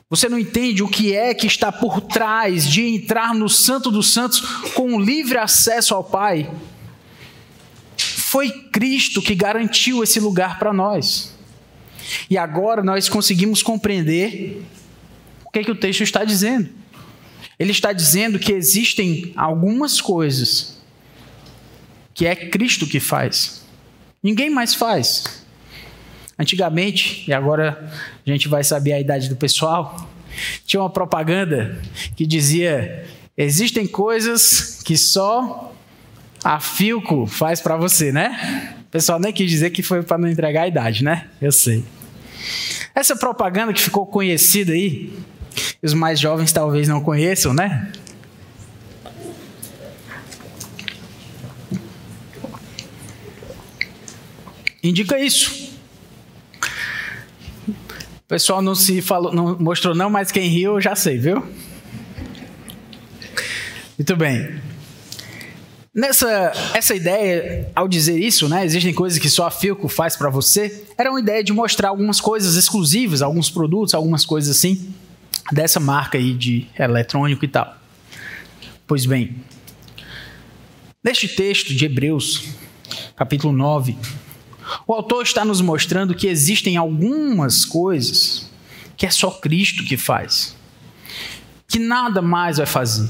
Você 0.09 0.29
não 0.29 0.39
entende 0.39 0.81
o 0.81 0.87
que 0.87 1.13
é 1.13 1.33
que 1.33 1.45
está 1.45 1.73
por 1.73 1.99
trás 1.99 2.65
de 2.65 2.83
entrar 2.83 3.33
no 3.33 3.49
Santo 3.49 3.91
dos 3.91 4.13
Santos 4.13 4.39
com 4.73 4.97
livre 4.97 5.37
acesso 5.37 5.93
ao 5.93 6.01
Pai? 6.01 6.49
Foi 7.97 8.49
Cristo 8.49 9.21
que 9.21 9.35
garantiu 9.35 10.01
esse 10.01 10.21
lugar 10.21 10.57
para 10.57 10.71
nós. 10.71 11.37
E 12.29 12.37
agora 12.37 12.81
nós 12.81 13.09
conseguimos 13.09 13.61
compreender 13.61 14.63
o 15.43 15.51
que, 15.51 15.59
é 15.59 15.63
que 15.65 15.71
o 15.71 15.75
texto 15.75 16.01
está 16.01 16.23
dizendo. 16.23 16.84
Ele 17.57 17.71
está 17.71 17.93
dizendo 17.93 18.37
que 18.37 18.51
existem 18.51 19.33
algumas 19.35 20.01
coisas 20.01 20.81
que 22.13 22.25
é 22.25 22.35
Cristo 22.35 22.87
que 22.87 22.99
faz. 22.99 23.65
Ninguém 24.23 24.49
mais 24.49 24.73
faz. 24.73 25.45
Antigamente, 26.37 27.23
e 27.27 27.33
agora 27.33 27.91
a 28.25 28.29
gente 28.29 28.47
vai 28.47 28.63
saber 28.63 28.93
a 28.93 28.99
idade 28.99 29.29
do 29.29 29.35
pessoal, 29.35 30.09
tinha 30.65 30.81
uma 30.81 30.89
propaganda 30.89 31.81
que 32.15 32.25
dizia: 32.25 33.05
existem 33.37 33.87
coisas 33.87 34.81
que 34.83 34.97
só 34.97 35.73
a 36.43 36.59
Filco 36.59 37.25
faz 37.25 37.61
para 37.61 37.77
você, 37.77 38.11
né? 38.11 38.75
O 38.87 38.91
pessoal 38.91 39.19
nem 39.19 39.31
quis 39.31 39.49
dizer 39.49 39.69
que 39.71 39.81
foi 39.81 40.03
para 40.03 40.17
não 40.17 40.27
entregar 40.27 40.63
a 40.63 40.67
idade, 40.67 41.03
né? 41.03 41.27
Eu 41.41 41.51
sei. 41.51 41.83
Essa 42.93 43.15
propaganda 43.15 43.73
que 43.73 43.81
ficou 43.81 44.05
conhecida 44.05 44.73
aí, 44.73 45.13
os 45.81 45.93
mais 45.93 46.19
jovens 46.19 46.51
talvez 46.51 46.87
não 46.87 47.01
conheçam, 47.01 47.53
né? 47.53 47.91
Indica 54.83 55.19
isso. 55.19 55.73
O 57.67 58.27
pessoal 58.27 58.61
não 58.61 58.75
se 58.75 59.01
falou, 59.01 59.33
não 59.33 59.57
mostrou 59.59 59.95
não, 59.95 60.09
mas 60.09 60.31
quem 60.31 60.47
riu 60.47 60.75
eu 60.75 60.81
já 60.81 60.95
sei, 60.95 61.17
viu? 61.17 61.43
Muito 63.97 64.15
bem. 64.15 64.61
Nessa 65.93 66.51
essa 66.73 66.93
ideia, 66.93 67.71
ao 67.73 67.87
dizer 67.87 68.19
isso, 68.19 68.49
né, 68.49 68.65
existem 68.65 68.93
coisas 68.93 69.17
que 69.17 69.29
só 69.29 69.47
a 69.47 69.51
Filco 69.51 69.87
faz 69.87 70.15
para 70.17 70.29
você, 70.29 70.83
era 70.97 71.09
uma 71.09 71.19
ideia 71.19 71.43
de 71.43 71.53
mostrar 71.53 71.89
algumas 71.89 72.19
coisas 72.19 72.55
exclusivas, 72.55 73.21
alguns 73.21 73.49
produtos, 73.49 73.93
algumas 73.93 74.25
coisas 74.25 74.55
assim, 74.55 74.93
dessa 75.51 75.79
marca 75.79 76.17
aí 76.17 76.33
de 76.33 76.67
eletrônico 76.77 77.45
e 77.45 77.47
tal. 77.47 77.77
Pois 78.87 79.05
bem, 79.05 79.35
neste 81.03 81.27
texto 81.27 81.73
de 81.73 81.85
Hebreus, 81.85 82.49
capítulo 83.15 83.53
9, 83.53 83.97
o 84.87 84.93
autor 84.93 85.23
está 85.23 85.45
nos 85.45 85.61
mostrando 85.61 86.15
que 86.15 86.27
existem 86.27 86.77
algumas 86.77 87.65
coisas 87.65 88.51
que 88.97 89.05
é 89.05 89.09
só 89.09 89.29
Cristo 89.29 89.83
que 89.83 89.97
faz, 89.97 90.55
que 91.67 91.79
nada 91.79 92.21
mais 92.21 92.57
vai 92.57 92.65
fazer. 92.65 93.09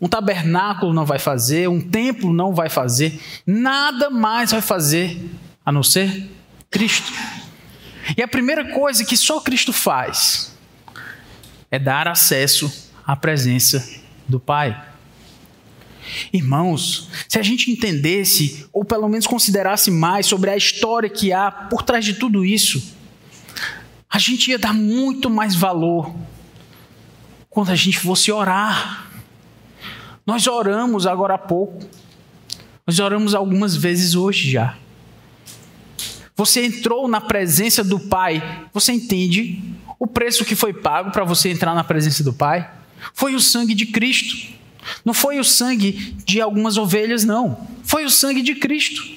Um 0.00 0.08
tabernáculo 0.08 0.92
não 0.92 1.06
vai 1.06 1.18
fazer, 1.18 1.68
um 1.68 1.80
templo 1.80 2.32
não 2.32 2.54
vai 2.54 2.68
fazer, 2.68 3.18
nada 3.46 4.10
mais 4.10 4.52
vai 4.52 4.60
fazer 4.60 5.18
a 5.64 5.72
não 5.72 5.82
ser 5.82 6.30
Cristo. 6.70 7.12
E 8.16 8.22
a 8.22 8.28
primeira 8.28 8.72
coisa 8.72 9.04
que 9.04 9.16
só 9.16 9.40
Cristo 9.40 9.72
faz 9.72 10.55
é 11.76 11.78
dar 11.78 12.08
acesso 12.08 12.90
à 13.06 13.14
presença 13.14 13.86
do 14.26 14.40
Pai. 14.40 14.82
Irmãos, 16.32 17.10
se 17.28 17.38
a 17.38 17.42
gente 17.42 17.70
entendesse, 17.70 18.66
ou 18.72 18.84
pelo 18.84 19.08
menos 19.08 19.26
considerasse 19.26 19.90
mais 19.90 20.24
sobre 20.26 20.50
a 20.50 20.56
história 20.56 21.10
que 21.10 21.32
há 21.32 21.50
por 21.50 21.82
trás 21.82 22.04
de 22.04 22.14
tudo 22.14 22.44
isso, 22.44 22.94
a 24.08 24.18
gente 24.18 24.50
ia 24.50 24.58
dar 24.58 24.72
muito 24.72 25.28
mais 25.28 25.54
valor 25.54 26.14
quando 27.50 27.70
a 27.70 27.74
gente 27.74 27.98
fosse 27.98 28.32
orar. 28.32 29.10
Nós 30.24 30.46
oramos 30.46 31.06
agora 31.06 31.34
há 31.34 31.38
pouco, 31.38 31.86
nós 32.86 32.98
oramos 32.98 33.34
algumas 33.34 33.76
vezes 33.76 34.14
hoje 34.14 34.50
já. 34.50 34.78
Você 36.34 36.64
entrou 36.64 37.06
na 37.06 37.20
presença 37.20 37.84
do 37.84 37.98
Pai, 38.00 38.68
você 38.72 38.92
entende 38.92 39.62
o 39.98 40.06
preço 40.06 40.44
que 40.44 40.54
foi 40.54 40.72
pago 40.72 41.10
para 41.10 41.24
você 41.24 41.50
entrar 41.50 41.74
na 41.74 41.84
presença 41.84 42.22
do 42.22 42.32
Pai? 42.32 42.70
Foi 43.14 43.34
o 43.34 43.40
sangue 43.40 43.74
de 43.74 43.86
Cristo. 43.86 44.54
Não 45.04 45.14
foi 45.14 45.38
o 45.38 45.44
sangue 45.44 46.16
de 46.24 46.40
algumas 46.40 46.76
ovelhas, 46.76 47.24
não. 47.24 47.66
Foi 47.82 48.04
o 48.04 48.10
sangue 48.10 48.42
de 48.42 48.54
Cristo. 48.54 49.16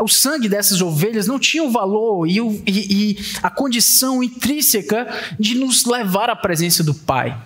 O 0.00 0.08
sangue 0.08 0.48
dessas 0.48 0.80
ovelhas 0.80 1.26
não 1.26 1.38
tinha 1.38 1.62
o 1.62 1.70
valor 1.70 2.26
e, 2.26 2.40
o, 2.40 2.62
e, 2.66 3.12
e 3.12 3.18
a 3.42 3.50
condição 3.50 4.22
intrínseca 4.22 5.06
de 5.38 5.54
nos 5.54 5.84
levar 5.84 6.30
à 6.30 6.36
presença 6.36 6.82
do 6.82 6.94
Pai. 6.94 7.36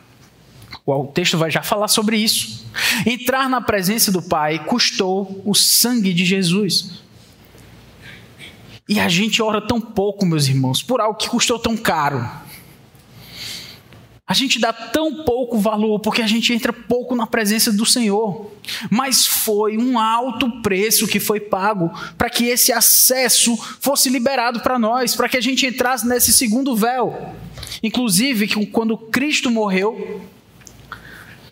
O 0.84 1.06
texto 1.06 1.38
vai 1.38 1.50
já 1.50 1.62
falar 1.62 1.88
sobre 1.88 2.16
isso. 2.16 2.66
Entrar 3.06 3.48
na 3.48 3.60
presença 3.60 4.10
do 4.10 4.20
Pai 4.20 4.64
custou 4.64 5.42
o 5.44 5.54
sangue 5.54 6.12
de 6.12 6.24
Jesus. 6.24 7.02
E 8.88 8.98
a 8.98 9.08
gente 9.08 9.40
ora 9.40 9.60
tão 9.60 9.80
pouco, 9.80 10.26
meus 10.26 10.48
irmãos, 10.48 10.82
por 10.82 11.00
algo 11.00 11.16
que 11.16 11.28
custou 11.28 11.58
tão 11.58 11.76
caro. 11.76 12.28
A 14.32 14.34
gente 14.34 14.58
dá 14.58 14.72
tão 14.72 15.24
pouco 15.24 15.58
valor 15.58 16.00
porque 16.00 16.22
a 16.22 16.26
gente 16.26 16.54
entra 16.54 16.72
pouco 16.72 17.14
na 17.14 17.26
presença 17.26 17.70
do 17.70 17.84
Senhor. 17.84 18.50
Mas 18.88 19.26
foi 19.26 19.76
um 19.76 19.98
alto 19.98 20.62
preço 20.62 21.06
que 21.06 21.20
foi 21.20 21.38
pago 21.38 21.92
para 22.16 22.30
que 22.30 22.46
esse 22.46 22.72
acesso 22.72 23.54
fosse 23.78 24.08
liberado 24.08 24.60
para 24.60 24.78
nós, 24.78 25.14
para 25.14 25.28
que 25.28 25.36
a 25.36 25.40
gente 25.42 25.66
entrasse 25.66 26.08
nesse 26.08 26.32
segundo 26.32 26.74
véu. 26.74 27.34
Inclusive, 27.82 28.48
que 28.48 28.64
quando 28.64 28.96
Cristo 28.96 29.50
morreu, 29.50 30.22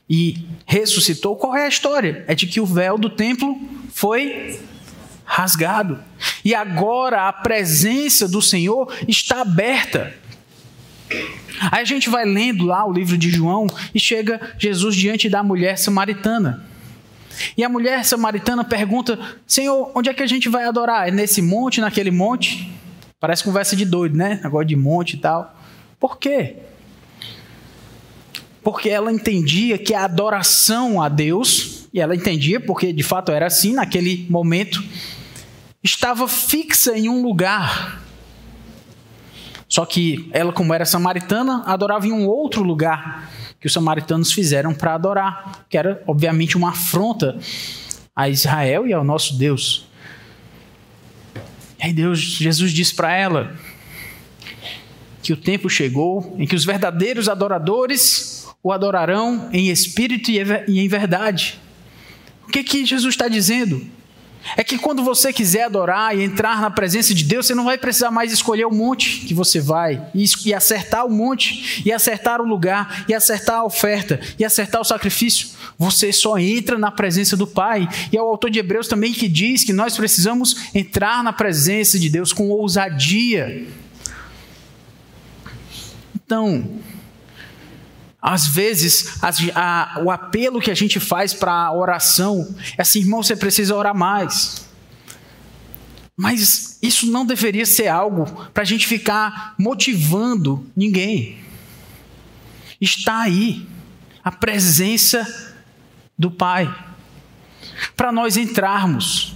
e 0.08 0.38
ressuscitou, 0.64 1.36
qual 1.36 1.54
é 1.54 1.66
a 1.66 1.68
história? 1.68 2.24
É 2.26 2.34
de 2.34 2.46
que 2.46 2.62
o 2.62 2.66
véu 2.66 2.96
do 2.96 3.10
templo 3.10 3.60
foi 3.92 4.58
rasgado. 5.22 6.02
E 6.42 6.54
agora 6.54 7.28
a 7.28 7.32
presença 7.34 8.26
do 8.26 8.40
Senhor 8.40 8.90
está 9.06 9.42
aberta. 9.42 10.18
Aí 11.70 11.82
a 11.82 11.84
gente 11.84 12.08
vai 12.08 12.24
lendo 12.24 12.64
lá 12.64 12.86
o 12.86 12.92
livro 12.92 13.18
de 13.18 13.30
João 13.30 13.66
e 13.94 14.00
chega 14.00 14.54
Jesus 14.58 14.94
diante 14.94 15.28
da 15.28 15.42
mulher 15.42 15.78
samaritana. 15.78 16.64
E 17.56 17.64
a 17.64 17.68
mulher 17.68 18.04
samaritana 18.04 18.64
pergunta: 18.64 19.18
Senhor, 19.46 19.90
onde 19.94 20.08
é 20.08 20.14
que 20.14 20.22
a 20.22 20.26
gente 20.26 20.48
vai 20.48 20.64
adorar? 20.64 21.08
É 21.08 21.10
nesse 21.10 21.42
monte, 21.42 21.80
naquele 21.80 22.10
monte? 22.10 22.70
Parece 23.18 23.44
conversa 23.44 23.76
de 23.76 23.84
doido, 23.84 24.16
né? 24.16 24.40
Agora 24.42 24.64
de 24.64 24.76
monte 24.76 25.14
e 25.14 25.18
tal. 25.18 25.54
Por 25.98 26.18
quê? 26.18 26.56
Porque 28.62 28.88
ela 28.88 29.12
entendia 29.12 29.78
que 29.78 29.94
a 29.94 30.04
adoração 30.04 31.02
a 31.02 31.08
Deus, 31.08 31.88
e 31.92 32.00
ela 32.00 32.14
entendia 32.14 32.60
porque 32.60 32.92
de 32.92 33.02
fato 33.02 33.32
era 33.32 33.46
assim 33.46 33.72
naquele 33.74 34.26
momento, 34.30 34.82
estava 35.82 36.26
fixa 36.28 36.96
em 36.96 37.08
um 37.08 37.22
lugar. 37.22 37.99
Só 39.70 39.86
que 39.86 40.28
ela, 40.32 40.52
como 40.52 40.74
era 40.74 40.84
samaritana, 40.84 41.62
adorava 41.64 42.04
em 42.04 42.12
um 42.12 42.26
outro 42.26 42.60
lugar 42.60 43.30
que 43.60 43.68
os 43.68 43.72
samaritanos 43.72 44.32
fizeram 44.32 44.74
para 44.74 44.94
adorar, 44.94 45.64
que 45.68 45.78
era 45.78 46.02
obviamente 46.08 46.56
uma 46.56 46.70
afronta 46.70 47.38
a 48.16 48.28
Israel 48.28 48.84
e 48.86 48.92
ao 48.92 49.04
nosso 49.04 49.38
Deus. 49.38 49.86
E 51.78 51.86
aí 51.86 51.92
Deus, 51.92 52.18
Jesus 52.18 52.72
disse 52.72 52.94
para 52.94 53.14
ela 53.14 53.56
que 55.22 55.32
o 55.32 55.36
tempo 55.36 55.70
chegou 55.70 56.34
em 56.36 56.46
que 56.46 56.56
os 56.56 56.64
verdadeiros 56.64 57.28
adoradores 57.28 58.48
o 58.62 58.72
adorarão 58.72 59.48
em 59.52 59.68
espírito 59.68 60.32
e 60.32 60.80
em 60.80 60.88
verdade. 60.88 61.60
O 62.48 62.50
que 62.50 62.64
que 62.64 62.84
Jesus 62.84 63.14
está 63.14 63.28
dizendo? 63.28 63.86
É 64.56 64.64
que 64.64 64.78
quando 64.78 65.02
você 65.02 65.32
quiser 65.32 65.64
adorar 65.64 66.16
e 66.16 66.22
entrar 66.22 66.60
na 66.60 66.70
presença 66.70 67.14
de 67.14 67.24
Deus, 67.24 67.46
você 67.46 67.54
não 67.54 67.64
vai 67.64 67.78
precisar 67.78 68.10
mais 68.10 68.32
escolher 68.32 68.64
o 68.64 68.70
monte 68.70 69.20
que 69.26 69.34
você 69.34 69.60
vai, 69.60 70.02
e 70.14 70.54
acertar 70.54 71.06
o 71.06 71.10
monte, 71.10 71.82
e 71.84 71.92
acertar 71.92 72.40
o 72.40 72.46
lugar, 72.46 73.04
e 73.08 73.14
acertar 73.14 73.56
a 73.56 73.64
oferta, 73.64 74.18
e 74.38 74.44
acertar 74.44 74.80
o 74.80 74.84
sacrifício. 74.84 75.48
Você 75.78 76.12
só 76.12 76.38
entra 76.38 76.78
na 76.78 76.90
presença 76.90 77.36
do 77.36 77.46
Pai. 77.46 77.88
E 78.12 78.16
é 78.16 78.22
o 78.22 78.26
autor 78.26 78.50
de 78.50 78.58
Hebreus 78.58 78.88
também 78.88 79.12
que 79.12 79.28
diz 79.28 79.64
que 79.64 79.72
nós 79.72 79.96
precisamos 79.96 80.74
entrar 80.74 81.22
na 81.22 81.32
presença 81.32 81.98
de 81.98 82.08
Deus 82.08 82.32
com 82.32 82.48
ousadia. 82.48 83.66
Então, 86.14 86.68
às 88.22 88.46
vezes, 88.46 89.18
a, 89.54 90.00
o 90.04 90.10
apelo 90.10 90.60
que 90.60 90.70
a 90.70 90.74
gente 90.74 91.00
faz 91.00 91.32
para 91.32 91.52
a 91.52 91.72
oração 91.72 92.54
é 92.76 92.82
assim, 92.82 93.00
irmão, 93.00 93.22
você 93.22 93.34
precisa 93.34 93.74
orar 93.74 93.94
mais. 93.94 94.68
Mas 96.16 96.78
isso 96.82 97.10
não 97.10 97.24
deveria 97.24 97.64
ser 97.64 97.88
algo 97.88 98.26
para 98.52 98.62
a 98.62 98.66
gente 98.66 98.86
ficar 98.86 99.54
motivando 99.58 100.66
ninguém. 100.76 101.38
Está 102.78 103.20
aí 103.20 103.66
a 104.22 104.30
presença 104.30 105.26
do 106.18 106.30
Pai. 106.30 106.72
Para 107.96 108.12
nós 108.12 108.36
entrarmos. 108.36 109.34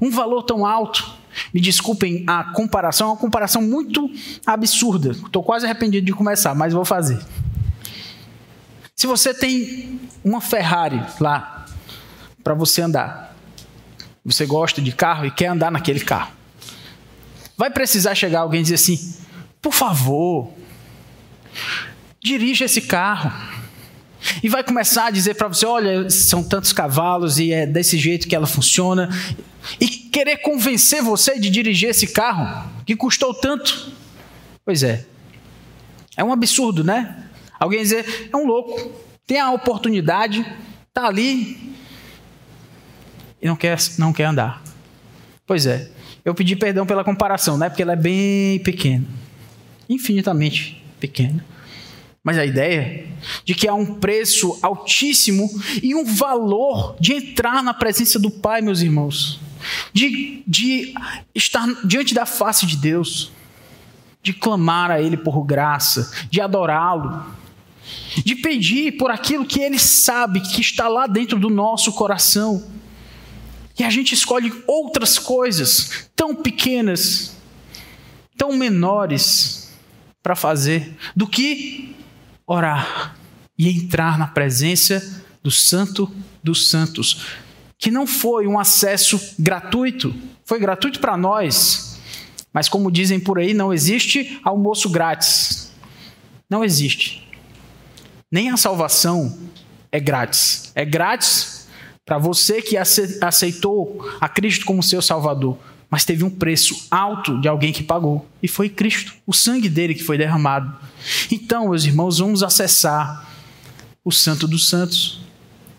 Um 0.00 0.10
valor 0.10 0.44
tão 0.44 0.64
alto. 0.64 1.18
Me 1.52 1.60
desculpem 1.60 2.24
a 2.26 2.44
comparação, 2.52 3.08
é 3.08 3.10
uma 3.10 3.16
comparação 3.16 3.62
muito 3.62 4.08
absurda. 4.46 5.10
Estou 5.10 5.42
quase 5.42 5.64
arrependido 5.64 6.06
de 6.06 6.12
começar, 6.12 6.54
mas 6.54 6.72
vou 6.72 6.84
fazer. 6.84 7.20
Se 9.00 9.06
você 9.06 9.32
tem 9.32 9.98
uma 10.22 10.42
Ferrari 10.42 11.02
lá 11.18 11.64
para 12.44 12.52
você 12.52 12.82
andar, 12.82 13.34
você 14.22 14.44
gosta 14.44 14.82
de 14.82 14.92
carro 14.92 15.24
e 15.24 15.30
quer 15.30 15.46
andar 15.46 15.72
naquele 15.72 16.00
carro, 16.00 16.30
vai 17.56 17.70
precisar 17.70 18.14
chegar 18.14 18.40
alguém 18.40 18.60
e 18.60 18.64
dizer 18.64 18.74
assim: 18.74 19.14
por 19.62 19.72
favor, 19.72 20.52
dirija 22.22 22.66
esse 22.66 22.82
carro. 22.82 23.32
E 24.42 24.50
vai 24.50 24.62
começar 24.62 25.06
a 25.06 25.10
dizer 25.10 25.32
para 25.32 25.48
você: 25.48 25.64
olha, 25.64 26.10
são 26.10 26.44
tantos 26.44 26.70
cavalos 26.70 27.38
e 27.38 27.54
é 27.54 27.64
desse 27.64 27.96
jeito 27.96 28.28
que 28.28 28.36
ela 28.36 28.46
funciona. 28.46 29.08
E 29.80 29.88
querer 29.88 30.42
convencer 30.42 31.02
você 31.02 31.38
de 31.38 31.48
dirigir 31.48 31.88
esse 31.88 32.08
carro 32.08 32.70
que 32.84 32.94
custou 32.94 33.32
tanto. 33.32 33.94
Pois 34.62 34.82
é. 34.82 35.06
É 36.18 36.22
um 36.22 36.34
absurdo, 36.34 36.84
né? 36.84 37.29
Alguém 37.60 37.82
dizer, 37.82 38.30
é 38.32 38.36
um 38.36 38.46
louco, 38.46 38.90
tem 39.26 39.38
a 39.38 39.52
oportunidade, 39.52 40.44
está 40.88 41.06
ali 41.06 41.76
e 43.40 43.46
não 43.46 43.54
quer, 43.54 43.76
não 43.98 44.14
quer 44.14 44.24
andar. 44.24 44.62
Pois 45.46 45.66
é, 45.66 45.90
eu 46.24 46.34
pedi 46.34 46.56
perdão 46.56 46.86
pela 46.86 47.04
comparação, 47.04 47.58
né? 47.58 47.68
Porque 47.68 47.82
ela 47.82 47.92
é 47.92 47.96
bem 47.96 48.58
pequena, 48.60 49.04
infinitamente 49.90 50.82
pequena. 50.98 51.44
Mas 52.24 52.38
a 52.38 52.46
ideia 52.46 53.06
de 53.44 53.54
que 53.54 53.68
há 53.68 53.74
um 53.74 53.94
preço 53.94 54.58
altíssimo 54.62 55.48
e 55.82 55.94
um 55.94 56.04
valor 56.04 56.96
de 56.98 57.12
entrar 57.12 57.62
na 57.62 57.74
presença 57.74 58.18
do 58.18 58.30
Pai, 58.30 58.62
meus 58.62 58.80
irmãos, 58.80 59.38
de, 59.92 60.42
de 60.46 60.94
estar 61.34 61.66
diante 61.84 62.14
da 62.14 62.24
face 62.24 62.66
de 62.66 62.76
Deus, 62.76 63.32
de 64.22 64.32
clamar 64.32 64.90
a 64.90 65.00
Ele 65.00 65.16
por 65.16 65.42
graça, 65.44 66.10
de 66.30 66.40
adorá-lo, 66.40 67.24
de 68.24 68.34
pedir 68.34 68.96
por 68.96 69.10
aquilo 69.10 69.44
que 69.44 69.60
Ele 69.60 69.78
sabe 69.78 70.40
que 70.40 70.60
está 70.60 70.88
lá 70.88 71.06
dentro 71.06 71.38
do 71.38 71.48
nosso 71.48 71.92
coração. 71.92 72.64
E 73.78 73.84
a 73.84 73.90
gente 73.90 74.14
escolhe 74.14 74.52
outras 74.66 75.18
coisas 75.18 76.10
tão 76.14 76.34
pequenas, 76.34 77.36
tão 78.36 78.52
menores 78.52 79.72
para 80.22 80.36
fazer, 80.36 80.96
do 81.16 81.26
que 81.26 81.94
orar 82.46 83.16
e 83.58 83.68
entrar 83.68 84.18
na 84.18 84.26
presença 84.26 85.22
do 85.42 85.50
Santo 85.50 86.10
dos 86.42 86.68
Santos, 86.68 87.26
que 87.78 87.90
não 87.90 88.06
foi 88.06 88.46
um 88.46 88.58
acesso 88.58 89.18
gratuito, 89.38 90.14
foi 90.44 90.58
gratuito 90.58 91.00
para 91.00 91.16
nós, 91.16 91.98
mas 92.52 92.68
como 92.68 92.90
dizem 92.90 93.20
por 93.20 93.38
aí, 93.38 93.54
não 93.54 93.72
existe 93.72 94.40
almoço 94.42 94.90
grátis. 94.90 95.70
Não 96.48 96.64
existe. 96.64 97.29
Nem 98.30 98.50
a 98.50 98.56
salvação 98.56 99.36
é 99.90 99.98
grátis. 99.98 100.70
É 100.74 100.84
grátis 100.84 101.68
para 102.04 102.18
você 102.18 102.62
que 102.62 102.76
aceitou 102.76 104.08
a 104.20 104.28
Cristo 104.28 104.64
como 104.64 104.82
seu 104.82 105.02
Salvador, 105.02 105.58
mas 105.88 106.04
teve 106.04 106.22
um 106.22 106.30
preço 106.30 106.86
alto 106.90 107.40
de 107.40 107.48
alguém 107.48 107.72
que 107.72 107.82
pagou, 107.82 108.26
e 108.42 108.48
foi 108.48 108.68
Cristo, 108.68 109.14
o 109.26 109.32
sangue 109.32 109.68
dele 109.68 109.94
que 109.94 110.04
foi 110.04 110.16
derramado. 110.16 110.72
Então, 111.30 111.70
meus 111.70 111.84
irmãos, 111.84 112.18
vamos 112.18 112.42
acessar 112.42 113.28
o 114.04 114.12
Santo 114.12 114.46
dos 114.46 114.68
Santos, 114.68 115.20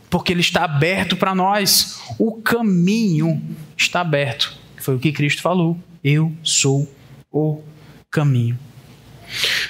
porque 0.10 0.34
ele 0.34 0.41
está 0.41 0.66
aberto 0.66 1.16
para 1.16 1.34
nós. 1.34 2.02
O 2.20 2.34
caminho 2.34 3.41
está 3.78 4.02
aberto. 4.02 4.54
Foi 4.78 4.95
o 4.95 4.99
que 4.99 5.12
Cristo 5.14 5.41
falou. 5.41 5.78
Eu 6.04 6.32
sou 6.43 6.93
o 7.32 7.62
caminho. 8.10 8.60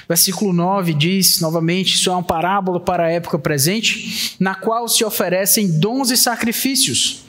Versículo 0.08 0.52
9 0.52 0.94
diz 0.94 1.40
novamente: 1.40 1.94
Isso 1.94 2.10
é 2.10 2.12
uma 2.12 2.22
parábola 2.22 2.80
para 2.80 3.04
a 3.04 3.10
época 3.10 3.38
presente, 3.38 4.36
na 4.38 4.54
qual 4.54 4.88
se 4.88 5.04
oferecem 5.04 5.78
dons 5.78 6.10
e 6.10 6.16
sacrifícios. 6.16 7.24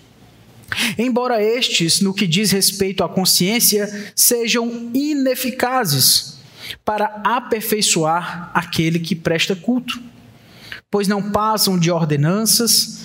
Embora 0.98 1.44
estes, 1.44 2.02
no 2.02 2.14
que 2.14 2.26
diz 2.26 2.52
respeito 2.52 3.04
à 3.04 3.10
consciência, 3.10 4.12
sejam 4.16 4.90
ineficazes 4.94 6.40
para 6.84 7.22
aperfeiçoar 7.24 8.50
aquele 8.54 9.00
que 9.00 9.16
presta 9.16 9.56
culto, 9.56 10.02
pois 10.90 11.08
não 11.08 11.32
passam 11.32 11.78
de 11.78 11.92
ordenanças 11.92 13.04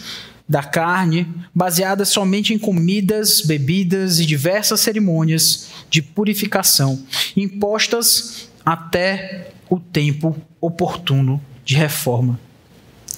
da 0.49 0.63
carne, 0.63 1.27
baseadas 1.55 2.09
somente 2.09 2.55
em 2.55 2.59
comidas, 2.59 3.43
bebidas 3.43 4.19
e 4.19 4.25
diversas 4.25 4.81
cerimônias 4.81 5.69
de 5.91 6.01
purificação, 6.01 7.05
impostas 7.37 8.48
até 8.69 9.51
o 9.71 9.81
tempo 9.81 10.37
oportuno 10.61 11.43
de 11.65 11.75
reforma. 11.75 12.39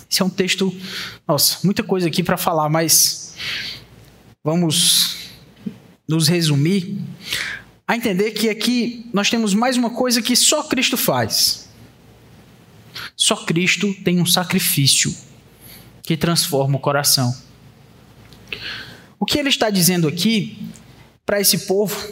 Esse 0.08 0.22
é 0.22 0.24
um 0.24 0.30
texto, 0.30 0.72
nossa, 1.26 1.58
muita 1.64 1.82
coisa 1.82 2.06
aqui 2.06 2.22
para 2.22 2.36
falar, 2.36 2.68
mas 2.68 3.34
vamos 4.44 5.16
nos 6.08 6.28
resumir 6.28 6.96
a 7.86 7.96
entender 7.96 8.30
que 8.30 8.48
aqui 8.48 9.10
nós 9.12 9.28
temos 9.28 9.52
mais 9.52 9.76
uma 9.76 9.90
coisa 9.90 10.22
que 10.22 10.36
só 10.36 10.62
Cristo 10.62 10.96
faz. 10.96 11.68
Só 13.16 13.34
Cristo 13.34 13.92
tem 14.04 14.20
um 14.20 14.26
sacrifício 14.26 15.12
que 16.00 16.16
transforma 16.16 16.76
o 16.76 16.80
coração. 16.80 17.36
O 19.18 19.26
que 19.26 19.36
ele 19.36 19.48
está 19.48 19.68
dizendo 19.68 20.06
aqui 20.06 20.64
para 21.26 21.40
esse 21.40 21.66
povo, 21.66 22.08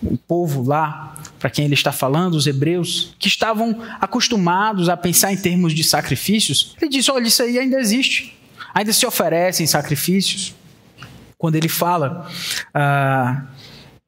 o 0.00 0.16
povo 0.16 0.62
lá 0.62 1.15
para 1.38 1.50
quem 1.50 1.64
ele 1.64 1.74
está 1.74 1.92
falando, 1.92 2.34
os 2.34 2.46
hebreus, 2.46 3.14
que 3.18 3.28
estavam 3.28 3.82
acostumados 4.00 4.88
a 4.88 4.96
pensar 4.96 5.32
em 5.32 5.36
termos 5.36 5.74
de 5.74 5.84
sacrifícios, 5.84 6.74
ele 6.80 6.90
diz: 6.90 7.08
olha, 7.08 7.26
isso 7.26 7.42
aí 7.42 7.58
ainda 7.58 7.78
existe. 7.78 8.36
ainda 8.74 8.92
se 8.92 9.06
oferecem 9.06 9.66
sacrifícios. 9.66 10.54
Quando 11.38 11.56
ele 11.56 11.68
fala, 11.68 12.30
ah, 12.72 13.44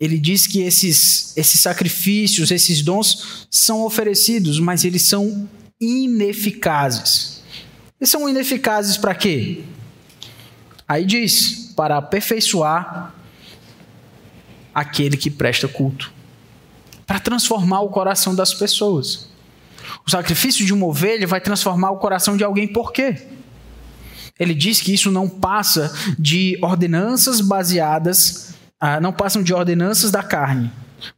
ele 0.01 0.18
diz 0.18 0.47
que 0.47 0.62
esses, 0.62 1.37
esses 1.37 1.61
sacrifícios, 1.61 2.51
esses 2.51 2.81
dons 2.81 3.47
são 3.51 3.83
oferecidos, 3.85 4.59
mas 4.59 4.85
eles 4.85 5.03
são 5.03 5.49
ineficazes. 5.81 7.43
Eles 8.01 8.11
são 8.11 8.29
ineficazes 8.29 8.97
para 8.97 9.14
quê? 9.14 9.64
Aí 10.87 11.05
diz: 11.05 11.72
para 11.76 11.99
aperfeiçoar 11.99 13.14
aquele 14.74 15.16
que 15.16 15.31
presta 15.31 15.66
culto, 15.66 16.12
para 17.09 17.19
transformar 17.19 17.81
o 17.81 17.89
coração 17.89 18.35
das 18.35 18.53
pessoas. 18.53 19.31
O 20.07 20.11
sacrifício 20.11 20.67
de 20.67 20.75
uma 20.75 20.85
ovelha 20.85 21.27
vai 21.27 21.41
transformar 21.41 21.91
o 21.91 21.97
coração 21.97 22.37
de 22.37 22.45
alguém, 22.45 22.69
por 22.69 22.93
quê? 22.93 23.17
Ele 24.39 24.53
diz 24.53 24.83
que 24.83 24.93
isso 24.93 25.11
não 25.11 25.27
passa 25.27 25.91
de 26.19 26.59
ordenanças 26.61 27.41
baseadas, 27.41 28.55
ah, 28.79 29.01
não 29.01 29.11
passam 29.11 29.43
de 29.43 29.55
ordenanças 29.55 30.11
da 30.11 30.23
carne, 30.23 30.71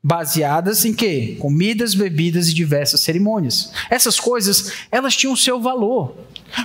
baseadas 0.02 0.84
em 0.84 0.94
quê? 0.94 1.36
Comidas, 1.40 1.92
bebidas 1.92 2.48
e 2.48 2.54
diversas 2.54 3.00
cerimônias. 3.00 3.72
Essas 3.90 4.20
coisas, 4.20 4.72
elas 4.92 5.16
tinham 5.16 5.34
seu 5.34 5.60
valor, 5.60 6.16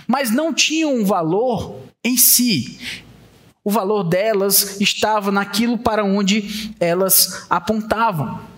mas 0.07 0.29
não 0.29 0.53
tinham 0.53 0.93
um 0.93 1.03
valor 1.03 1.79
em 2.03 2.15
si. 2.15 2.77
O 3.63 3.71
valor 3.71 4.03
delas 4.03 4.79
estava 4.79 5.31
naquilo 5.31 5.79
para 5.79 6.05
onde 6.05 6.75
elas 6.79 7.47
apontavam. 7.49 8.54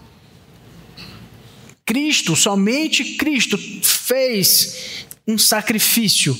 Cristo, 1.88 2.36
somente 2.36 3.16
Cristo 3.16 3.58
fez 3.58 5.06
um 5.26 5.38
sacrifício 5.38 6.38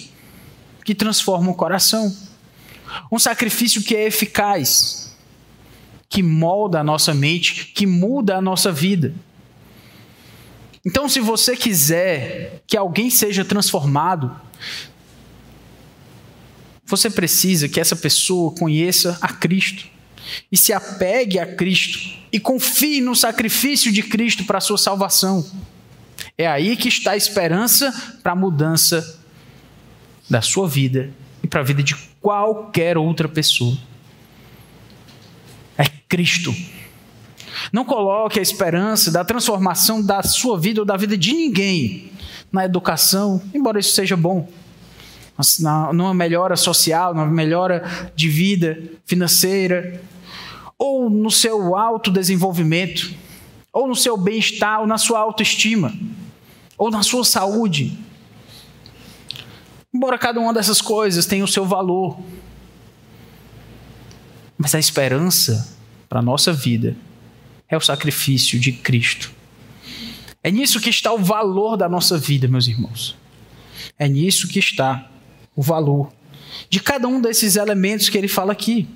que 0.84 0.94
transforma 0.94 1.50
o 1.50 1.56
coração. 1.56 2.14
Um 3.10 3.18
sacrifício 3.18 3.82
que 3.82 3.96
é 3.96 4.06
eficaz, 4.06 5.16
que 6.10 6.22
molda 6.22 6.82
a 6.82 6.84
nossa 6.84 7.14
mente, 7.14 7.68
que 7.68 7.88
muda 7.88 8.36
a 8.36 8.42
nossa 8.42 8.74
vida. 8.74 9.16
Então, 10.86 11.08
se 11.08 11.22
você 11.22 11.56
quiser 11.56 12.62
que 12.68 12.76
alguém 12.76 13.10
seja 13.10 13.46
transformado, 13.46 14.36
você 16.86 17.10
precisa 17.10 17.70
que 17.70 17.80
essa 17.80 17.96
pessoa 17.96 18.54
conheça 18.54 19.18
a 19.22 19.30
Cristo 19.30 19.97
e 20.52 20.58
se 20.58 20.74
apegue 20.74 21.40
a 21.40 21.46
Cristo 21.46 22.00
e 22.32 22.40
confie 22.40 23.02
no 23.02 23.16
sacrifício 23.16 23.92
de 23.92 24.04
Cristo 24.04 24.46
para 24.46 24.58
a 24.58 24.62
sua 24.62 24.78
salvação. 24.78 25.46
É 26.38 26.48
aí 26.48 26.76
que 26.76 26.88
está 26.88 27.12
a 27.12 27.18
esperança 27.18 27.92
para 28.22 28.34
a 28.34 28.36
mudança 28.36 29.20
da 30.30 30.42
sua 30.42 30.68
vida 30.68 31.10
e 31.42 31.48
para 31.48 31.62
a 31.62 31.64
vida 31.64 31.82
de 31.82 31.96
qualquer 32.22 32.98
outra 32.98 33.28
pessoa. 33.28 33.78
É 35.78 35.86
Cristo. 36.08 36.54
Não 37.72 37.84
coloque 37.84 38.40
a 38.40 38.42
esperança 38.42 39.12
da 39.12 39.26
transformação 39.26 40.02
da 40.02 40.22
sua 40.22 40.60
vida 40.60 40.82
ou 40.82 40.86
da 40.86 40.96
vida 40.96 41.18
de 41.18 41.34
ninguém 41.34 42.12
na 42.52 42.66
educação, 42.66 43.42
embora 43.54 43.80
isso 43.80 43.94
seja 43.94 44.16
bom 44.16 44.48
numa 45.94 46.14
melhora 46.14 46.56
social, 46.56 47.14
numa 47.14 47.28
melhora 47.28 48.12
de 48.16 48.28
vida 48.28 48.82
financeira, 49.06 50.02
ou 50.78 51.10
no 51.10 51.32
seu 51.32 51.76
autodesenvolvimento, 51.76 53.14
ou 53.74 53.88
no 53.88 53.96
seu 53.96 54.18
bem-estar, 54.18 54.82
ou 54.82 54.88
na 54.88 54.98
sua 54.98 55.20
autoestima, 55.20 55.94
ou 56.78 56.92
na 56.92 57.04
sua 57.04 57.24
saúde. 57.24 57.98
Embora 59.94 60.18
cada 60.18 60.40
uma 60.40 60.54
dessas 60.54 60.82
coisas 60.82 61.26
tenha 61.26 61.44
o 61.44 61.48
seu 61.48 61.66
valor, 61.66 62.20
mas 64.58 64.76
a 64.76 64.80
esperança 64.80 65.76
para 66.10 66.20
a 66.20 66.24
nossa 66.24 66.54
vida 66.54 66.96
é 67.70 67.76
o 67.76 67.82
sacrifício 67.82 68.60
de 68.60 68.72
Cristo. 68.72 69.32
É 70.44 70.52
nisso 70.52 70.80
que 70.80 70.90
está 70.90 71.12
o 71.12 71.18
valor 71.18 71.76
da 71.76 71.90
nossa 71.90 72.18
vida, 72.18 72.48
meus 72.48 72.68
irmãos. 72.68 73.18
É 73.98 74.08
nisso 74.08 74.48
que 74.48 74.60
está 74.60 75.10
o 75.56 75.62
valor 75.62 76.12
de 76.70 76.80
cada 76.80 77.08
um 77.08 77.22
desses 77.22 77.56
elementos 77.56 78.10
que 78.10 78.18
ele 78.18 78.28
fala 78.28 78.52
aqui. 78.52 78.88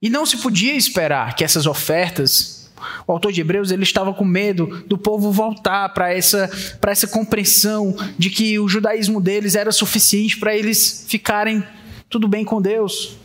E 0.00 0.10
não 0.10 0.26
se 0.26 0.36
podia 0.38 0.74
esperar 0.74 1.34
que 1.34 1.42
essas 1.42 1.66
ofertas, 1.66 2.70
o 3.06 3.12
autor 3.12 3.32
de 3.32 3.40
Hebreus 3.40 3.70
ele 3.70 3.82
estava 3.82 4.12
com 4.12 4.24
medo 4.24 4.84
do 4.86 4.98
povo 4.98 5.32
voltar 5.32 5.88
para 5.94 6.12
essa, 6.12 6.50
essa 6.82 7.06
compreensão 7.06 7.96
de 8.18 8.28
que 8.28 8.58
o 8.58 8.68
judaísmo 8.68 9.20
deles 9.20 9.54
era 9.54 9.72
suficiente 9.72 10.36
para 10.36 10.54
eles 10.54 11.06
ficarem 11.08 11.64
tudo 12.10 12.28
bem 12.28 12.44
com 12.44 12.60
Deus. 12.60 13.16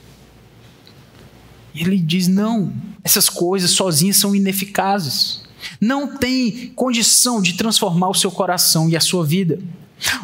E 1.73 1.81
ele 1.81 1.97
diz: 1.97 2.27
não, 2.27 2.73
essas 3.03 3.29
coisas 3.29 3.71
sozinhas 3.71 4.17
são 4.17 4.33
ineficazes. 4.35 5.43
Não 5.79 6.17
tem 6.17 6.71
condição 6.75 7.41
de 7.41 7.53
transformar 7.53 8.09
o 8.09 8.15
seu 8.15 8.31
coração 8.31 8.89
e 8.89 8.95
a 8.95 9.01
sua 9.01 9.25
vida. 9.25 9.59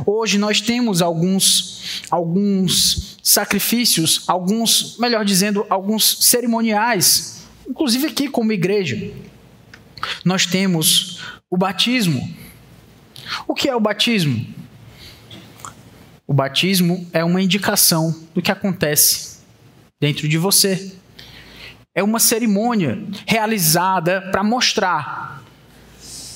Hoje 0.05 0.37
nós 0.37 0.61
temos 0.61 1.01
alguns, 1.01 2.01
alguns 2.09 3.17
sacrifícios, 3.21 4.23
alguns, 4.27 4.97
melhor 4.97 5.23
dizendo, 5.23 5.65
alguns 5.69 6.25
cerimoniais, 6.25 7.47
inclusive 7.67 8.07
aqui 8.07 8.27
como 8.27 8.51
igreja. 8.51 9.11
Nós 10.23 10.45
temos 10.45 11.21
o 11.49 11.57
batismo. 11.57 12.35
O 13.47 13.53
que 13.53 13.69
é 13.69 13.75
o 13.75 13.79
batismo? 13.79 14.45
O 16.25 16.33
batismo 16.33 17.07
é 17.13 17.23
uma 17.23 17.41
indicação 17.41 18.13
do 18.33 18.41
que 18.41 18.51
acontece 18.51 19.37
dentro 19.99 20.27
de 20.27 20.37
você. 20.37 20.93
É 21.95 22.03
uma 22.03 22.19
cerimônia 22.19 23.01
realizada 23.25 24.21
para 24.31 24.43
mostrar 24.43 25.43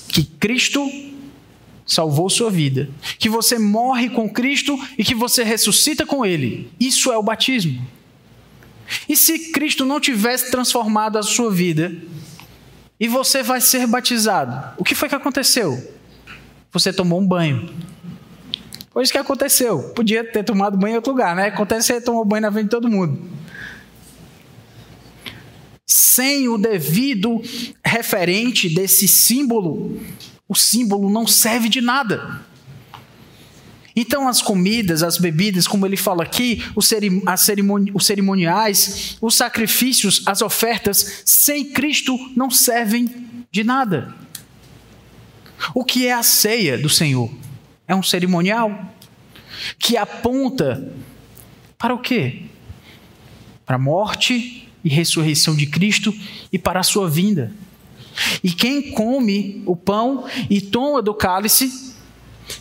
que 0.07 0.23
Cristo 0.23 0.89
salvou 1.91 2.29
sua 2.29 2.49
vida, 2.49 2.89
que 3.19 3.27
você 3.27 3.59
morre 3.59 4.09
com 4.09 4.29
Cristo 4.29 4.79
e 4.97 5.03
que 5.03 5.13
você 5.13 5.43
ressuscita 5.43 6.05
com 6.05 6.25
Ele. 6.25 6.71
Isso 6.79 7.11
é 7.11 7.17
o 7.17 7.23
batismo. 7.23 7.85
E 9.09 9.15
se 9.17 9.51
Cristo 9.51 9.85
não 9.85 9.99
tivesse 9.99 10.49
transformado 10.49 11.17
a 11.17 11.23
sua 11.23 11.51
vida 11.51 11.93
e 12.97 13.09
você 13.09 13.43
vai 13.43 13.59
ser 13.59 13.85
batizado, 13.87 14.73
o 14.77 14.85
que 14.85 14.95
foi 14.95 15.09
que 15.09 15.15
aconteceu? 15.15 15.93
Você 16.71 16.93
tomou 16.93 17.19
um 17.19 17.27
banho. 17.27 17.69
Foi 18.91 19.03
isso 19.03 19.11
que 19.11 19.17
aconteceu. 19.17 19.89
Podia 19.89 20.23
ter 20.23 20.43
tomado 20.43 20.77
banho 20.77 20.93
em 20.93 20.95
outro 20.95 21.11
lugar, 21.11 21.35
né? 21.35 21.47
Acontece 21.47 21.87
que 21.87 21.99
você 21.99 22.05
tomou 22.05 22.23
banho 22.23 22.43
na 22.43 22.51
frente 22.51 22.65
de 22.65 22.71
todo 22.71 22.89
mundo. 22.89 23.19
Sem 25.85 26.47
o 26.47 26.57
devido 26.57 27.41
referente 27.83 28.69
desse 28.69 29.09
símbolo, 29.09 29.99
o 30.51 30.55
símbolo 30.55 31.09
não 31.09 31.25
serve 31.25 31.69
de 31.69 31.79
nada. 31.79 32.41
Então, 33.95 34.27
as 34.27 34.41
comidas, 34.41 35.01
as 35.01 35.17
bebidas, 35.17 35.65
como 35.65 35.85
ele 35.85 35.95
fala 35.95 36.23
aqui, 36.23 36.61
os, 36.75 36.91
cerimoni 37.37 37.89
os 37.93 38.05
cerimoniais, 38.05 39.17
os 39.21 39.33
sacrifícios, 39.33 40.23
as 40.25 40.41
ofertas, 40.41 41.23
sem 41.25 41.71
Cristo 41.71 42.17
não 42.35 42.51
servem 42.51 43.07
de 43.49 43.63
nada. 43.63 44.13
O 45.73 45.85
que 45.85 46.05
é 46.05 46.11
a 46.11 46.21
ceia 46.21 46.77
do 46.77 46.89
Senhor? 46.89 47.31
É 47.87 47.95
um 47.95 48.03
cerimonial 48.03 48.93
que 49.79 49.95
aponta 49.95 50.91
para 51.77 51.93
o 51.93 51.99
quê? 51.99 52.41
Para 53.65 53.77
a 53.77 53.79
morte 53.79 54.69
e 54.83 54.89
ressurreição 54.89 55.55
de 55.55 55.65
Cristo 55.65 56.13
e 56.51 56.59
para 56.59 56.81
a 56.81 56.83
sua 56.83 57.09
vinda. 57.09 57.53
E 58.43 58.51
quem 58.51 58.91
come 58.91 59.61
o 59.65 59.75
pão 59.75 60.25
e 60.49 60.61
toma 60.61 61.01
do 61.01 61.13
cálice, 61.13 61.91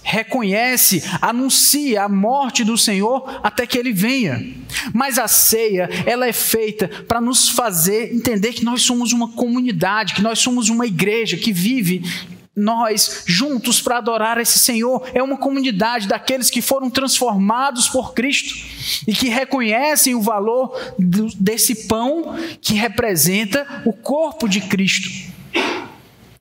reconhece, 0.03 1.03
anuncia 1.21 2.05
a 2.05 2.09
morte 2.09 2.65
do 2.65 2.77
Senhor 2.79 3.41
até 3.43 3.67
que 3.67 3.79
ele 3.79 3.93
venha. 3.93 4.55
Mas 4.95 5.19
a 5.19 5.29
ceia, 5.29 5.89
ela 6.07 6.27
é 6.27 6.33
feita 6.33 6.89
para 7.07 7.21
nos 7.21 7.49
fazer 7.49 8.15
entender 8.15 8.53
que 8.53 8.65
nós 8.65 8.83
somos 8.83 9.13
uma 9.13 9.29
comunidade, 9.33 10.15
que 10.15 10.23
nós 10.23 10.39
somos 10.39 10.69
uma 10.69 10.87
igreja 10.87 11.37
que 11.37 11.53
vive 11.53 12.03
nós 12.55 13.23
juntos 13.27 13.81
para 13.81 13.99
adorar 13.99 14.39
esse 14.39 14.59
Senhor. 14.59 15.09
É 15.15 15.23
uma 15.23 15.37
comunidade 15.37 16.07
daqueles 16.07 16.51
que 16.51 16.61
foram 16.61 16.91
transformados 16.91 17.89
por 17.89 18.13
Cristo 18.13 18.55
e 19.07 19.15
que 19.15 19.29
reconhecem 19.29 20.15
o 20.15 20.21
valor 20.21 20.77
desse 21.39 21.87
pão 21.87 22.37
que 22.61 22.75
representa 22.75 23.83
o 23.87 23.93
corpo 23.93 24.49
de 24.49 24.61
Cristo 24.61 25.31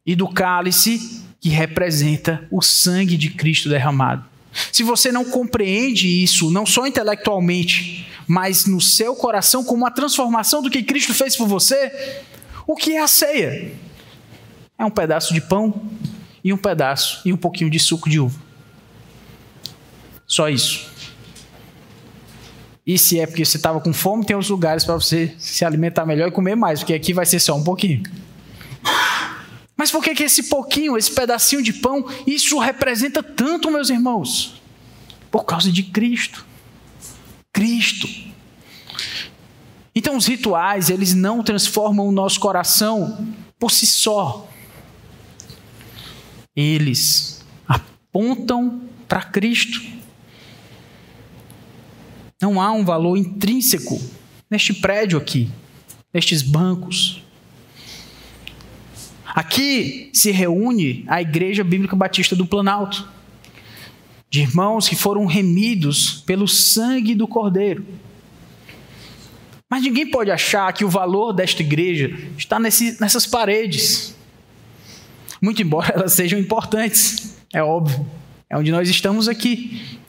e 0.06 0.16
do 0.16 0.28
cálice 0.28 1.24
que 1.40 1.50
representa 1.50 2.48
o 2.52 2.62
sangue 2.62 3.18
de 3.18 3.30
Cristo 3.30 3.70
derramado. 3.70 4.26
Se 4.72 4.84
você 4.84 5.12
não 5.12 5.26
compreende 5.26 6.08
isso, 6.08 6.52
não 6.52 6.66
só 6.66 6.88
intelectualmente, 6.88 8.08
mas 8.28 8.66
no 8.66 8.82
seu 8.82 9.16
coração, 9.16 9.64
como 9.64 9.86
a 9.86 9.92
transformação 9.92 10.62
do 10.62 10.70
que 10.70 10.84
Cristo 10.84 11.14
fez 11.14 11.36
por 11.36 11.48
você, 11.48 12.22
o 12.68 12.76
que 12.76 12.96
é 12.96 13.02
a 13.02 13.08
ceia? 13.08 13.72
É 14.78 14.86
um 14.86 14.92
pedaço 14.92 15.34
de 15.34 15.42
pão 15.42 15.90
e 16.44 16.54
um 16.54 16.58
pedaço 16.58 17.22
e 17.26 17.34
um 17.34 17.38
pouquinho 17.38 17.70
de 17.70 17.80
suco 17.80 18.10
de 18.10 18.20
uva. 18.20 18.40
Só 20.26 20.48
isso. 20.48 20.90
E 22.86 22.98
se 22.98 23.20
é 23.20 23.28
porque 23.28 23.46
você 23.46 23.58
estava 23.58 23.80
com 23.80 23.94
fome, 23.94 24.26
tem 24.26 24.36
outros 24.36 24.50
lugares 24.50 24.84
para 24.84 24.96
você 24.96 25.34
se 25.38 25.64
alimentar 25.64 26.06
melhor 26.06 26.28
e 26.28 26.32
comer 26.32 26.56
mais, 26.56 26.80
porque 26.80 26.94
aqui 26.94 27.14
vai 27.14 27.26
ser 27.26 27.40
só 27.40 27.56
um 27.56 27.64
pouquinho. 27.64 28.04
Mas 29.76 29.92
por 29.92 30.04
que, 30.04 30.14
que 30.14 30.24
esse 30.24 30.44
pouquinho, 30.44 30.98
esse 30.98 31.12
pedacinho 31.12 31.64
de 31.64 31.72
pão, 31.72 32.06
isso 32.28 32.60
representa 32.60 33.24
tanto, 33.24 33.72
meus 33.72 33.90
irmãos? 33.90 34.62
Por 35.32 35.46
causa 35.46 35.72
de 35.72 35.84
Cristo. 35.84 36.46
Cristo. 37.54 38.08
Então 39.96 40.16
os 40.18 40.26
rituais, 40.26 40.90
eles 40.90 41.14
não 41.14 41.44
transformam 41.44 42.08
o 42.08 42.12
nosso 42.12 42.40
coração 42.40 43.28
por 43.58 43.72
si 43.72 43.86
só. 43.86 44.50
Eles 46.56 47.46
apontam 47.68 48.82
para 49.08 49.24
Cristo. 49.24 49.82
Não 52.42 52.62
há 52.62 52.72
um 52.72 52.86
valor 52.86 53.18
intrínseco 53.18 54.00
neste 54.50 54.74
prédio 54.74 55.18
aqui, 55.18 55.50
nestes 56.14 56.42
bancos. 56.42 57.22
Aqui 59.40 60.10
se 60.12 60.32
reúne 60.32 61.06
a 61.08 61.22
Igreja 61.22 61.64
Bíblica 61.64 61.96
Batista 61.96 62.36
do 62.36 62.46
Planalto, 62.46 63.08
de 64.30 64.42
irmãos 64.42 64.90
que 64.90 64.98
foram 64.98 65.26
remidos 65.26 66.22
pelo 66.26 66.46
sangue 66.46 67.16
do 67.16 67.26
Cordeiro. 67.26 67.86
Mas 69.70 69.82
ninguém 69.82 70.12
pode 70.12 70.30
achar 70.30 70.74
que 70.74 70.84
o 70.84 70.90
valor 70.90 71.32
desta 71.32 71.62
igreja 71.62 72.14
está 72.38 72.60
nesse, 72.60 73.00
nessas 73.00 73.26
paredes. 73.26 74.14
Muito 75.42 75.62
embora 75.62 75.94
elas 75.96 76.12
sejam 76.12 76.38
importantes, 76.38 77.38
é 77.54 77.64
óbvio. 77.64 78.06
É 78.50 78.58
onde 78.58 78.74
nós 78.74 78.90
estamos 78.90 79.30
aqui. 79.30 80.00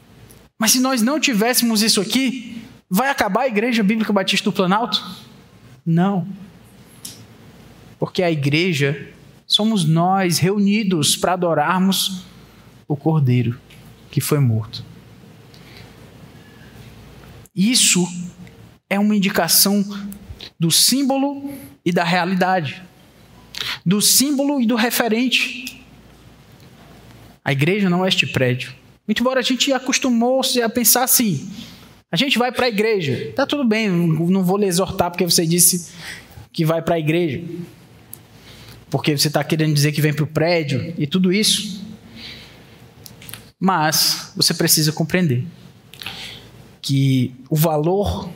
Mas 0.58 0.72
se 0.72 0.80
nós 0.80 1.02
não 1.02 1.20
tivéssemos 1.20 1.82
isso 1.82 2.00
aqui, 2.00 2.60
vai 2.90 3.10
acabar 3.10 3.42
a 3.42 3.46
Igreja 3.46 3.84
Bíblica 3.84 4.12
Batista 4.12 4.50
do 4.50 4.52
Planalto? 4.52 5.00
Não. 5.86 6.26
Porque 7.96 8.24
a 8.24 8.30
igreja 8.32 9.19
somos 9.60 9.84
nós 9.84 10.38
reunidos 10.38 11.16
para 11.16 11.34
adorarmos 11.34 12.22
o 12.88 12.96
Cordeiro 12.96 13.60
que 14.10 14.18
foi 14.18 14.38
morto. 14.38 14.82
Isso 17.54 18.08
é 18.88 18.98
uma 18.98 19.14
indicação 19.14 19.84
do 20.58 20.70
símbolo 20.70 21.52
e 21.84 21.92
da 21.92 22.02
realidade, 22.02 22.82
do 23.84 24.00
símbolo 24.00 24.62
e 24.62 24.66
do 24.66 24.76
referente. 24.76 25.84
A 27.44 27.52
igreja 27.52 27.90
não 27.90 28.02
é 28.02 28.08
este 28.08 28.26
prédio. 28.26 28.72
Muito 29.06 29.20
embora 29.20 29.40
a 29.40 29.42
gente 29.42 29.74
acostumou-se 29.74 30.62
a 30.62 30.70
pensar 30.70 31.04
assim, 31.04 31.50
a 32.10 32.16
gente 32.16 32.38
vai 32.38 32.50
para 32.50 32.64
a 32.64 32.70
igreja, 32.70 33.30
tá 33.36 33.44
tudo 33.44 33.62
bem, 33.62 33.90
não 33.90 34.42
vou 34.42 34.56
lhe 34.56 34.64
exortar 34.64 35.10
porque 35.10 35.26
você 35.26 35.44
disse 35.44 35.92
que 36.50 36.64
vai 36.64 36.80
para 36.80 36.94
a 36.94 36.98
igreja, 36.98 37.42
porque 38.90 39.16
você 39.16 39.28
está 39.28 39.42
querendo 39.44 39.72
dizer 39.72 39.92
que 39.92 40.00
vem 40.00 40.12
para 40.12 40.24
o 40.24 40.26
prédio 40.26 40.92
e 40.98 41.06
tudo 41.06 41.32
isso. 41.32 41.80
Mas 43.58 44.32
você 44.36 44.52
precisa 44.52 44.90
compreender 44.92 45.46
que 46.82 47.34
o 47.48 47.56
valor 47.56 48.28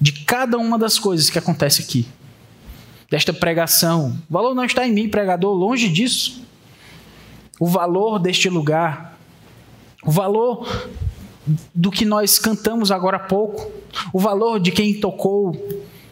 de 0.00 0.12
cada 0.12 0.58
uma 0.58 0.78
das 0.78 0.98
coisas 0.98 1.30
que 1.30 1.38
acontece 1.38 1.82
aqui, 1.82 2.06
desta 3.10 3.32
pregação, 3.32 4.18
o 4.28 4.32
valor 4.32 4.54
não 4.54 4.64
está 4.64 4.86
em 4.86 4.92
mim, 4.92 5.08
pregador, 5.08 5.54
longe 5.54 5.88
disso. 5.88 6.44
O 7.58 7.66
valor 7.66 8.18
deste 8.18 8.50
lugar, 8.50 9.18
o 10.04 10.10
valor 10.10 10.90
do 11.74 11.90
que 11.90 12.04
nós 12.04 12.38
cantamos 12.38 12.90
agora 12.90 13.16
há 13.16 13.20
pouco, 13.20 13.70
o 14.12 14.18
valor 14.18 14.60
de 14.60 14.72
quem 14.72 15.00
tocou, 15.00 15.52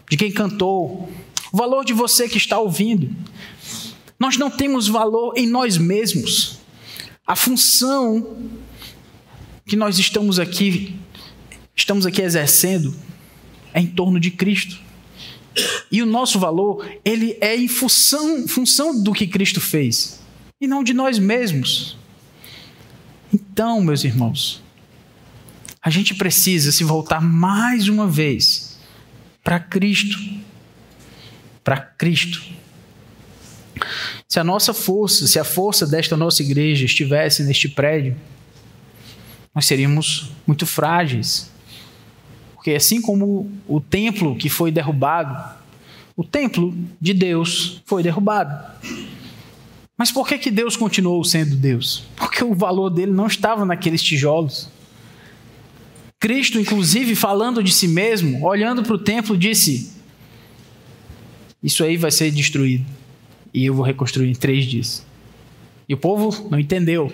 de 0.09 0.17
quem 0.17 0.33
cantou, 0.33 1.11
o 1.55 1.57
valor 1.57 1.85
de 1.85 1.93
você 1.93 2.29
que 2.29 2.37
está 2.37 2.59
ouvindo. 2.59 3.15
Nós 4.19 4.37
não 4.37 4.51
temos 4.51 4.89
valor 4.89 5.35
em 5.37 5.47
nós 5.47 5.79
mesmos. 5.79 6.59
A 7.25 7.37
função 7.37 8.37
que 9.65 9.77
nós 9.77 9.97
estamos 10.01 10.41
aqui 10.41 10.97
estamos 11.77 12.07
aqui 12.07 12.21
exercendo 12.23 12.93
é 13.73 13.81
em 13.81 13.87
torno 13.87 14.19
de 14.19 14.33
Cristo. 14.33 14.81
E 15.93 16.03
o 16.03 16.07
nosso 16.07 16.41
valor, 16.41 16.85
ele 17.05 17.39
é 17.41 17.57
em 17.57 17.69
função, 17.69 18.49
função 18.49 19.01
do 19.01 19.13
que 19.13 19.25
Cristo 19.25 19.61
fez, 19.61 20.21
e 20.61 20.67
não 20.67 20.83
de 20.83 20.93
nós 20.93 21.21
mesmos. 21.21 21.97
Então, 23.33 23.81
meus 23.81 24.03
irmãos, 24.03 24.61
a 25.81 25.89
gente 25.89 26.17
precisa 26.17 26.73
se 26.73 26.83
voltar 26.83 27.21
mais 27.21 27.89
uma 27.89 28.09
vez 28.09 28.77
para 29.45 29.61
Cristo. 29.61 30.19
Para 31.65 31.79
Cristo. 31.79 32.45
Se 34.29 34.39
a 34.39 34.45
nossa 34.45 34.75
força, 34.75 35.27
se 35.27 35.39
a 35.39 35.45
força 35.45 35.87
desta 35.87 36.17
nossa 36.17 36.43
igreja 36.43 36.85
estivesse 36.85 37.43
neste 37.43 37.69
prédio, 37.69 38.17
nós 39.55 39.65
seríamos 39.65 40.31
muito 40.47 40.67
frágeis. 40.67 41.51
Porque 42.55 42.73
assim 42.73 43.01
como 43.01 43.51
o 43.67 43.81
templo 43.81 44.37
que 44.37 44.49
foi 44.49 44.71
derrubado, 44.71 45.55
o 46.17 46.25
templo 46.25 46.75
de 47.01 47.13
Deus 47.13 47.83
foi 47.85 48.03
derrubado. 48.03 48.73
Mas 49.97 50.11
por 50.11 50.27
que, 50.27 50.39
que 50.39 50.51
Deus 50.51 50.77
continuou 50.77 51.23
sendo 51.25 51.55
Deus? 51.57 52.05
Porque 52.17 52.43
o 52.43 52.55
valor 52.55 52.91
dele 52.91 53.13
não 53.13 53.27
estava 53.27 53.65
naqueles 53.65 54.03
tijolos. 54.03 54.69
Cristo, 56.19 56.59
inclusive, 56.59 57.15
falando 57.15 57.63
de 57.63 57.73
si 57.73 57.87
mesmo, 57.87 58.45
olhando 58.45 58.83
para 58.83 58.95
o 58.95 58.99
templo, 58.99 59.37
disse: 59.37 59.94
Isso 61.65 61.83
aí 61.83 61.97
vai 61.97 62.11
ser 62.11 62.31
destruído. 62.31 62.85
E 63.55 63.65
eu 63.65 63.73
vou 63.73 63.87
reconstruir 63.87 64.29
em 64.29 64.35
três 64.35 64.67
dias. 64.67 65.07
E 65.89 65.95
o 65.95 65.97
povo 65.97 66.51
não 66.51 66.61
entendeu. 66.61 67.11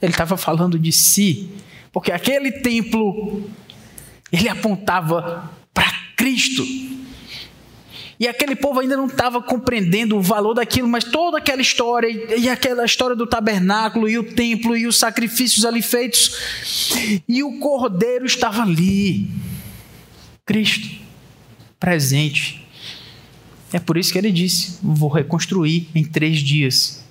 Ele 0.00 0.12
estava 0.12 0.36
falando 0.36 0.78
de 0.78 0.92
si. 0.92 1.48
Porque 1.90 2.12
aquele 2.12 2.52
templo 2.52 3.48
ele 4.30 4.46
apontava 4.46 5.50
para 5.72 5.90
Cristo. 6.16 6.62
E 8.20 8.28
aquele 8.28 8.54
povo 8.54 8.80
ainda 8.80 8.96
não 8.96 9.06
estava 9.06 9.40
compreendendo 9.42 10.16
o 10.16 10.20
valor 10.20 10.54
daquilo, 10.54 10.86
mas 10.86 11.04
toda 11.04 11.38
aquela 11.38 11.60
história, 11.60 12.08
e 12.36 12.48
aquela 12.48 12.84
história 12.84 13.16
do 13.16 13.26
tabernáculo, 13.26 14.08
e 14.08 14.16
o 14.16 14.22
templo, 14.22 14.76
e 14.76 14.86
os 14.86 14.96
sacrifícios 14.96 15.64
ali 15.64 15.82
feitos, 15.82 17.22
e 17.26 17.42
o 17.42 17.58
cordeiro 17.58 18.24
estava 18.24 18.62
ali. 18.62 19.28
Cristo, 20.44 20.88
presente. 21.80 22.61
É 23.72 23.78
por 23.78 23.96
isso 23.96 24.12
que 24.12 24.18
ele 24.18 24.30
disse: 24.30 24.78
Vou 24.82 25.08
reconstruir 25.08 25.88
em 25.94 26.04
três 26.04 26.38
dias. 26.38 27.02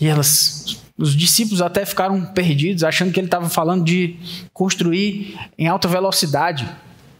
E 0.00 0.06
elas 0.06 0.76
os 0.98 1.14
discípulos 1.14 1.60
até 1.60 1.84
ficaram 1.84 2.24
perdidos, 2.24 2.82
achando 2.82 3.12
que 3.12 3.20
ele 3.20 3.26
estava 3.26 3.48
falando 3.50 3.84
de 3.84 4.16
construir 4.52 5.38
em 5.58 5.68
alta 5.68 5.86
velocidade. 5.86 6.66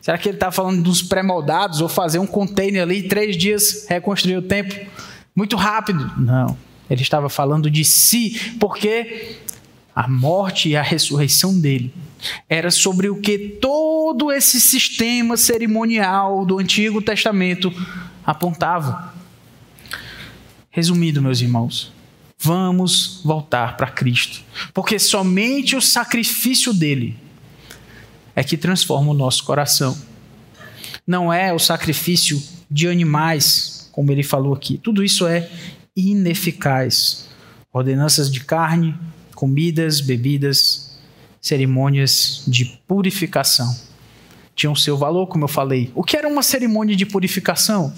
Será 0.01 0.17
que 0.17 0.29
ele 0.29 0.37
estava 0.37 0.53
falando 0.53 0.83
dos 0.83 1.03
pré-moldados 1.03 1.81
ou 1.81 1.89
fazer 1.89 2.19
um 2.19 2.27
container 2.27 2.83
ali 2.83 3.03
três 3.03 3.37
dias 3.37 3.87
reconstruir 3.89 4.37
o 4.37 4.43
templo 4.43 4.79
muito 5.35 5.57
rápido? 5.57 6.11
Não. 6.17 6.57
Ele 6.89 7.03
estava 7.03 7.29
falando 7.29 7.71
de 7.71 7.85
si, 7.85 8.55
porque 8.59 9.37
a 9.97 10.07
morte 10.07 10.69
e 10.69 10.77
a 10.77 10.83
ressurreição 10.83 11.59
dele 11.59 11.93
era 12.49 12.71
sobre 12.71 13.09
o 13.09 13.21
que 13.21 13.39
todo 13.39 14.31
esse 14.31 14.61
sistema 14.61 15.37
cerimonial 15.37 16.45
do 16.45 16.59
Antigo 16.59 17.01
Testamento 17.01 17.73
apontava. 18.25 19.15
Resumindo, 20.71 21.23
meus 21.23 21.41
irmãos, 21.41 21.97
Vamos 22.39 23.23
voltar 23.25 23.77
para 23.77 23.91
Cristo, 23.91 24.43
porque 24.75 24.99
somente 24.99 25.75
o 25.75 25.81
sacrifício 25.81 26.73
dele 26.73 27.17
é 28.35 28.45
que 28.45 28.59
transforma 28.59 29.11
o 29.11 29.15
nosso 29.15 29.43
coração. 29.45 29.97
Não 31.07 31.33
é 31.33 31.53
o 31.53 31.59
sacrifício 31.59 32.41
de 32.71 32.87
animais, 32.89 33.89
como 33.91 34.13
ele 34.13 34.23
falou 34.23 34.53
aqui. 34.53 34.77
Tudo 34.77 35.03
isso 35.03 35.27
é 35.27 35.51
ineficaz. 35.97 37.29
Ordenanças 37.73 38.31
de 38.31 38.41
carne, 38.41 38.95
comidas, 39.37 40.01
bebidas, 40.01 40.99
cerimônias 41.41 42.43
de 42.49 42.65
purificação 42.89 43.73
tinham 44.57 44.75
seu 44.75 44.97
valor, 44.97 45.27
como 45.27 45.45
eu 45.45 45.49
falei. 45.49 45.93
O 45.95 46.03
que 46.03 46.17
era 46.17 46.27
uma 46.27 46.43
cerimônia 46.43 46.97
de 46.97 47.05
purificação? 47.07 47.93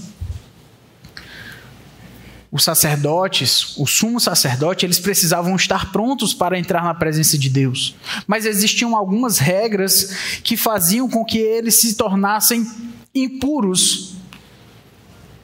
os 2.51 2.65
sacerdotes, 2.65 3.77
o 3.77 3.87
sumo 3.87 4.19
sacerdote, 4.19 4.87
eles 4.87 4.99
precisavam 4.99 5.55
estar 5.55 5.93
prontos 5.93 6.33
para 6.33 6.59
entrar 6.59 6.83
na 6.83 6.95
presença 6.95 7.37
de 7.37 7.51
Deus. 7.51 7.95
Mas 8.27 8.47
existiam 8.47 8.97
algumas 8.97 9.39
regras 9.39 10.41
que 10.43 10.57
faziam 10.57 11.09
com 11.09 11.25
que 11.25 11.39
eles 11.39 11.75
se 11.75 11.95
tornassem 11.95 12.67
impuros 13.15 14.15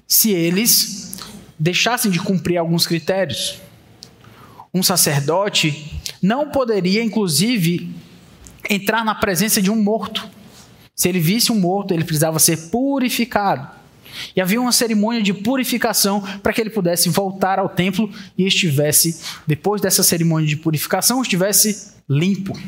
se 0.07 0.30
eles 0.30 1.18
deixassem 1.59 2.11
de 2.11 2.18
cumprir 2.18 2.57
alguns 2.57 2.86
critérios. 2.86 3.61
Um 4.75 4.83
sacerdote 4.83 6.01
não 6.20 6.51
poderia, 6.51 7.03
inclusive, 7.03 7.95
entrar 8.68 9.05
na 9.05 9.14
presença 9.14 9.62
de 9.62 9.70
um 9.70 9.81
morto. 9.81 10.29
Se 10.97 11.09
ele 11.09 11.20
visse 11.20 11.53
um 11.53 11.61
morto, 11.61 11.95
ele 11.95 12.05
precisava 12.05 12.41
ser 12.41 12.70
purificado. 12.70 13.68
E 14.35 14.41
havia 14.41 14.61
uma 14.61 14.72
cerimônia 14.72 15.22
de 15.22 15.33
purificação 15.33 16.20
para 16.43 16.53
que 16.53 16.61
ele 16.61 16.70
pudesse 16.70 17.09
voltar 17.09 17.59
ao 17.59 17.68
templo 17.68 18.11
e 18.37 18.47
estivesse, 18.47 19.20
depois 19.47 19.81
dessa 19.81 20.03
cerimônia 20.03 20.49
de 20.49 20.57
purificação, 20.57 21.22
estivesse 21.22 21.95
limpo. 22.09 22.59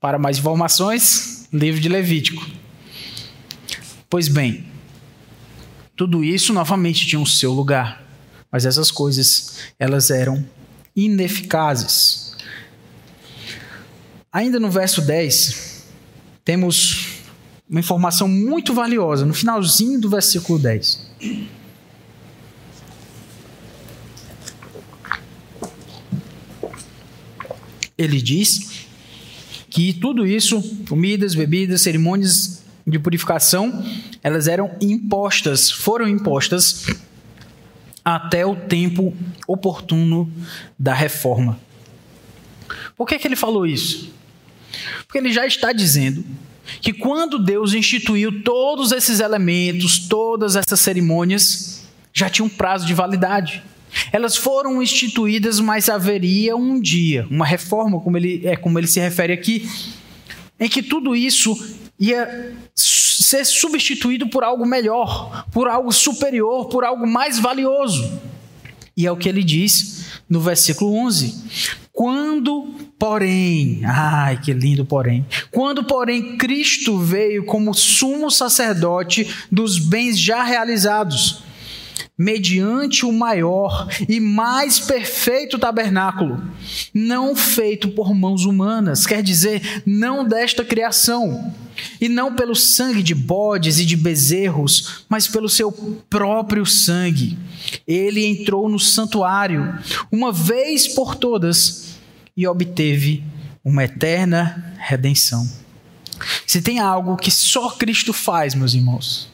Para 0.00 0.18
mais 0.18 0.38
informações, 0.38 1.48
livro 1.52 1.80
de 1.80 1.88
Levítico. 1.88 2.46
Pois 4.08 4.28
bem, 4.28 4.64
tudo 5.96 6.22
isso 6.22 6.52
novamente 6.52 7.06
tinha 7.06 7.20
o 7.20 7.26
seu 7.26 7.52
lugar, 7.52 8.04
mas 8.50 8.64
essas 8.64 8.90
coisas, 8.90 9.58
elas 9.78 10.10
eram 10.10 10.44
ineficazes. 10.96 12.34
Ainda 14.32 14.58
no 14.58 14.70
verso 14.70 15.02
10, 15.02 15.84
temos 16.44 17.20
uma 17.68 17.80
informação 17.80 18.26
muito 18.26 18.72
valiosa 18.72 19.26
no 19.26 19.34
finalzinho 19.34 20.00
do 20.00 20.08
versículo 20.08 20.58
10. 20.58 21.06
Ele 27.98 28.20
diz 28.20 28.86
que 29.70 29.92
tudo 29.92 30.26
isso, 30.26 30.62
comidas, 30.88 31.34
bebidas, 31.34 31.80
cerimônias 31.80 32.62
de 32.86 32.98
purificação, 32.98 33.84
elas 34.22 34.46
eram 34.46 34.76
impostas, 34.80 35.70
foram 35.70 36.06
impostas 36.06 36.86
até 38.06 38.46
o 38.46 38.54
tempo 38.54 39.12
oportuno 39.48 40.32
da 40.78 40.94
reforma. 40.94 41.58
Por 42.96 43.04
que, 43.04 43.18
que 43.18 43.26
ele 43.26 43.34
falou 43.34 43.66
isso? 43.66 44.12
Porque 45.04 45.18
ele 45.18 45.32
já 45.32 45.44
está 45.44 45.72
dizendo 45.72 46.24
que 46.80 46.92
quando 46.92 47.36
Deus 47.36 47.74
instituiu 47.74 48.44
todos 48.44 48.92
esses 48.92 49.18
elementos, 49.18 49.98
todas 50.06 50.54
essas 50.54 50.78
cerimônias, 50.78 51.88
já 52.12 52.30
tinha 52.30 52.44
um 52.44 52.48
prazo 52.48 52.86
de 52.86 52.94
validade. 52.94 53.60
Elas 54.12 54.36
foram 54.36 54.80
instituídas, 54.80 55.58
mas 55.58 55.88
haveria 55.88 56.56
um 56.56 56.80
dia, 56.80 57.26
uma 57.28 57.44
reforma, 57.44 58.00
como 58.00 58.16
ele, 58.16 58.46
é 58.46 58.54
como 58.54 58.78
ele 58.78 58.86
se 58.86 59.00
refere 59.00 59.32
aqui, 59.32 59.68
em 60.60 60.68
que 60.68 60.80
tudo 60.80 61.16
isso 61.16 61.56
ia 61.98 62.54
ser 62.74 63.44
substituído 63.44 64.28
por 64.28 64.44
algo 64.44 64.66
melhor, 64.66 65.46
por 65.50 65.68
algo 65.68 65.92
superior, 65.92 66.68
por 66.68 66.84
algo 66.84 67.06
mais 67.06 67.38
valioso. 67.38 68.20
E 68.96 69.06
é 69.06 69.12
o 69.12 69.16
que 69.16 69.28
ele 69.28 69.44
diz 69.44 70.06
no 70.28 70.40
versículo 70.40 70.94
11: 70.94 71.34
quando, 71.92 72.74
porém, 72.98 73.80
ai 73.84 74.40
que 74.40 74.52
lindo, 74.52 74.84
porém, 74.84 75.26
quando, 75.50 75.84
porém, 75.84 76.36
Cristo 76.36 76.98
veio 76.98 77.44
como 77.46 77.72
sumo 77.72 78.30
sacerdote 78.30 79.26
dos 79.50 79.78
bens 79.78 80.18
já 80.18 80.42
realizados, 80.42 81.42
mediante 82.18 83.04
o 83.04 83.12
maior 83.12 83.88
e 84.08 84.18
mais 84.20 84.78
perfeito 84.78 85.58
tabernáculo, 85.58 86.42
não 86.92 87.36
feito 87.36 87.88
por 87.88 88.14
mãos 88.14 88.44
humanas, 88.44 89.06
quer 89.06 89.22
dizer, 89.22 89.82
não 89.84 90.26
desta 90.26 90.64
criação, 90.64 91.54
e 92.00 92.08
não 92.08 92.34
pelo 92.34 92.54
sangue 92.54 93.02
de 93.02 93.14
bodes 93.14 93.78
e 93.78 93.84
de 93.84 93.96
bezerros, 93.96 95.04
mas 95.08 95.28
pelo 95.28 95.48
seu 95.48 95.70
próprio 96.08 96.64
sangue. 96.64 97.36
Ele 97.86 98.24
entrou 98.24 98.68
no 98.68 98.78
santuário, 98.78 99.78
uma 100.10 100.32
vez 100.32 100.88
por 100.88 101.14
todas, 101.14 101.96
e 102.36 102.46
obteve 102.46 103.22
uma 103.64 103.84
eterna 103.84 104.74
redenção. 104.78 105.46
Se 106.46 106.62
tem 106.62 106.78
algo 106.78 107.16
que 107.16 107.30
só 107.30 107.70
Cristo 107.70 108.12
faz, 108.12 108.54
meus 108.54 108.74
irmãos, 108.74 109.28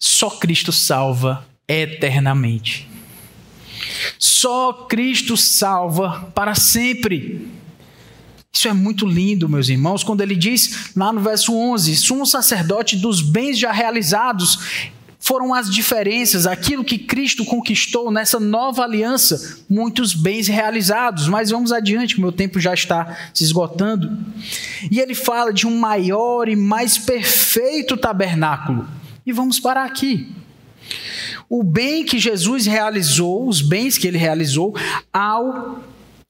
só 0.00 0.30
Cristo 0.30 0.72
salva 0.72 1.46
eternamente. 1.68 2.88
Só 4.18 4.72
Cristo 4.88 5.36
salva 5.36 6.30
para 6.34 6.54
sempre. 6.54 7.46
Isso 8.52 8.66
é 8.66 8.72
muito 8.72 9.06
lindo, 9.06 9.48
meus 9.48 9.68
irmãos, 9.68 10.02
quando 10.02 10.22
ele 10.22 10.34
diz 10.34 10.90
lá 10.96 11.12
no 11.12 11.20
verso 11.20 11.54
11: 11.54 11.94
sumo 11.96 12.26
sacerdote 12.26 12.96
dos 12.96 13.20
bens 13.20 13.58
já 13.58 13.70
realizados, 13.70 14.58
foram 15.20 15.52
as 15.52 15.70
diferenças, 15.70 16.46
aquilo 16.46 16.82
que 16.82 16.98
Cristo 16.98 17.44
conquistou 17.44 18.10
nessa 18.10 18.40
nova 18.40 18.82
aliança, 18.82 19.60
muitos 19.68 20.14
bens 20.14 20.48
realizados. 20.48 21.28
Mas 21.28 21.50
vamos 21.50 21.72
adiante, 21.72 22.18
meu 22.18 22.32
tempo 22.32 22.58
já 22.58 22.72
está 22.72 23.16
se 23.34 23.44
esgotando. 23.44 24.18
E 24.90 24.98
ele 24.98 25.14
fala 25.14 25.52
de 25.52 25.66
um 25.66 25.78
maior 25.78 26.48
e 26.48 26.56
mais 26.56 26.96
perfeito 26.96 27.98
tabernáculo. 27.98 28.88
E 29.30 29.32
vamos 29.32 29.60
parar 29.60 29.84
aqui. 29.84 30.28
O 31.48 31.62
bem 31.62 32.04
que 32.04 32.18
Jesus 32.18 32.66
realizou, 32.66 33.46
os 33.46 33.62
bens 33.62 33.96
que 33.96 34.08
ele 34.08 34.18
realizou, 34.18 34.74
ao 35.12 35.78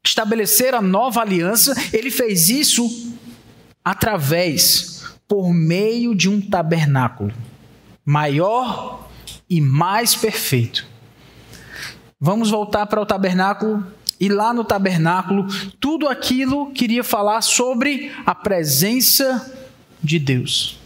estabelecer 0.04 0.74
a 0.74 0.82
nova 0.82 1.22
aliança, 1.22 1.74
ele 1.94 2.10
fez 2.10 2.50
isso 2.50 3.16
através, 3.82 5.02
por 5.26 5.50
meio 5.50 6.14
de 6.14 6.28
um 6.28 6.42
tabernáculo 6.42 7.32
maior 8.04 9.08
e 9.48 9.62
mais 9.62 10.14
perfeito. 10.14 10.86
Vamos 12.20 12.50
voltar 12.50 12.84
para 12.84 13.00
o 13.00 13.06
tabernáculo 13.06 13.82
e 14.20 14.28
lá 14.28 14.52
no 14.52 14.62
tabernáculo, 14.62 15.46
tudo 15.80 16.06
aquilo 16.06 16.70
queria 16.72 17.02
falar 17.02 17.40
sobre 17.40 18.12
a 18.26 18.34
presença 18.34 19.58
de 20.02 20.18
Deus. 20.18 20.79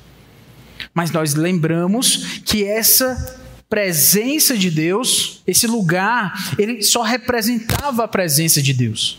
Mas 0.95 1.11
nós 1.11 1.35
lembramos 1.35 2.41
que 2.45 2.65
essa 2.65 3.41
presença 3.69 4.57
de 4.57 4.71
Deus, 4.71 5.43
esse 5.47 5.67
lugar, 5.67 6.33
ele 6.59 6.83
só 6.83 7.03
representava 7.03 8.05
a 8.05 8.09
presença 8.09 8.63
de 8.63 8.73
Deus. 8.73 9.19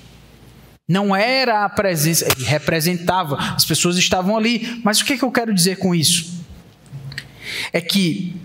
Não 0.88 1.16
era 1.16 1.66
a 1.66 1.70
presença, 1.70 2.26
ele 2.26 2.46
representava, 2.46 3.38
as 3.38 3.66
pessoas 3.66 3.98
estavam 3.98 4.38
ali. 4.38 4.82
Mas 4.84 5.02
o 5.02 5.06
que, 5.06 5.14
é 5.14 5.18
que 5.18 5.26
eu 5.26 5.32
quero 5.32 5.54
dizer 5.54 5.78
com 5.78 5.94
isso? 5.94 6.46
é 7.72 7.82
que 7.82 8.36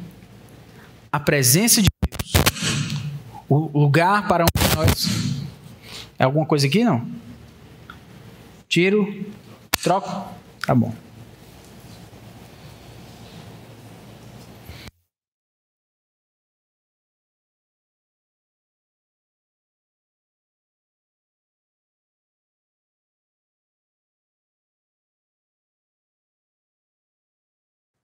a 1.11 1.19
presença 1.19 1.83
de 1.83 1.89
Deus, 2.09 2.33
o 3.49 3.79
lugar 3.79 4.29
para 4.29 4.45
onde 4.45 4.77
nós. 4.77 5.09
É 6.19 6.25
alguma 6.25 6.45
coisa 6.45 6.67
aqui, 6.67 6.85
não? 6.85 7.07
Tiro, 8.69 9.25
troco? 9.83 10.33
Tá 10.67 10.75
bom. 10.75 10.95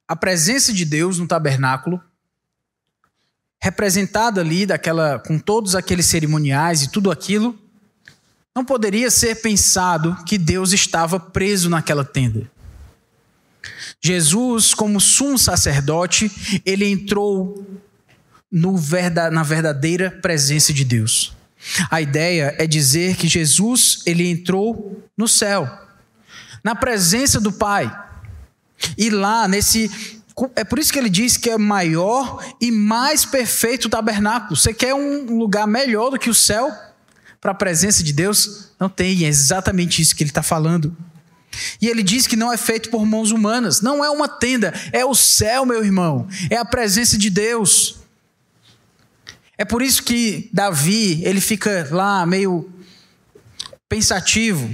A 0.08 0.14
presença 0.14 0.72
de 0.72 0.84
Deus 0.84 1.18
no 1.18 1.26
tabernáculo, 1.26 2.00
representada 3.60 4.40
ali 4.40 4.66
daquela 4.66 5.18
com 5.18 5.38
todos 5.38 5.74
aqueles 5.74 6.06
cerimoniais 6.06 6.82
e 6.82 6.90
tudo 6.90 7.10
aquilo, 7.10 7.58
não 8.54 8.64
poderia 8.64 9.10
ser 9.10 9.36
pensado 9.36 10.16
que 10.24 10.38
Deus 10.38 10.72
estava 10.72 11.18
preso 11.18 11.68
naquela 11.68 12.04
tenda. 12.04 12.50
Jesus, 14.02 14.72
como 14.72 15.00
sumo 15.00 15.38
sacerdote, 15.38 16.60
ele 16.64 16.86
entrou 16.86 17.66
verda, 18.76 19.30
na 19.30 19.42
verdadeira 19.42 20.10
presença 20.10 20.72
de 20.72 20.84
Deus. 20.84 21.36
A 21.90 22.00
ideia 22.00 22.54
é 22.58 22.66
dizer 22.66 23.16
que 23.16 23.26
Jesus 23.26 24.02
ele 24.06 24.30
entrou 24.30 25.02
no 25.16 25.26
céu, 25.26 25.68
na 26.62 26.74
presença 26.74 27.40
do 27.40 27.52
Pai. 27.52 28.05
E 28.96 29.10
lá, 29.10 29.46
nesse. 29.48 29.90
É 30.54 30.64
por 30.64 30.78
isso 30.78 30.92
que 30.92 30.98
ele 30.98 31.08
diz 31.08 31.36
que 31.36 31.48
é 31.48 31.56
maior 31.56 32.44
e 32.60 32.70
mais 32.70 33.24
perfeito 33.24 33.86
o 33.86 33.88
tabernáculo. 33.88 34.54
Você 34.54 34.74
quer 34.74 34.94
um 34.94 35.38
lugar 35.38 35.66
melhor 35.66 36.10
do 36.10 36.18
que 36.18 36.28
o 36.28 36.34
céu 36.34 36.70
para 37.40 37.52
a 37.52 37.54
presença 37.54 38.02
de 38.02 38.12
Deus? 38.12 38.70
Não 38.78 38.88
tem, 38.88 39.24
é 39.24 39.28
exatamente 39.28 40.02
isso 40.02 40.14
que 40.14 40.22
ele 40.22 40.30
está 40.30 40.42
falando. 40.42 40.94
E 41.80 41.88
ele 41.88 42.02
diz 42.02 42.26
que 42.26 42.36
não 42.36 42.52
é 42.52 42.56
feito 42.56 42.90
por 42.90 43.06
mãos 43.06 43.30
humanas. 43.30 43.80
Não 43.80 44.04
é 44.04 44.10
uma 44.10 44.28
tenda, 44.28 44.74
é 44.92 45.04
o 45.04 45.14
céu, 45.14 45.64
meu 45.64 45.82
irmão. 45.82 46.28
É 46.50 46.56
a 46.56 46.64
presença 46.64 47.16
de 47.16 47.30
Deus. 47.30 47.96
É 49.58 49.64
por 49.64 49.80
isso 49.80 50.02
que 50.02 50.50
Davi, 50.52 51.24
ele 51.24 51.40
fica 51.40 51.88
lá 51.90 52.26
meio 52.26 52.70
pensativo. 53.88 54.68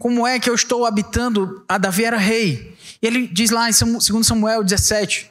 Como 0.00 0.26
é 0.26 0.40
que 0.40 0.50
eu 0.50 0.54
estou 0.56 0.84
habitando? 0.84 1.64
A 1.68 1.78
Davi 1.78 2.04
era 2.04 2.16
rei. 2.16 2.76
E 3.00 3.06
ele 3.06 3.28
diz 3.28 3.50
lá 3.50 3.70
em 3.70 3.72
2 3.72 4.26
Samuel 4.26 4.64
17: 4.64 5.30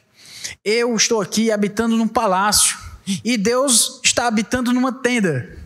Eu 0.64 0.96
estou 0.96 1.20
aqui 1.20 1.50
habitando 1.52 1.94
num 1.94 2.08
palácio 2.08 2.78
e 3.22 3.36
Deus 3.36 4.00
está 4.02 4.26
habitando 4.26 4.72
numa 4.72 4.92
tenda. 4.92 5.58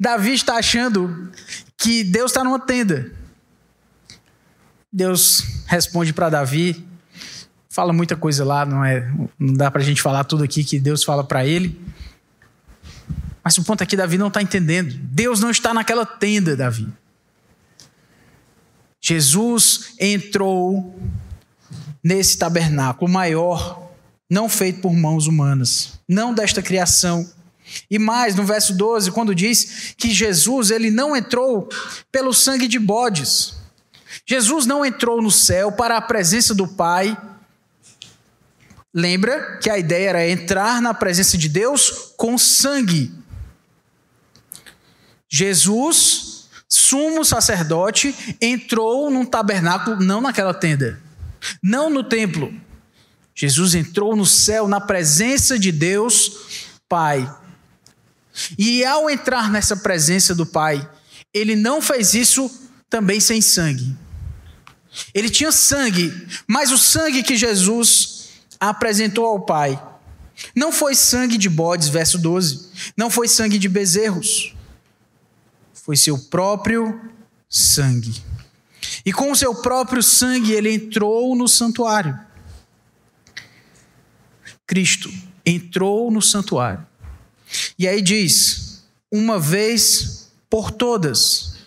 Davi 0.00 0.32
está 0.32 0.56
achando 0.56 1.30
que 1.30 1.66
que 1.76 2.02
Deus 2.02 2.30
está 2.30 2.42
numa 2.42 2.58
tenda. 2.58 3.12
Deus 4.92 5.44
responde 5.66 6.12
para 6.12 6.30
Davi, 6.30 6.84
fala 7.68 7.92
muita 7.92 8.16
coisa 8.16 8.44
lá, 8.44 8.64
não 8.64 8.84
é, 8.84 9.08
não 9.38 9.54
dá 9.54 9.70
para 9.70 9.82
a 9.82 9.84
gente 9.84 10.00
falar 10.00 10.24
tudo 10.24 10.42
aqui 10.42 10.64
que 10.64 10.80
Deus 10.80 11.04
fala 11.04 11.22
para 11.22 11.46
ele. 11.46 11.78
Mas 13.44 13.58
o 13.58 13.62
ponto 13.62 13.82
aqui, 13.82 13.96
Davi 13.96 14.18
não 14.18 14.28
está 14.28 14.42
entendendo. 14.42 14.98
Deus 15.00 15.38
não 15.38 15.50
está 15.50 15.72
naquela 15.72 16.04
tenda, 16.04 16.56
Davi. 16.56 16.88
Jesus 19.08 19.92
entrou 20.00 20.98
nesse 22.02 22.36
tabernáculo 22.36 23.08
maior, 23.08 23.88
não 24.28 24.48
feito 24.48 24.80
por 24.80 24.92
mãos 24.92 25.28
humanas, 25.28 26.00
não 26.08 26.34
desta 26.34 26.60
criação. 26.60 27.24
E 27.88 28.00
mais, 28.00 28.34
no 28.34 28.42
verso 28.42 28.74
12, 28.74 29.12
quando 29.12 29.32
diz 29.32 29.94
que 29.96 30.10
Jesus 30.10 30.72
ele 30.72 30.90
não 30.90 31.16
entrou 31.16 31.68
pelo 32.10 32.34
sangue 32.34 32.66
de 32.66 32.80
bodes. 32.80 33.54
Jesus 34.26 34.66
não 34.66 34.84
entrou 34.84 35.22
no 35.22 35.30
céu 35.30 35.70
para 35.70 35.96
a 35.96 36.02
presença 36.02 36.52
do 36.52 36.66
Pai. 36.66 37.16
Lembra 38.92 39.58
que 39.58 39.70
a 39.70 39.78
ideia 39.78 40.08
era 40.08 40.28
entrar 40.28 40.82
na 40.82 40.92
presença 40.92 41.38
de 41.38 41.48
Deus 41.48 42.12
com 42.16 42.36
sangue. 42.36 43.14
Jesus, 45.28 46.25
sumo 46.86 47.24
sacerdote, 47.24 48.14
entrou 48.40 49.10
num 49.10 49.24
tabernáculo, 49.24 50.00
não 50.00 50.20
naquela 50.20 50.54
tenda, 50.54 51.00
não 51.62 51.90
no 51.90 52.04
templo. 52.04 52.52
Jesus 53.34 53.74
entrou 53.74 54.16
no 54.16 54.24
céu, 54.24 54.66
na 54.66 54.80
presença 54.80 55.58
de 55.58 55.70
Deus 55.70 56.70
Pai. 56.88 57.30
E 58.58 58.84
ao 58.84 59.10
entrar 59.10 59.50
nessa 59.50 59.76
presença 59.76 60.34
do 60.34 60.46
Pai, 60.46 60.88
ele 61.34 61.56
não 61.56 61.82
fez 61.82 62.14
isso 62.14 62.50
também 62.88 63.20
sem 63.20 63.40
sangue. 63.42 63.94
Ele 65.12 65.28
tinha 65.28 65.52
sangue, 65.52 66.12
mas 66.46 66.72
o 66.72 66.78
sangue 66.78 67.22
que 67.22 67.36
Jesus 67.36 68.30
apresentou 68.58 69.26
ao 69.26 69.40
Pai 69.40 69.80
não 70.54 70.72
foi 70.72 70.94
sangue 70.94 71.36
de 71.36 71.48
bodes, 71.48 71.88
verso 71.88 72.18
12, 72.18 72.68
não 72.96 73.10
foi 73.10 73.28
sangue 73.28 73.58
de 73.58 73.68
bezerros, 73.68 74.55
foi 75.86 75.96
seu 75.96 76.18
próprio 76.18 77.00
sangue. 77.48 78.20
E 79.04 79.12
com 79.12 79.32
seu 79.36 79.54
próprio 79.54 80.02
sangue 80.02 80.50
ele 80.50 80.74
entrou 80.74 81.36
no 81.36 81.46
santuário. 81.46 82.18
Cristo 84.66 85.08
entrou 85.44 86.10
no 86.10 86.20
santuário. 86.20 86.84
E 87.78 87.86
aí 87.86 88.02
diz: 88.02 88.84
uma 89.12 89.38
vez 89.38 90.28
por 90.50 90.72
todas, 90.72 91.58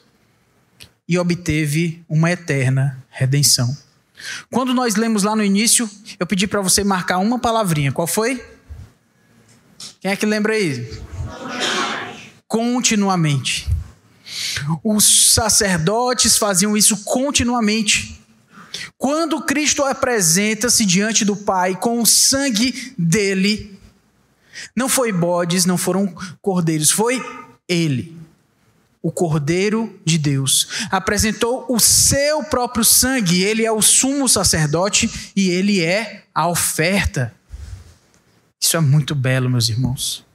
e 1.07 1.17
obteve 1.17 2.03
uma 2.09 2.29
eterna 2.29 3.01
redenção. 3.09 3.75
Quando 4.51 4.73
nós 4.73 4.95
lemos 4.95 5.23
lá 5.23 5.33
no 5.33 5.45
início, 5.45 5.89
eu 6.19 6.27
pedi 6.27 6.45
para 6.45 6.59
você 6.59 6.83
marcar 6.83 7.19
uma 7.19 7.39
palavrinha. 7.39 7.93
Qual 7.93 8.05
foi? 8.05 8.45
Quem 10.01 10.11
é 10.11 10.15
que 10.17 10.25
lembra 10.25 10.53
aí? 10.53 11.01
Continuamente. 12.45 13.79
Os 14.83 15.33
sacerdotes 15.33 16.37
faziam 16.37 16.75
isso 16.75 17.03
continuamente. 17.03 18.19
Quando 18.97 19.41
Cristo 19.41 19.83
apresenta-se 19.83 20.85
diante 20.85 21.25
do 21.25 21.35
Pai 21.35 21.75
com 21.75 22.01
o 22.01 22.05
sangue 22.05 22.93
dele, 22.97 23.79
não 24.75 24.89
foi 24.89 25.11
bodes, 25.11 25.65
não 25.65 25.77
foram 25.77 26.13
cordeiros, 26.41 26.91
foi 26.91 27.23
ele, 27.67 28.17
o 29.01 29.11
Cordeiro 29.11 29.99
de 30.03 30.17
Deus. 30.17 30.87
Apresentou 30.91 31.65
o 31.69 31.79
seu 31.79 32.43
próprio 32.43 32.83
sangue, 32.83 33.43
ele 33.43 33.65
é 33.65 33.71
o 33.71 33.81
sumo 33.81 34.27
sacerdote 34.27 35.31
e 35.35 35.49
ele 35.49 35.81
é 35.81 36.23
a 36.33 36.47
oferta. 36.47 37.33
Isso 38.59 38.75
é 38.75 38.81
muito 38.81 39.15
belo, 39.15 39.49
meus 39.49 39.69
irmãos. 39.69 40.25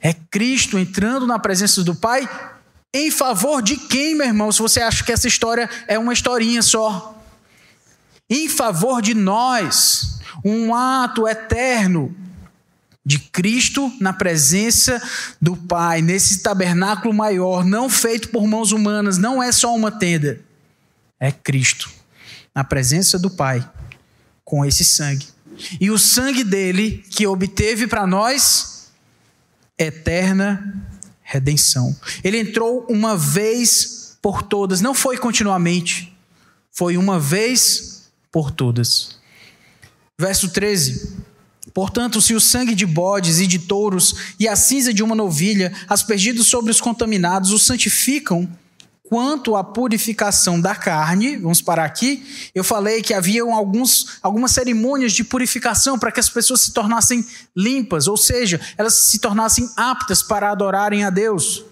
É 0.00 0.12
Cristo 0.12 0.78
entrando 0.78 1.26
na 1.26 1.38
presença 1.38 1.82
do 1.82 1.94
Pai 1.94 2.28
em 2.94 3.10
favor 3.10 3.62
de 3.62 3.76
quem, 3.76 4.14
meu 4.14 4.26
irmão? 4.26 4.52
Se 4.52 4.60
você 4.60 4.80
acha 4.80 5.02
que 5.02 5.12
essa 5.12 5.26
história 5.26 5.68
é 5.88 5.98
uma 5.98 6.12
historinha 6.12 6.62
só. 6.62 7.18
Em 8.28 8.48
favor 8.48 9.00
de 9.00 9.14
nós. 9.14 10.20
Um 10.44 10.74
ato 10.74 11.26
eterno 11.26 12.14
de 13.04 13.18
Cristo 13.18 13.92
na 14.00 14.12
presença 14.12 15.02
do 15.40 15.56
Pai, 15.56 16.00
nesse 16.00 16.42
tabernáculo 16.42 17.12
maior, 17.12 17.64
não 17.64 17.88
feito 17.88 18.28
por 18.28 18.46
mãos 18.46 18.72
humanas, 18.72 19.18
não 19.18 19.42
é 19.42 19.50
só 19.50 19.74
uma 19.74 19.90
tenda. 19.90 20.40
É 21.18 21.32
Cristo 21.32 21.90
na 22.54 22.62
presença 22.62 23.18
do 23.18 23.30
Pai 23.30 23.68
com 24.44 24.64
esse 24.64 24.84
sangue. 24.84 25.26
E 25.80 25.90
o 25.90 25.98
sangue 25.98 26.44
dele 26.44 27.04
que 27.10 27.26
obteve 27.26 27.86
para 27.86 28.06
nós 28.06 28.90
eterna 29.78 30.91
redenção. 31.32 31.96
Ele 32.22 32.38
entrou 32.38 32.86
uma 32.90 33.16
vez 33.16 34.18
por 34.20 34.42
todas, 34.42 34.82
não 34.82 34.94
foi 34.94 35.16
continuamente, 35.16 36.14
foi 36.70 36.96
uma 36.98 37.18
vez 37.18 38.10
por 38.30 38.50
todas. 38.50 39.16
Verso 40.18 40.50
13. 40.50 41.16
Portanto, 41.72 42.20
se 42.20 42.34
o 42.34 42.40
sangue 42.40 42.74
de 42.74 42.84
bodes 42.84 43.40
e 43.40 43.46
de 43.46 43.58
touros 43.58 44.14
e 44.38 44.46
a 44.46 44.54
cinza 44.54 44.92
de 44.92 45.02
uma 45.02 45.14
novilha, 45.14 45.72
aspergidos 45.88 46.48
sobre 46.48 46.70
os 46.70 46.80
contaminados, 46.80 47.50
os 47.50 47.62
santificam, 47.62 48.48
quanto 49.12 49.56
à 49.56 49.62
purificação 49.62 50.58
da 50.58 50.74
carne, 50.74 51.36
vamos 51.36 51.60
parar 51.60 51.84
aqui, 51.84 52.50
eu 52.54 52.64
falei 52.64 53.02
que 53.02 53.12
havia 53.12 53.42
alguns, 53.42 54.18
algumas 54.22 54.52
cerimônias 54.52 55.12
de 55.12 55.22
purificação 55.22 55.98
para 55.98 56.10
que 56.10 56.18
as 56.18 56.30
pessoas 56.30 56.62
se 56.62 56.72
tornassem 56.72 57.22
limpas, 57.54 58.08
ou 58.08 58.16
seja, 58.16 58.58
elas 58.78 58.94
se 58.94 59.18
tornassem 59.18 59.68
aptas 59.76 60.22
para 60.22 60.50
adorarem 60.50 61.04
a 61.04 61.10
Deus. 61.10 61.62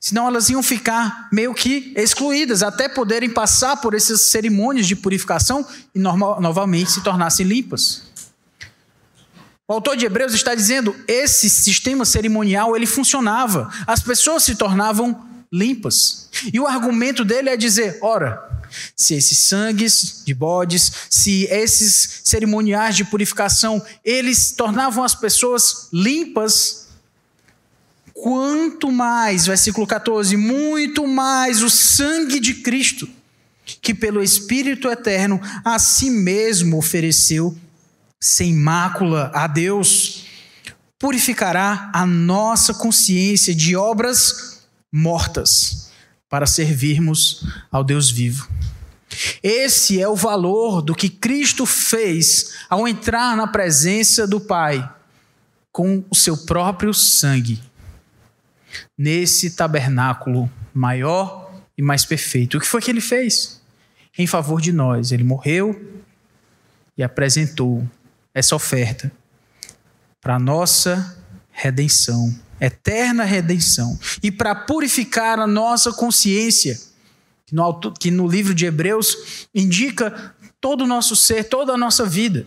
Senão 0.00 0.28
elas 0.28 0.48
iam 0.48 0.62
ficar 0.62 1.28
meio 1.30 1.52
que 1.52 1.92
excluídas, 1.94 2.62
até 2.62 2.88
poderem 2.88 3.28
passar 3.28 3.76
por 3.76 3.92
essas 3.92 4.22
cerimônias 4.22 4.86
de 4.86 4.96
purificação 4.96 5.66
e 5.94 5.98
normal, 5.98 6.40
novamente 6.40 6.90
se 6.90 7.02
tornassem 7.02 7.44
limpas. 7.44 8.04
O 9.68 9.74
autor 9.74 9.94
de 9.94 10.06
Hebreus 10.06 10.32
está 10.32 10.54
dizendo, 10.54 10.96
esse 11.06 11.50
sistema 11.50 12.06
cerimonial 12.06 12.74
ele 12.74 12.86
funcionava, 12.86 13.70
as 13.86 14.00
pessoas 14.00 14.42
se 14.42 14.54
tornavam 14.54 15.28
limpas. 15.52 16.28
E 16.52 16.60
o 16.60 16.66
argumento 16.66 17.24
dele 17.24 17.50
é 17.50 17.56
dizer: 17.56 17.98
ora, 18.00 18.50
se 18.94 19.14
esses 19.14 19.38
sangues 19.38 20.22
de 20.24 20.34
bodes, 20.34 20.92
se 21.10 21.44
esses 21.50 22.20
cerimoniais 22.24 22.96
de 22.96 23.04
purificação, 23.04 23.84
eles 24.04 24.52
tornavam 24.52 25.02
as 25.02 25.14
pessoas 25.14 25.88
limpas, 25.92 26.88
quanto 28.14 28.90
mais, 28.90 29.46
versículo 29.46 29.86
14, 29.86 30.36
muito 30.36 31.06
mais 31.06 31.62
o 31.62 31.70
sangue 31.70 32.38
de 32.38 32.54
Cristo, 32.54 33.08
que 33.82 33.94
pelo 33.94 34.22
Espírito 34.22 34.88
eterno 34.88 35.40
a 35.64 35.78
si 35.78 36.10
mesmo 36.10 36.78
ofereceu 36.78 37.56
sem 38.20 38.54
mácula 38.54 39.30
a 39.34 39.46
Deus, 39.46 40.26
purificará 40.98 41.90
a 41.94 42.04
nossa 42.04 42.74
consciência 42.74 43.54
de 43.54 43.74
obras 43.74 44.49
mortas 44.92 45.90
para 46.28 46.46
servirmos 46.46 47.44
ao 47.70 47.82
Deus 47.82 48.10
vivo. 48.10 48.48
Esse 49.42 50.00
é 50.00 50.08
o 50.08 50.14
valor 50.14 50.80
do 50.80 50.94
que 50.94 51.08
Cristo 51.08 51.66
fez 51.66 52.54
ao 52.68 52.86
entrar 52.86 53.36
na 53.36 53.46
presença 53.46 54.26
do 54.26 54.40
Pai 54.40 54.88
com 55.72 56.04
o 56.08 56.14
seu 56.14 56.36
próprio 56.36 56.94
sangue 56.94 57.60
nesse 58.96 59.50
tabernáculo 59.50 60.50
maior 60.72 61.52
e 61.76 61.82
mais 61.82 62.04
perfeito. 62.04 62.56
O 62.56 62.60
que 62.60 62.66
foi 62.66 62.80
que 62.80 62.90
ele 62.90 63.00
fez? 63.00 63.60
Em 64.16 64.26
favor 64.26 64.60
de 64.60 64.72
nós, 64.72 65.12
ele 65.12 65.24
morreu 65.24 66.02
e 66.96 67.02
apresentou 67.02 67.88
essa 68.34 68.54
oferta 68.54 69.10
para 70.20 70.38
nossa 70.38 71.16
redenção 71.50 72.32
eterna 72.60 73.24
redenção 73.24 73.98
e 74.22 74.30
para 74.30 74.54
purificar 74.54 75.38
a 75.38 75.46
nossa 75.46 75.92
consciência, 75.92 76.78
que 77.98 78.10
no, 78.10 78.28
livro 78.28 78.54
de 78.54 78.66
Hebreus 78.66 79.48
indica 79.54 80.34
todo 80.60 80.84
o 80.84 80.86
nosso 80.86 81.16
ser, 81.16 81.44
toda 81.44 81.72
a 81.72 81.78
nossa 81.78 82.04
vida. 82.04 82.46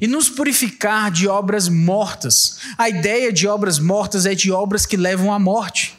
E 0.00 0.06
nos 0.06 0.28
purificar 0.28 1.10
de 1.10 1.26
obras 1.26 1.68
mortas. 1.68 2.58
A 2.76 2.88
ideia 2.88 3.32
de 3.32 3.48
obras 3.48 3.78
mortas 3.78 4.26
é 4.26 4.34
de 4.34 4.52
obras 4.52 4.84
que 4.84 4.96
levam 4.96 5.32
à 5.32 5.38
morte. 5.38 5.98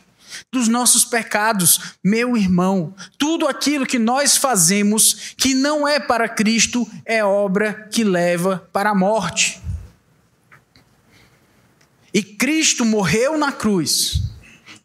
Dos 0.52 0.68
nossos 0.68 1.04
pecados, 1.04 1.96
meu 2.04 2.38
irmão, 2.38 2.94
tudo 3.18 3.48
aquilo 3.48 3.86
que 3.86 4.00
nós 4.00 4.38
fazemos 4.38 5.34
que 5.36 5.54
não 5.54 5.88
é 5.88 6.00
para 6.00 6.30
Cristo 6.30 6.88
é 7.06 7.24
obra 7.24 7.88
que 7.92 8.04
leva 8.04 8.66
para 8.72 8.92
a 8.92 8.96
morte. 8.96 9.62
E 12.14 12.22
Cristo 12.22 12.84
morreu 12.84 13.38
na 13.38 13.52
cruz 13.52 14.24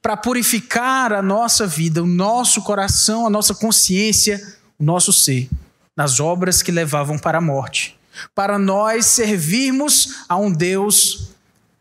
para 0.01 0.17
purificar 0.17 1.13
a 1.13 1.21
nossa 1.21 1.67
vida, 1.67 2.03
o 2.03 2.07
nosso 2.07 2.63
coração, 2.63 3.27
a 3.27 3.31
nossa 3.31 3.55
consciência, 3.55 4.41
o 4.79 4.85
nosso 4.85 5.13
ser, 5.13 5.49
nas 5.97 6.21
obras 6.21 6.63
que 6.63 6.71
levavam 6.71 7.19
para 7.19 7.39
a 7.39 7.41
morte, 7.41 7.99
para 8.35 8.59
nós 8.59 9.07
servirmos 9.07 10.25
a 10.29 10.37
um 10.37 10.53
Deus 10.53 11.31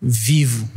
vivo. 0.02 0.68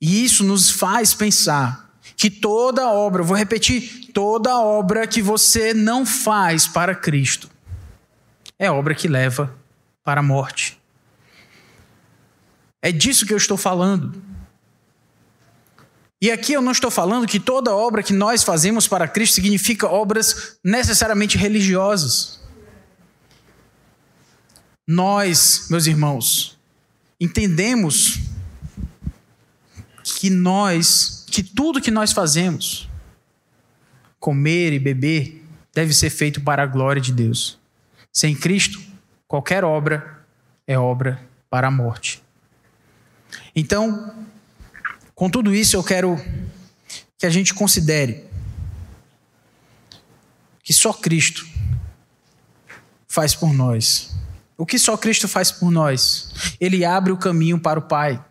E 0.00 0.24
isso 0.24 0.42
nos 0.42 0.70
faz 0.70 1.14
pensar 1.14 1.88
que 2.16 2.30
toda 2.30 2.90
obra, 2.90 3.22
vou 3.22 3.36
repetir, 3.36 4.10
toda 4.12 4.58
obra 4.58 5.06
que 5.06 5.22
você 5.22 5.72
não 5.72 6.04
faz 6.04 6.66
para 6.66 6.94
Cristo 6.94 7.48
é 8.58 8.70
obra 8.70 8.94
que 8.94 9.06
leva 9.06 9.54
para 10.02 10.20
a 10.20 10.22
morte. 10.22 10.77
É 12.80 12.92
disso 12.92 13.26
que 13.26 13.32
eu 13.32 13.36
estou 13.36 13.56
falando. 13.56 14.22
E 16.20 16.30
aqui 16.30 16.52
eu 16.52 16.62
não 16.62 16.72
estou 16.72 16.90
falando 16.90 17.26
que 17.26 17.38
toda 17.38 17.74
obra 17.74 18.02
que 18.02 18.12
nós 18.12 18.42
fazemos 18.42 18.88
para 18.88 19.06
Cristo 19.06 19.34
significa 19.34 19.86
obras 19.86 20.58
necessariamente 20.64 21.38
religiosas. 21.38 22.40
Nós, 24.86 25.66
meus 25.70 25.86
irmãos, 25.86 26.58
entendemos 27.20 28.18
que 30.02 30.30
nós, 30.30 31.24
que 31.30 31.42
tudo 31.42 31.80
que 31.80 31.90
nós 31.90 32.12
fazemos, 32.12 32.88
comer 34.18 34.72
e 34.72 34.78
beber, 34.78 35.44
deve 35.72 35.92
ser 35.92 36.10
feito 36.10 36.40
para 36.40 36.64
a 36.64 36.66
glória 36.66 37.00
de 37.00 37.12
Deus. 37.12 37.58
Sem 38.12 38.34
Cristo, 38.34 38.80
qualquer 39.28 39.62
obra 39.62 40.26
é 40.66 40.76
obra 40.76 41.22
para 41.48 41.68
a 41.68 41.70
morte. 41.70 42.22
Então, 43.58 44.14
com 45.16 45.28
tudo 45.28 45.52
isso, 45.52 45.74
eu 45.74 45.82
quero 45.82 46.16
que 47.18 47.26
a 47.26 47.30
gente 47.30 47.52
considere 47.52 48.24
que 50.62 50.72
só 50.72 50.92
Cristo 50.92 51.44
faz 53.08 53.34
por 53.34 53.52
nós. 53.52 54.14
O 54.56 54.64
que 54.64 54.78
só 54.78 54.96
Cristo 54.96 55.26
faz 55.26 55.50
por 55.50 55.72
nós? 55.72 56.30
Ele 56.60 56.84
abre 56.84 57.10
o 57.10 57.16
caminho 57.16 57.58
para 57.58 57.80
o 57.80 57.82
Pai. 57.82 58.24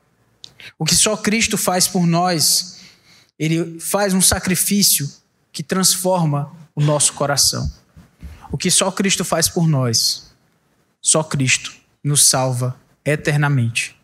O 0.80 0.86
que 0.86 0.96
só 0.96 1.18
Cristo 1.18 1.58
faz 1.58 1.90
por 1.90 2.08
nós? 2.08 2.80
Ele 3.38 3.82
faz 3.82 4.14
um 4.14 4.22
sacrifício 4.22 5.12
que 5.52 5.62
transforma 5.62 6.56
o 6.74 6.82
nosso 6.82 7.12
coração. 7.12 7.70
O 8.50 8.58
que 8.58 8.72
só 8.72 8.90
Cristo 8.94 9.26
faz 9.26 9.50
por 9.50 9.68
nós? 9.68 10.34
Só 11.02 11.22
Cristo 11.22 11.76
nos 12.02 12.30
salva 12.30 12.80
eternamente. 13.04 13.97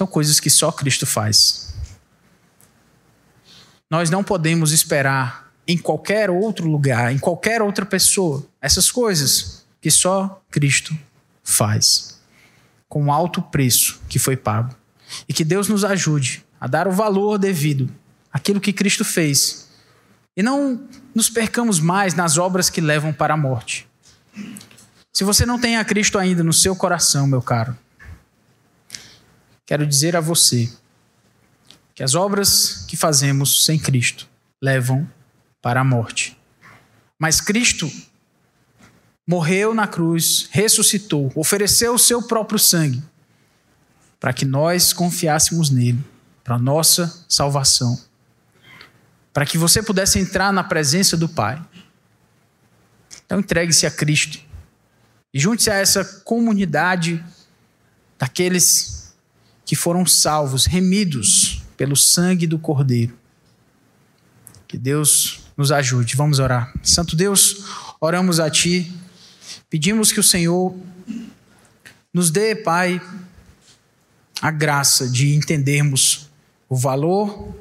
São 0.00 0.06
coisas 0.06 0.40
que 0.40 0.48
só 0.48 0.72
Cristo 0.72 1.04
faz. 1.04 1.74
Nós 3.90 4.08
não 4.08 4.24
podemos 4.24 4.72
esperar 4.72 5.52
em 5.68 5.76
qualquer 5.76 6.30
outro 6.30 6.66
lugar, 6.66 7.12
em 7.12 7.18
qualquer 7.18 7.60
outra 7.60 7.84
pessoa, 7.84 8.46
essas 8.62 8.90
coisas 8.90 9.66
que 9.78 9.90
só 9.90 10.42
Cristo 10.50 10.96
faz, 11.44 12.18
com 12.88 13.12
alto 13.12 13.42
preço 13.42 14.00
que 14.08 14.18
foi 14.18 14.38
pago. 14.38 14.74
E 15.28 15.34
que 15.34 15.44
Deus 15.44 15.68
nos 15.68 15.84
ajude 15.84 16.46
a 16.58 16.66
dar 16.66 16.88
o 16.88 16.92
valor 16.92 17.36
devido 17.36 17.92
àquilo 18.32 18.58
que 18.58 18.72
Cristo 18.72 19.04
fez. 19.04 19.68
E 20.34 20.42
não 20.42 20.82
nos 21.14 21.28
percamos 21.28 21.78
mais 21.78 22.14
nas 22.14 22.38
obras 22.38 22.70
que 22.70 22.80
levam 22.80 23.12
para 23.12 23.34
a 23.34 23.36
morte. 23.36 23.86
Se 25.12 25.24
você 25.24 25.44
não 25.44 25.60
tem 25.60 25.76
a 25.76 25.84
Cristo 25.84 26.18
ainda 26.18 26.42
no 26.42 26.54
seu 26.54 26.74
coração, 26.74 27.26
meu 27.26 27.42
caro, 27.42 27.76
quero 29.70 29.86
dizer 29.86 30.16
a 30.16 30.20
você 30.20 30.68
que 31.94 32.02
as 32.02 32.16
obras 32.16 32.84
que 32.88 32.96
fazemos 32.96 33.64
sem 33.64 33.78
Cristo 33.78 34.28
levam 34.60 35.08
para 35.62 35.80
a 35.80 35.84
morte. 35.84 36.36
Mas 37.16 37.40
Cristo 37.40 37.88
morreu 39.24 39.72
na 39.72 39.86
cruz, 39.86 40.48
ressuscitou, 40.50 41.30
ofereceu 41.36 41.94
o 41.94 41.98
seu 42.00 42.20
próprio 42.20 42.58
sangue 42.58 43.00
para 44.18 44.32
que 44.32 44.44
nós 44.44 44.92
confiássemos 44.92 45.70
nele, 45.70 46.04
para 46.42 46.58
nossa 46.58 47.24
salvação, 47.28 47.96
para 49.32 49.46
que 49.46 49.56
você 49.56 49.80
pudesse 49.80 50.18
entrar 50.18 50.52
na 50.52 50.64
presença 50.64 51.16
do 51.16 51.28
Pai. 51.28 51.64
Então 53.24 53.38
entregue-se 53.38 53.86
a 53.86 53.90
Cristo 53.92 54.40
e 55.32 55.38
junte-se 55.38 55.70
a 55.70 55.76
essa 55.76 56.04
comunidade 56.24 57.24
daqueles 58.18 58.99
que 59.70 59.76
foram 59.76 60.04
salvos, 60.04 60.66
remidos 60.66 61.62
pelo 61.76 61.94
sangue 61.94 62.44
do 62.44 62.58
Cordeiro. 62.58 63.16
Que 64.66 64.76
Deus 64.76 65.42
nos 65.56 65.70
ajude. 65.70 66.16
Vamos 66.16 66.40
orar. 66.40 66.74
Santo 66.82 67.14
Deus, 67.14 67.66
oramos 68.00 68.40
a 68.40 68.50
Ti, 68.50 68.92
pedimos 69.68 70.10
que 70.10 70.18
o 70.18 70.24
Senhor 70.24 70.76
nos 72.12 72.32
dê, 72.32 72.56
Pai, 72.56 73.00
a 74.42 74.50
graça 74.50 75.08
de 75.08 75.36
entendermos 75.36 76.28
o 76.68 76.74
valor 76.74 77.54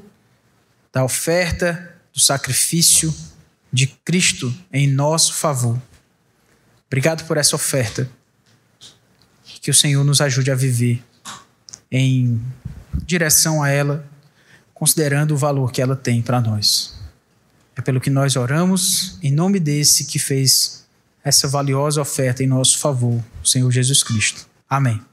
da 0.91 1.03
oferta, 1.03 1.95
do 2.11 2.19
sacrifício 2.19 3.13
de 3.71 3.85
Cristo 3.85 4.51
em 4.73 4.87
nosso 4.87 5.35
favor. 5.35 5.79
Obrigado 6.87 7.27
por 7.27 7.37
essa 7.37 7.55
oferta. 7.55 8.09
Que 9.61 9.69
o 9.69 9.75
Senhor 9.75 10.03
nos 10.03 10.21
ajude 10.21 10.49
a 10.49 10.55
viver 10.55 11.03
em 11.91 12.41
direção 13.05 13.63
a 13.63 13.69
ela, 13.69 14.05
considerando 14.73 15.33
o 15.33 15.37
valor 15.37 15.71
que 15.71 15.81
ela 15.81 15.95
tem 15.95 16.21
para 16.21 16.39
nós. 16.39 16.97
É 17.75 17.81
pelo 17.81 18.01
que 18.01 18.09
nós 18.09 18.35
oramos, 18.35 19.17
em 19.21 19.31
nome 19.31 19.59
desse 19.59 20.05
que 20.05 20.19
fez 20.19 20.85
essa 21.23 21.47
valiosa 21.47 22.01
oferta 22.01 22.43
em 22.43 22.47
nosso 22.47 22.77
favor, 22.77 23.23
Senhor 23.43 23.71
Jesus 23.71 24.03
Cristo. 24.03 24.47
Amém. 24.69 25.08